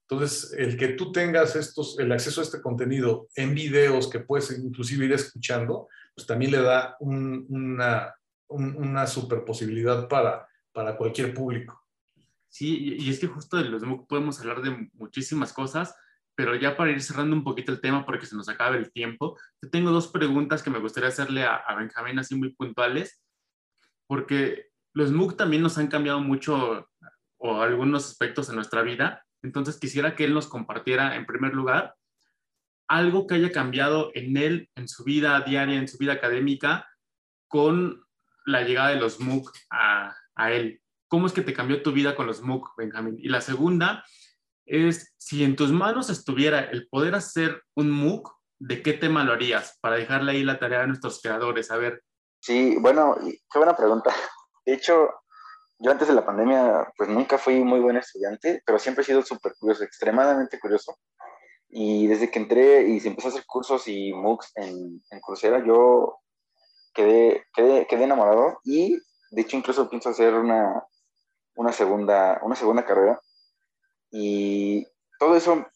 Entonces, 0.07 0.53
el 0.59 0.77
que 0.77 0.89
tú 0.89 1.13
tengas 1.13 1.57
estos, 1.57 1.99
el 1.99 2.13
acceso 2.13 2.43
a 2.43 2.45
este 2.45 2.61
contenido 2.61 3.29
en 3.37 3.55
videos 3.55 4.11
que 4.11 4.21
puedes 4.21 4.51
inclusive 4.51 5.07
ir 5.07 5.13
escuchando, 5.13 5.89
pues 6.15 6.27
también 6.27 6.53
le 6.53 6.61
da 6.61 6.97
un, 7.01 7.47
una, 7.49 8.15
un, 8.49 8.77
una 8.77 9.07
super 9.07 9.45
posibilidad 9.47 10.07
para, 10.07 10.47
para 10.73 10.97
cualquier 10.99 11.33
público. 11.33 11.84
Sí, 12.55 12.95
y 13.01 13.11
es 13.11 13.19
que 13.19 13.27
justo 13.27 13.57
de 13.57 13.65
los 13.65 13.83
MOOC 13.83 14.07
podemos 14.07 14.39
hablar 14.39 14.63
de 14.63 14.89
muchísimas 14.93 15.53
cosas, 15.53 15.93
pero 16.37 16.55
ya 16.55 16.77
para 16.77 16.93
ir 16.93 17.03
cerrando 17.03 17.35
un 17.35 17.43
poquito 17.43 17.73
el 17.73 17.81
tema 17.81 18.07
porque 18.07 18.27
se 18.27 18.37
nos 18.37 18.49
acaba 18.49 18.77
el 18.77 18.93
tiempo, 18.93 19.37
yo 19.61 19.71
tengo 19.71 19.91
dos 19.91 20.07
preguntas 20.07 20.63
que 20.63 20.71
me 20.71 20.79
gustaría 20.79 21.09
hacerle 21.09 21.43
a, 21.43 21.57
a 21.57 21.75
Benjamín 21.75 22.17
así 22.21 22.37
muy 22.37 22.55
puntuales, 22.55 23.21
porque 24.07 24.69
los 24.93 25.11
MOOC 25.11 25.37
también 25.37 25.63
nos 25.63 25.79
han 25.79 25.89
cambiado 25.89 26.21
mucho 26.21 26.89
o 27.39 27.61
algunos 27.61 28.09
aspectos 28.09 28.49
en 28.49 28.55
nuestra 28.55 28.83
vida, 28.83 29.27
entonces 29.43 29.81
quisiera 29.81 30.15
que 30.15 30.25
él 30.25 30.33
nos 30.33 30.47
compartiera 30.47 31.17
en 31.17 31.27
primer 31.27 31.55
lugar 31.55 31.97
algo 32.87 33.27
que 33.27 33.35
haya 33.35 33.51
cambiado 33.51 34.13
en 34.15 34.37
él, 34.37 34.71
en 34.77 34.87
su 34.87 35.03
vida 35.03 35.41
diaria, 35.41 35.77
en 35.77 35.89
su 35.89 35.99
vida 35.99 36.13
académica, 36.13 36.89
con 37.49 38.01
la 38.47 38.63
llegada 38.63 38.91
de 38.91 39.01
los 39.01 39.19
MOOC 39.19 39.51
a, 39.71 40.15
a 40.37 40.53
él. 40.53 40.81
¿Cómo 41.15 41.29
es 41.29 41.33
que 41.33 41.43
te 41.43 41.55
cambió 41.55 41.81
tu 41.81 41.93
vida 41.93 42.17
con 42.17 42.27
los 42.27 42.43
MOOC, 42.43 42.71
Benjamín? 42.77 43.15
Y 43.21 43.29
la 43.29 43.41
segunda 43.41 44.05
es, 44.67 45.15
si 45.17 45.45
en 45.45 45.55
tus 45.55 45.71
manos 45.71 46.11
estuviera 46.11 46.59
el 46.59 46.89
poder 46.89 47.15
hacer 47.15 47.63
un 47.77 47.89
MOOC, 47.89 48.35
¿de 48.59 48.83
qué 48.83 48.95
tema 48.95 49.23
lo 49.23 49.33
harías? 49.33 49.79
Para 49.81 49.95
dejarle 49.95 50.33
ahí 50.33 50.43
la 50.43 50.59
tarea 50.59 50.83
a 50.83 50.89
nuestros 50.89 51.23
creadores, 51.23 51.71
a 51.71 51.77
ver. 51.77 52.03
Sí, 52.41 52.75
bueno, 52.81 53.17
qué 53.23 53.59
buena 53.61 53.77
pregunta. 53.77 54.13
De 54.67 54.75
hecho, 54.75 55.09
yo 55.79 55.93
antes 55.93 56.09
de 56.09 56.15
la 56.15 56.27
pandemia, 56.27 56.93
pues 56.99 57.09
nunca 57.09 57.39
fui 57.39 57.63
muy 57.63 57.79
buen 57.79 57.97
estudiante, 57.97 58.61
pero 58.67 58.81
siempre 58.81 59.03
he 59.03 59.07
sido 59.07 59.23
súper 59.23 59.55
curioso, 59.57 59.85
extremadamente 59.85 60.59
curioso. 60.59 60.99
Y 61.69 62.09
desde 62.09 62.29
que 62.29 62.41
entré 62.41 62.89
y 62.89 62.99
se 62.99 63.07
empezó 63.07 63.29
a 63.29 63.31
hacer 63.31 63.47
cursos 63.47 63.87
y 63.87 64.13
MOOCs 64.13 64.51
en, 64.57 65.01
en 65.13 65.21
Coursera, 65.21 65.65
yo 65.65 66.17
quedé, 66.93 67.45
quedé, 67.55 67.87
quedé 67.87 68.03
enamorado 68.03 68.59
y 68.65 68.99
de 69.31 69.43
hecho 69.43 69.57
incluso 69.57 69.89
pienso 69.89 70.09
hacer 70.09 70.35
una, 70.35 70.85
una, 71.57 71.73
segunda, 71.73 72.41
una 72.43 72.57
segunda 72.57 72.85
carrera. 72.85 73.21
Y 74.11 74.87
todo 75.19 75.37
eso 75.37 75.67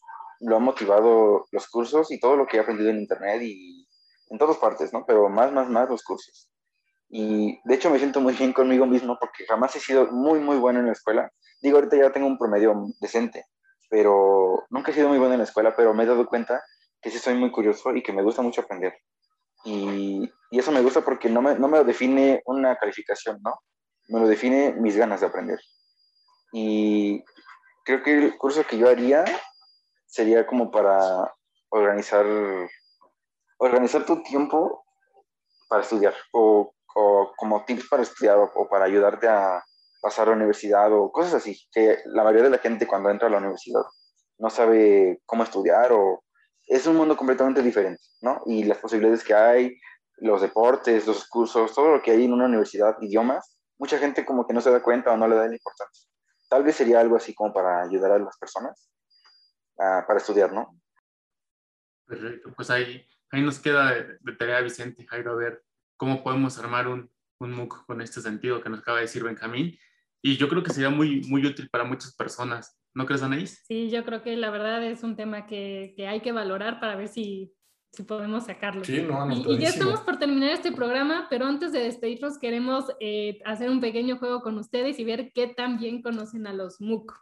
lo 0.41 0.57
han 0.57 0.63
motivado 0.63 1.45
los 1.51 1.67
cursos 1.67 2.11
y 2.11 2.19
todo 2.19 2.35
lo 2.35 2.47
que 2.47 2.57
he 2.57 2.59
aprendido 2.59 2.89
en 2.89 2.99
internet 2.99 3.41
y 3.41 3.87
en 4.29 4.37
todas 4.37 4.57
partes, 4.57 4.93
¿no? 4.93 5.05
Pero 5.05 5.27
más, 5.29 5.51
más, 5.51 5.69
más 5.69 5.89
los 5.89 6.03
cursos. 6.03 6.49
Y 7.09 7.59
de 7.65 7.75
hecho 7.75 7.89
me 7.89 7.97
siento 7.97 8.21
muy 8.21 8.33
bien 8.33 8.53
conmigo 8.53 8.85
mismo 8.85 9.17
porque 9.19 9.45
jamás 9.45 9.75
he 9.75 9.79
sido 9.79 10.07
muy, 10.11 10.39
muy 10.39 10.57
bueno 10.57 10.79
en 10.79 10.85
la 10.85 10.91
escuela. 10.91 11.31
Digo, 11.61 11.77
ahorita 11.77 11.97
ya 11.97 12.11
tengo 12.11 12.27
un 12.27 12.37
promedio 12.37 12.75
decente, 13.01 13.45
pero 13.89 14.65
nunca 14.69 14.91
he 14.91 14.93
sido 14.93 15.09
muy 15.09 15.17
bueno 15.17 15.33
en 15.33 15.39
la 15.39 15.45
escuela, 15.45 15.75
pero 15.75 15.93
me 15.93 16.03
he 16.03 16.07
dado 16.07 16.27
cuenta 16.27 16.61
que 17.01 17.09
sí 17.09 17.17
soy 17.17 17.33
muy 17.33 17.51
curioso 17.51 17.93
y 17.95 18.03
que 18.03 18.13
me 18.13 18.21
gusta 18.21 18.41
mucho 18.41 18.61
aprender. 18.61 18.93
Y, 19.65 20.29
y 20.51 20.59
eso 20.59 20.71
me 20.71 20.81
gusta 20.81 21.01
porque 21.01 21.29
no 21.29 21.41
me, 21.41 21.55
no 21.55 21.67
me 21.67 21.83
define 21.83 22.41
una 22.45 22.75
calificación, 22.77 23.39
¿no? 23.43 23.55
Me 24.09 24.19
lo 24.19 24.27
define 24.27 24.73
mis 24.73 24.95
ganas 24.95 25.21
de 25.21 25.27
aprender. 25.27 25.59
Y 26.51 27.23
creo 27.85 28.03
que 28.03 28.17
el 28.17 28.37
curso 28.37 28.63
que 28.67 28.77
yo 28.77 28.89
haría 28.89 29.25
sería 30.05 30.45
como 30.45 30.71
para 30.71 31.33
organizar, 31.69 32.25
organizar 33.57 34.05
tu 34.05 34.21
tiempo 34.23 34.83
para 35.69 35.83
estudiar 35.83 36.15
o, 36.33 36.73
como 37.37 37.63
tips 37.65 37.87
para 37.87 38.03
estudiar 38.03 38.37
o, 38.37 38.51
o, 38.55 38.67
para 38.67 38.85
ayudarte 38.85 39.27
a 39.27 39.63
pasar 40.01 40.27
a 40.27 40.31
la 40.31 40.37
universidad 40.37 40.91
o 40.91 41.11
cosas 41.11 41.35
así, 41.35 41.67
que 41.71 41.99
la 42.05 42.23
mayoría 42.23 42.45
de 42.45 42.49
la 42.49 42.57
gente 42.57 42.87
cuando 42.87 43.09
entra 43.09 43.27
a 43.27 43.31
la 43.31 43.37
universidad 43.37 43.83
no 44.39 44.49
sabe 44.49 45.21
cómo 45.25 45.43
estudiar 45.43 45.91
o 45.91 46.23
es 46.67 46.87
un 46.87 46.95
mundo 46.95 47.17
completamente 47.17 47.61
diferente, 47.61 48.01
¿no? 48.21 48.41
Y 48.45 48.63
las 48.63 48.77
posibilidades 48.77 49.23
que 49.23 49.33
hay, 49.33 49.75
los 50.17 50.41
deportes, 50.41 51.07
los 51.07 51.27
cursos, 51.27 51.73
todo 51.73 51.95
lo 51.95 52.01
que 52.01 52.11
hay 52.11 52.25
en 52.25 52.33
una 52.33 52.45
universidad, 52.45 52.95
idiomas, 53.01 53.58
mucha 53.79 53.97
gente 53.97 54.25
como 54.25 54.45
que 54.45 54.53
no 54.53 54.61
se 54.61 54.69
da 54.69 54.83
cuenta 54.83 55.11
o 55.11 55.17
no 55.17 55.27
le 55.27 55.35
da 55.35 55.47
la 55.47 55.55
importancia. 55.55 56.07
Tal 56.49 56.63
vez 56.63 56.75
sería 56.75 56.99
algo 56.99 57.15
así 57.15 57.33
como 57.33 57.53
para 57.53 57.81
ayudar 57.81 58.11
a 58.11 58.19
las 58.19 58.37
personas 58.37 58.91
uh, 59.77 60.05
para 60.05 60.17
estudiar, 60.17 60.51
¿no? 60.51 60.79
Perfecto, 62.05 62.53
pues 62.55 62.69
ahí, 62.69 63.07
ahí 63.31 63.41
nos 63.41 63.59
queda 63.59 63.93
de, 63.93 64.17
de 64.19 64.35
tarea 64.35 64.61
Vicente, 64.61 65.05
Jairo, 65.07 65.31
a 65.31 65.35
ver 65.35 65.63
cómo 65.95 66.23
podemos 66.23 66.57
armar 66.59 66.87
un, 66.87 67.11
un 67.39 67.51
MOOC 67.53 67.85
con 67.85 68.01
este 68.01 68.21
sentido 68.21 68.61
que 68.61 68.69
nos 68.69 68.79
acaba 68.79 68.97
de 68.97 69.03
decir 69.03 69.23
Benjamín. 69.23 69.77
Y 70.21 70.37
yo 70.37 70.49
creo 70.49 70.63
que 70.63 70.73
sería 70.73 70.89
muy, 70.89 71.21
muy 71.29 71.45
útil 71.45 71.69
para 71.69 71.85
muchas 71.85 72.13
personas. 72.15 72.77
¿No 72.93 73.05
crees, 73.05 73.21
Anaís? 73.21 73.63
Sí, 73.67 73.89
yo 73.89 74.03
creo 74.03 74.21
que 74.21 74.35
la 74.35 74.49
verdad 74.49 74.83
es 74.83 75.03
un 75.03 75.15
tema 75.15 75.45
que, 75.45 75.93
que 75.95 76.07
hay 76.07 76.21
que 76.21 76.31
valorar 76.31 76.79
para 76.79 76.95
ver 76.95 77.07
si, 77.07 77.53
si 77.91 78.03
podemos 78.03 78.45
sacarlo. 78.45 78.83
Sí, 78.83 79.01
no, 79.01 79.31
y, 79.31 79.55
y, 79.55 79.57
ya 79.57 79.69
estamos 79.69 80.01
por 80.01 80.17
terminar 80.17 80.51
este 80.51 80.71
programa, 80.71 81.27
pero 81.29 81.45
antes 81.45 81.71
de 81.71 81.79
despedirnos 81.79 82.37
queremos 82.37 82.85
eh, 82.99 83.39
hacer 83.45 83.69
un 83.69 83.81
pequeño 83.81 84.17
juego 84.17 84.41
con 84.41 84.57
ustedes 84.57 84.99
y 84.99 85.03
ver 85.03 85.31
qué 85.33 85.47
tan 85.47 85.79
bien 85.79 86.01
conocen 86.01 86.47
a 86.47 86.53
los 86.53 86.79
MOOC. 86.79 87.13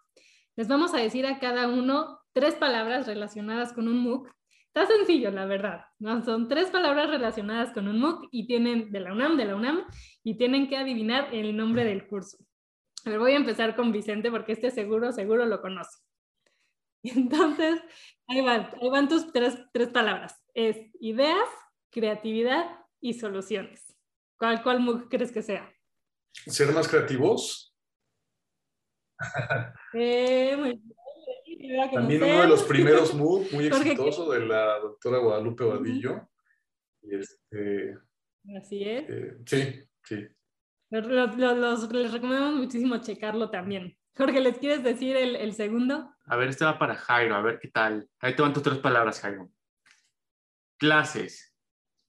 Les 0.56 0.68
vamos 0.68 0.94
a 0.94 0.98
decir 0.98 1.26
a 1.26 1.40
cada 1.40 1.68
uno 1.68 2.20
tres 2.34 2.56
palabras 2.56 3.08
relacionadas 3.08 3.74
con 3.74 3.88
un 3.88 4.00
MOOC. 4.00 4.30
Está 4.68 4.86
sencillo, 4.86 5.32
la 5.32 5.46
verdad. 5.46 5.86
¿no? 6.00 6.24
Son 6.24 6.48
tres 6.48 6.70
palabras 6.70 7.10
relacionadas 7.10 7.72
con 7.72 7.88
un 7.88 8.00
MOOC 8.00 8.28
y 8.32 8.46
tienen 8.46 8.92
de 8.92 9.00
la 9.00 9.14
UNAM, 9.14 9.38
de 9.38 9.46
la 9.46 9.56
UNAM, 9.56 9.86
y 10.24 10.38
tienen 10.38 10.68
que 10.68 10.78
adivinar 10.78 11.34
el 11.34 11.56
nombre 11.56 11.84
del 11.84 12.08
curso. 12.08 12.38
A 13.06 13.10
ver, 13.10 13.20
voy 13.20 13.32
a 13.32 13.38
empezar 13.38 13.76
con 13.76 13.92
Vicente 13.92 14.30
porque 14.30 14.52
este 14.52 14.70
seguro, 14.70 15.12
seguro 15.14 15.46
lo 15.46 15.62
conoce. 15.62 15.98
Entonces, 17.04 17.80
ahí 18.28 18.42
van, 18.42 18.70
ahí 18.82 18.90
van 18.90 19.08
tus 19.08 19.32
tres, 19.32 19.58
tres 19.72 19.90
palabras. 19.90 20.36
Es 20.58 20.76
ideas, 21.00 21.48
creatividad 21.92 22.66
y 23.00 23.14
soluciones. 23.14 23.96
¿Cuál, 24.40 24.64
cuál 24.64 24.80
MOOC 24.80 25.08
crees 25.08 25.32
que 25.32 25.44
sea? 25.44 25.72
¿Ser 26.32 26.72
más 26.72 26.88
creativos? 26.88 27.76
eh, 29.94 30.56
muy 30.58 30.82
bien. 31.46 31.92
También 31.94 32.24
uno 32.24 32.42
de 32.42 32.48
los 32.48 32.64
primeros 32.64 33.14
MOOC 33.14 33.52
muy 33.52 33.68
exitoso 33.68 34.32
de 34.32 34.48
la 34.48 34.80
doctora 34.80 35.20
Guadalupe 35.20 35.64
Vadillo. 35.64 36.28
Y 37.04 37.18
este, 37.18 37.96
Así 38.60 38.84
es. 38.84 39.08
Eh, 39.10 39.38
sí, 39.46 39.84
sí. 40.06 40.28
Los, 40.90 41.06
los, 41.06 41.38
los, 41.38 41.94
les 41.94 42.12
recomendamos 42.12 42.56
muchísimo 42.56 42.98
checarlo 42.98 43.52
también. 43.52 43.96
Jorge, 44.16 44.42
¿les 44.42 44.58
quieres 44.58 44.84
decir 44.84 45.18
el, 45.18 45.36
el 45.36 45.54
segundo? 45.54 46.16
A 46.26 46.36
ver, 46.36 46.50
este 46.50 46.66
va 46.66 46.80
para 46.80 46.96
Jairo, 46.96 47.36
a 47.36 47.44
ver 47.44 47.60
qué 47.60 47.68
tal. 47.68 48.10
Ahí 48.22 48.36
te 48.36 48.42
van 48.42 48.54
tus 48.54 48.64
tres 48.64 48.80
palabras, 48.80 49.22
Jairo. 49.22 49.52
Clases, 50.78 51.54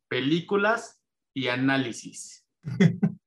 películas 0.08 1.02
y 1.34 1.48
análisis. 1.48 2.46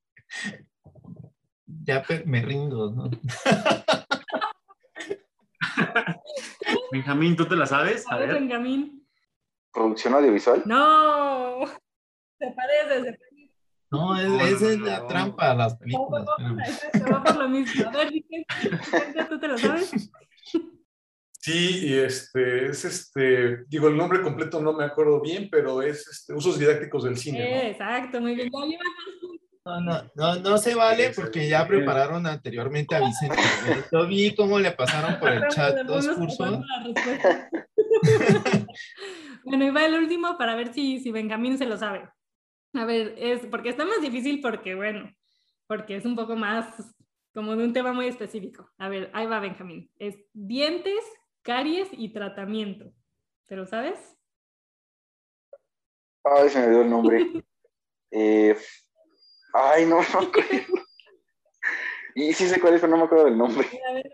Ya 1.83 2.05
me 2.25 2.41
rindo, 2.43 2.91
¿no? 2.91 3.09
Benjamín, 6.91 7.35
¿tú 7.35 7.45
te 7.47 7.55
la 7.55 7.65
sabes? 7.65 8.05
A 8.07 8.15
A 8.15 8.19
ver, 8.19 8.29
ver. 8.29 8.39
Benjamín. 8.41 9.07
Producción 9.73 10.13
audiovisual. 10.13 10.63
No, 10.65 11.65
se 12.37 12.51
parece, 12.51 13.03
se 13.03 13.17
No, 13.89 14.15
es- 14.17 14.27
No, 14.27 14.37
no, 14.37 14.45
esa 14.45 14.67
es 14.71 14.79
la 14.79 14.99
no. 14.99 15.07
trampa 15.07 15.51
a 15.51 15.55
las 15.55 15.75
películas. 15.77 16.25
parece. 16.37 16.89
pero- 16.93 17.11
Va 17.11 17.23
por 17.23 17.35
lo 17.37 17.49
mismo. 17.49 17.89
A 17.89 17.91
ver, 17.91 18.11
¿tú 19.29 19.39
te 19.39 19.47
lo 19.47 19.57
sabes? 19.57 19.91
Sí, 21.43 21.87
y 21.87 21.93
este, 21.95 22.67
es 22.67 22.85
este, 22.85 23.65
digo, 23.67 23.87
el 23.87 23.97
nombre 23.97 24.21
completo 24.21 24.61
no 24.61 24.73
me 24.73 24.83
acuerdo 24.83 25.19
bien, 25.21 25.49
pero 25.49 25.81
es 25.81 26.07
este, 26.07 26.35
usos 26.35 26.59
didácticos 26.59 27.03
del 27.03 27.17
cine, 27.17 27.39
Eh, 27.39 27.71
exacto, 27.71 28.21
muy 28.21 28.35
bien. 28.35 28.51
Llevan 28.51 28.69
No, 29.65 29.81
no, 29.81 30.03
no, 30.13 30.35
no 30.35 30.57
se 30.59 30.75
vale 30.75 31.11
porque 31.15 31.49
ya 31.49 31.67
prepararon 31.67 32.27
anteriormente 32.27 32.95
a 32.95 32.99
Vicente. 32.99 33.37
Yo 33.91 34.05
vi 34.05 34.35
cómo 34.35 34.59
le 34.59 34.71
pasaron 34.71 35.19
por 35.19 35.29
el 35.29 35.47
chat 35.47 35.79
dos 35.87 36.07
cursos. 36.09 36.59
bueno, 39.43 39.65
y 39.65 39.69
va 39.71 39.85
el 39.87 39.95
último 39.95 40.37
para 40.37 40.55
ver 40.55 40.71
si, 40.71 40.99
si 40.99 41.11
Benjamín 41.11 41.57
se 41.57 41.65
lo 41.65 41.75
sabe. 41.75 42.07
A 42.75 42.85
ver, 42.85 43.15
es 43.17 43.47
porque 43.47 43.69
está 43.69 43.83
más 43.83 43.99
difícil 43.99 44.41
porque, 44.41 44.75
bueno, 44.75 45.11
porque 45.65 45.95
es 45.95 46.05
un 46.05 46.15
poco 46.15 46.35
más 46.35 46.67
como 47.33 47.55
de 47.55 47.63
un 47.63 47.73
tema 47.73 47.93
muy 47.93 48.05
específico. 48.05 48.69
A 48.77 48.89
ver, 48.89 49.09
ahí 49.13 49.25
va 49.25 49.39
Benjamín. 49.39 49.89
Es 49.97 50.15
dientes, 50.33 51.03
caries 51.43 51.89
y 51.91 52.09
tratamiento. 52.13 52.91
¿Te 53.47 53.55
lo 53.55 53.65
sabes? 53.65 53.97
Ay, 56.23 56.49
se 56.49 56.59
me 56.59 56.69
dio 56.69 56.81
el 56.81 56.89
nombre. 56.89 57.25
Eh, 58.13 58.57
ay, 59.53 59.85
no 59.85 59.99
me 59.99 60.03
acuerdo. 60.03 60.83
Y 62.13 62.33
sí 62.33 62.45
sé 62.49 62.59
cuál 62.59 62.73
es, 62.73 62.81
pero 62.81 62.91
no 62.91 62.97
me 62.97 63.03
acuerdo 63.05 63.23
del 63.23 63.37
nombre. 63.37 63.65
A 63.89 63.93
ver, 63.93 64.11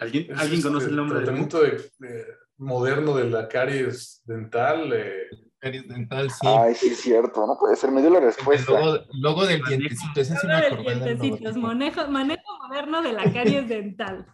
¿Alguien, 0.00 0.36
¿alguien 0.36 0.60
conoce 0.62 0.88
el 0.88 0.96
nombre 0.96 1.20
del 1.20 1.30
MOOC? 1.36 1.48
tratamiento 1.48 1.88
de- 2.00 2.08
de- 2.08 2.26
moderno 2.56 3.14
de 3.14 3.30
la 3.30 3.46
caries 3.46 4.20
dental. 4.24 4.92
eh, 4.92 5.28
Caries 5.60 5.86
dental, 5.86 6.28
sí. 6.32 6.46
Ay, 6.48 6.74
sí, 6.74 6.88
es 6.88 7.00
cierto. 7.02 7.46
No 7.46 7.56
puede 7.56 7.76
ser. 7.76 7.92
Me 7.92 8.00
dio 8.00 8.10
la 8.10 8.18
El 8.18 8.24
respuesta. 8.24 8.72
logo, 8.72 8.98
logo 9.12 9.46
del 9.46 9.62
dientecito, 9.62 10.20
ese 10.20 10.36
sí 10.36 10.46
me 10.48 10.54
acordé 10.54 10.96
del 10.96 11.04
dientecitos, 11.18 11.56
manejo, 11.56 12.08
manejo 12.08 12.58
moderno 12.66 13.00
de 13.02 13.12
la 13.12 13.32
caries 13.32 13.68
dental. 13.68 14.26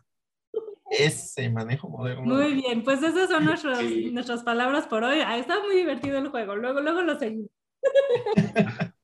Ese 0.98 1.50
manejo 1.50 1.88
moderno. 1.88 2.22
Muy 2.22 2.54
bien, 2.54 2.82
pues 2.82 3.02
esas 3.02 3.28
son 3.30 3.44
nuestros, 3.44 3.78
Sí. 3.78 4.10
nuestras 4.12 4.42
palabras 4.42 4.86
por 4.86 5.04
hoy. 5.04 5.20
Ah, 5.20 5.38
está 5.38 5.60
muy 5.60 5.76
divertido 5.76 6.18
el 6.18 6.28
juego, 6.28 6.56
luego, 6.56 6.80
luego 6.80 7.02
lo 7.02 7.18
seguimos. 7.18 7.50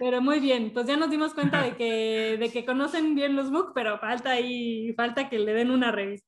Pero 0.00 0.20
muy 0.20 0.40
bien, 0.40 0.72
pues 0.72 0.86
ya 0.86 0.96
nos 0.96 1.10
dimos 1.10 1.32
cuenta 1.32 1.62
de 1.62 1.76
que, 1.76 2.36
de 2.38 2.50
que 2.50 2.64
conocen 2.64 3.14
bien 3.14 3.36
los 3.36 3.50
MOOC, 3.50 3.72
pero 3.74 3.98
falta 3.98 4.32
ahí, 4.32 4.92
falta 4.94 5.28
que 5.28 5.38
le 5.38 5.52
den 5.54 5.70
una 5.70 5.92
revista. 5.92 6.26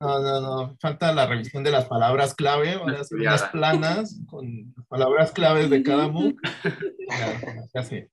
No, 0.00 0.20
no, 0.20 0.40
no. 0.40 0.76
Falta 0.80 1.12
la 1.12 1.26
revisión 1.26 1.62
de 1.64 1.70
las 1.70 1.86
palabras 1.86 2.34
clave. 2.34 2.72
Ahora 2.74 3.04
sí, 3.04 3.14
unas 3.14 3.44
planas 3.44 4.20
con 4.26 4.74
las 4.76 4.86
palabras 4.86 5.32
claves 5.32 5.70
de 5.70 5.82
cada 5.82 6.10
ya 7.74 7.82
sé. 7.82 8.10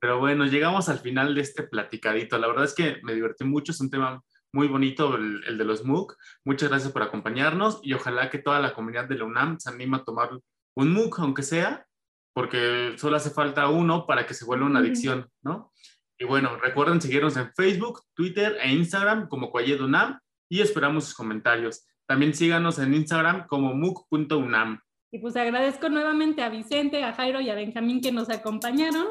Pero 0.00 0.20
bueno, 0.20 0.44
llegamos 0.46 0.88
al 0.88 0.98
final 0.98 1.34
de 1.34 1.40
este 1.40 1.64
platicadito. 1.64 2.38
La 2.38 2.46
verdad 2.46 2.64
es 2.64 2.74
que 2.74 2.96
me 3.02 3.14
divertí 3.14 3.44
mucho, 3.44 3.72
es 3.72 3.80
un 3.80 3.90
tema 3.90 4.22
muy 4.52 4.68
bonito 4.68 5.16
el, 5.16 5.42
el 5.46 5.58
de 5.58 5.64
los 5.64 5.84
MOOC. 5.84 6.16
Muchas 6.44 6.68
gracias 6.68 6.92
por 6.92 7.02
acompañarnos 7.02 7.80
y 7.82 7.94
ojalá 7.94 8.30
que 8.30 8.38
toda 8.38 8.60
la 8.60 8.74
comunidad 8.74 9.08
de 9.08 9.16
la 9.16 9.24
UNAM 9.24 9.58
se 9.58 9.70
anime 9.70 9.98
a 9.98 10.04
tomar 10.04 10.30
un 10.74 10.92
MOOC, 10.92 11.20
aunque 11.20 11.42
sea, 11.42 11.86
porque 12.34 12.94
solo 12.96 13.16
hace 13.16 13.30
falta 13.30 13.68
uno 13.68 14.06
para 14.06 14.26
que 14.26 14.34
se 14.34 14.44
vuelva 14.44 14.66
una 14.66 14.80
adicción, 14.80 15.28
¿no? 15.42 15.72
Y 16.18 16.24
bueno, 16.24 16.56
recuerden 16.56 17.00
seguirnos 17.00 17.36
en 17.36 17.52
Facebook, 17.54 18.02
Twitter 18.14 18.56
e 18.62 18.72
Instagram 18.72 19.28
como 19.28 19.50
Coayed 19.50 19.80
UNAM 19.80 20.18
y 20.48 20.60
esperamos 20.60 21.04
sus 21.04 21.14
comentarios. 21.14 21.86
También 22.06 22.34
síganos 22.34 22.78
en 22.78 22.94
Instagram 22.94 23.46
como 23.46 23.74
MOOC.UNAM. 23.74 24.80
Y 25.10 25.18
pues 25.18 25.36
agradezco 25.36 25.88
nuevamente 25.88 26.42
a 26.42 26.48
Vicente, 26.48 27.04
a 27.04 27.12
Jairo 27.12 27.40
y 27.40 27.50
a 27.50 27.54
Benjamín 27.54 28.00
que 28.00 28.12
nos 28.12 28.30
acompañaron. 28.30 29.06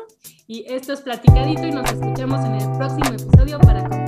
Y 0.48 0.66
esto 0.68 0.94
es 0.94 1.02
Platicadito 1.02 1.68
y 1.68 1.72
nos 1.72 1.92
escuchamos 1.92 2.44
en 2.46 2.56
el 2.56 2.78
próximo 2.78 3.10
episodio 3.10 3.60
para 3.60 4.01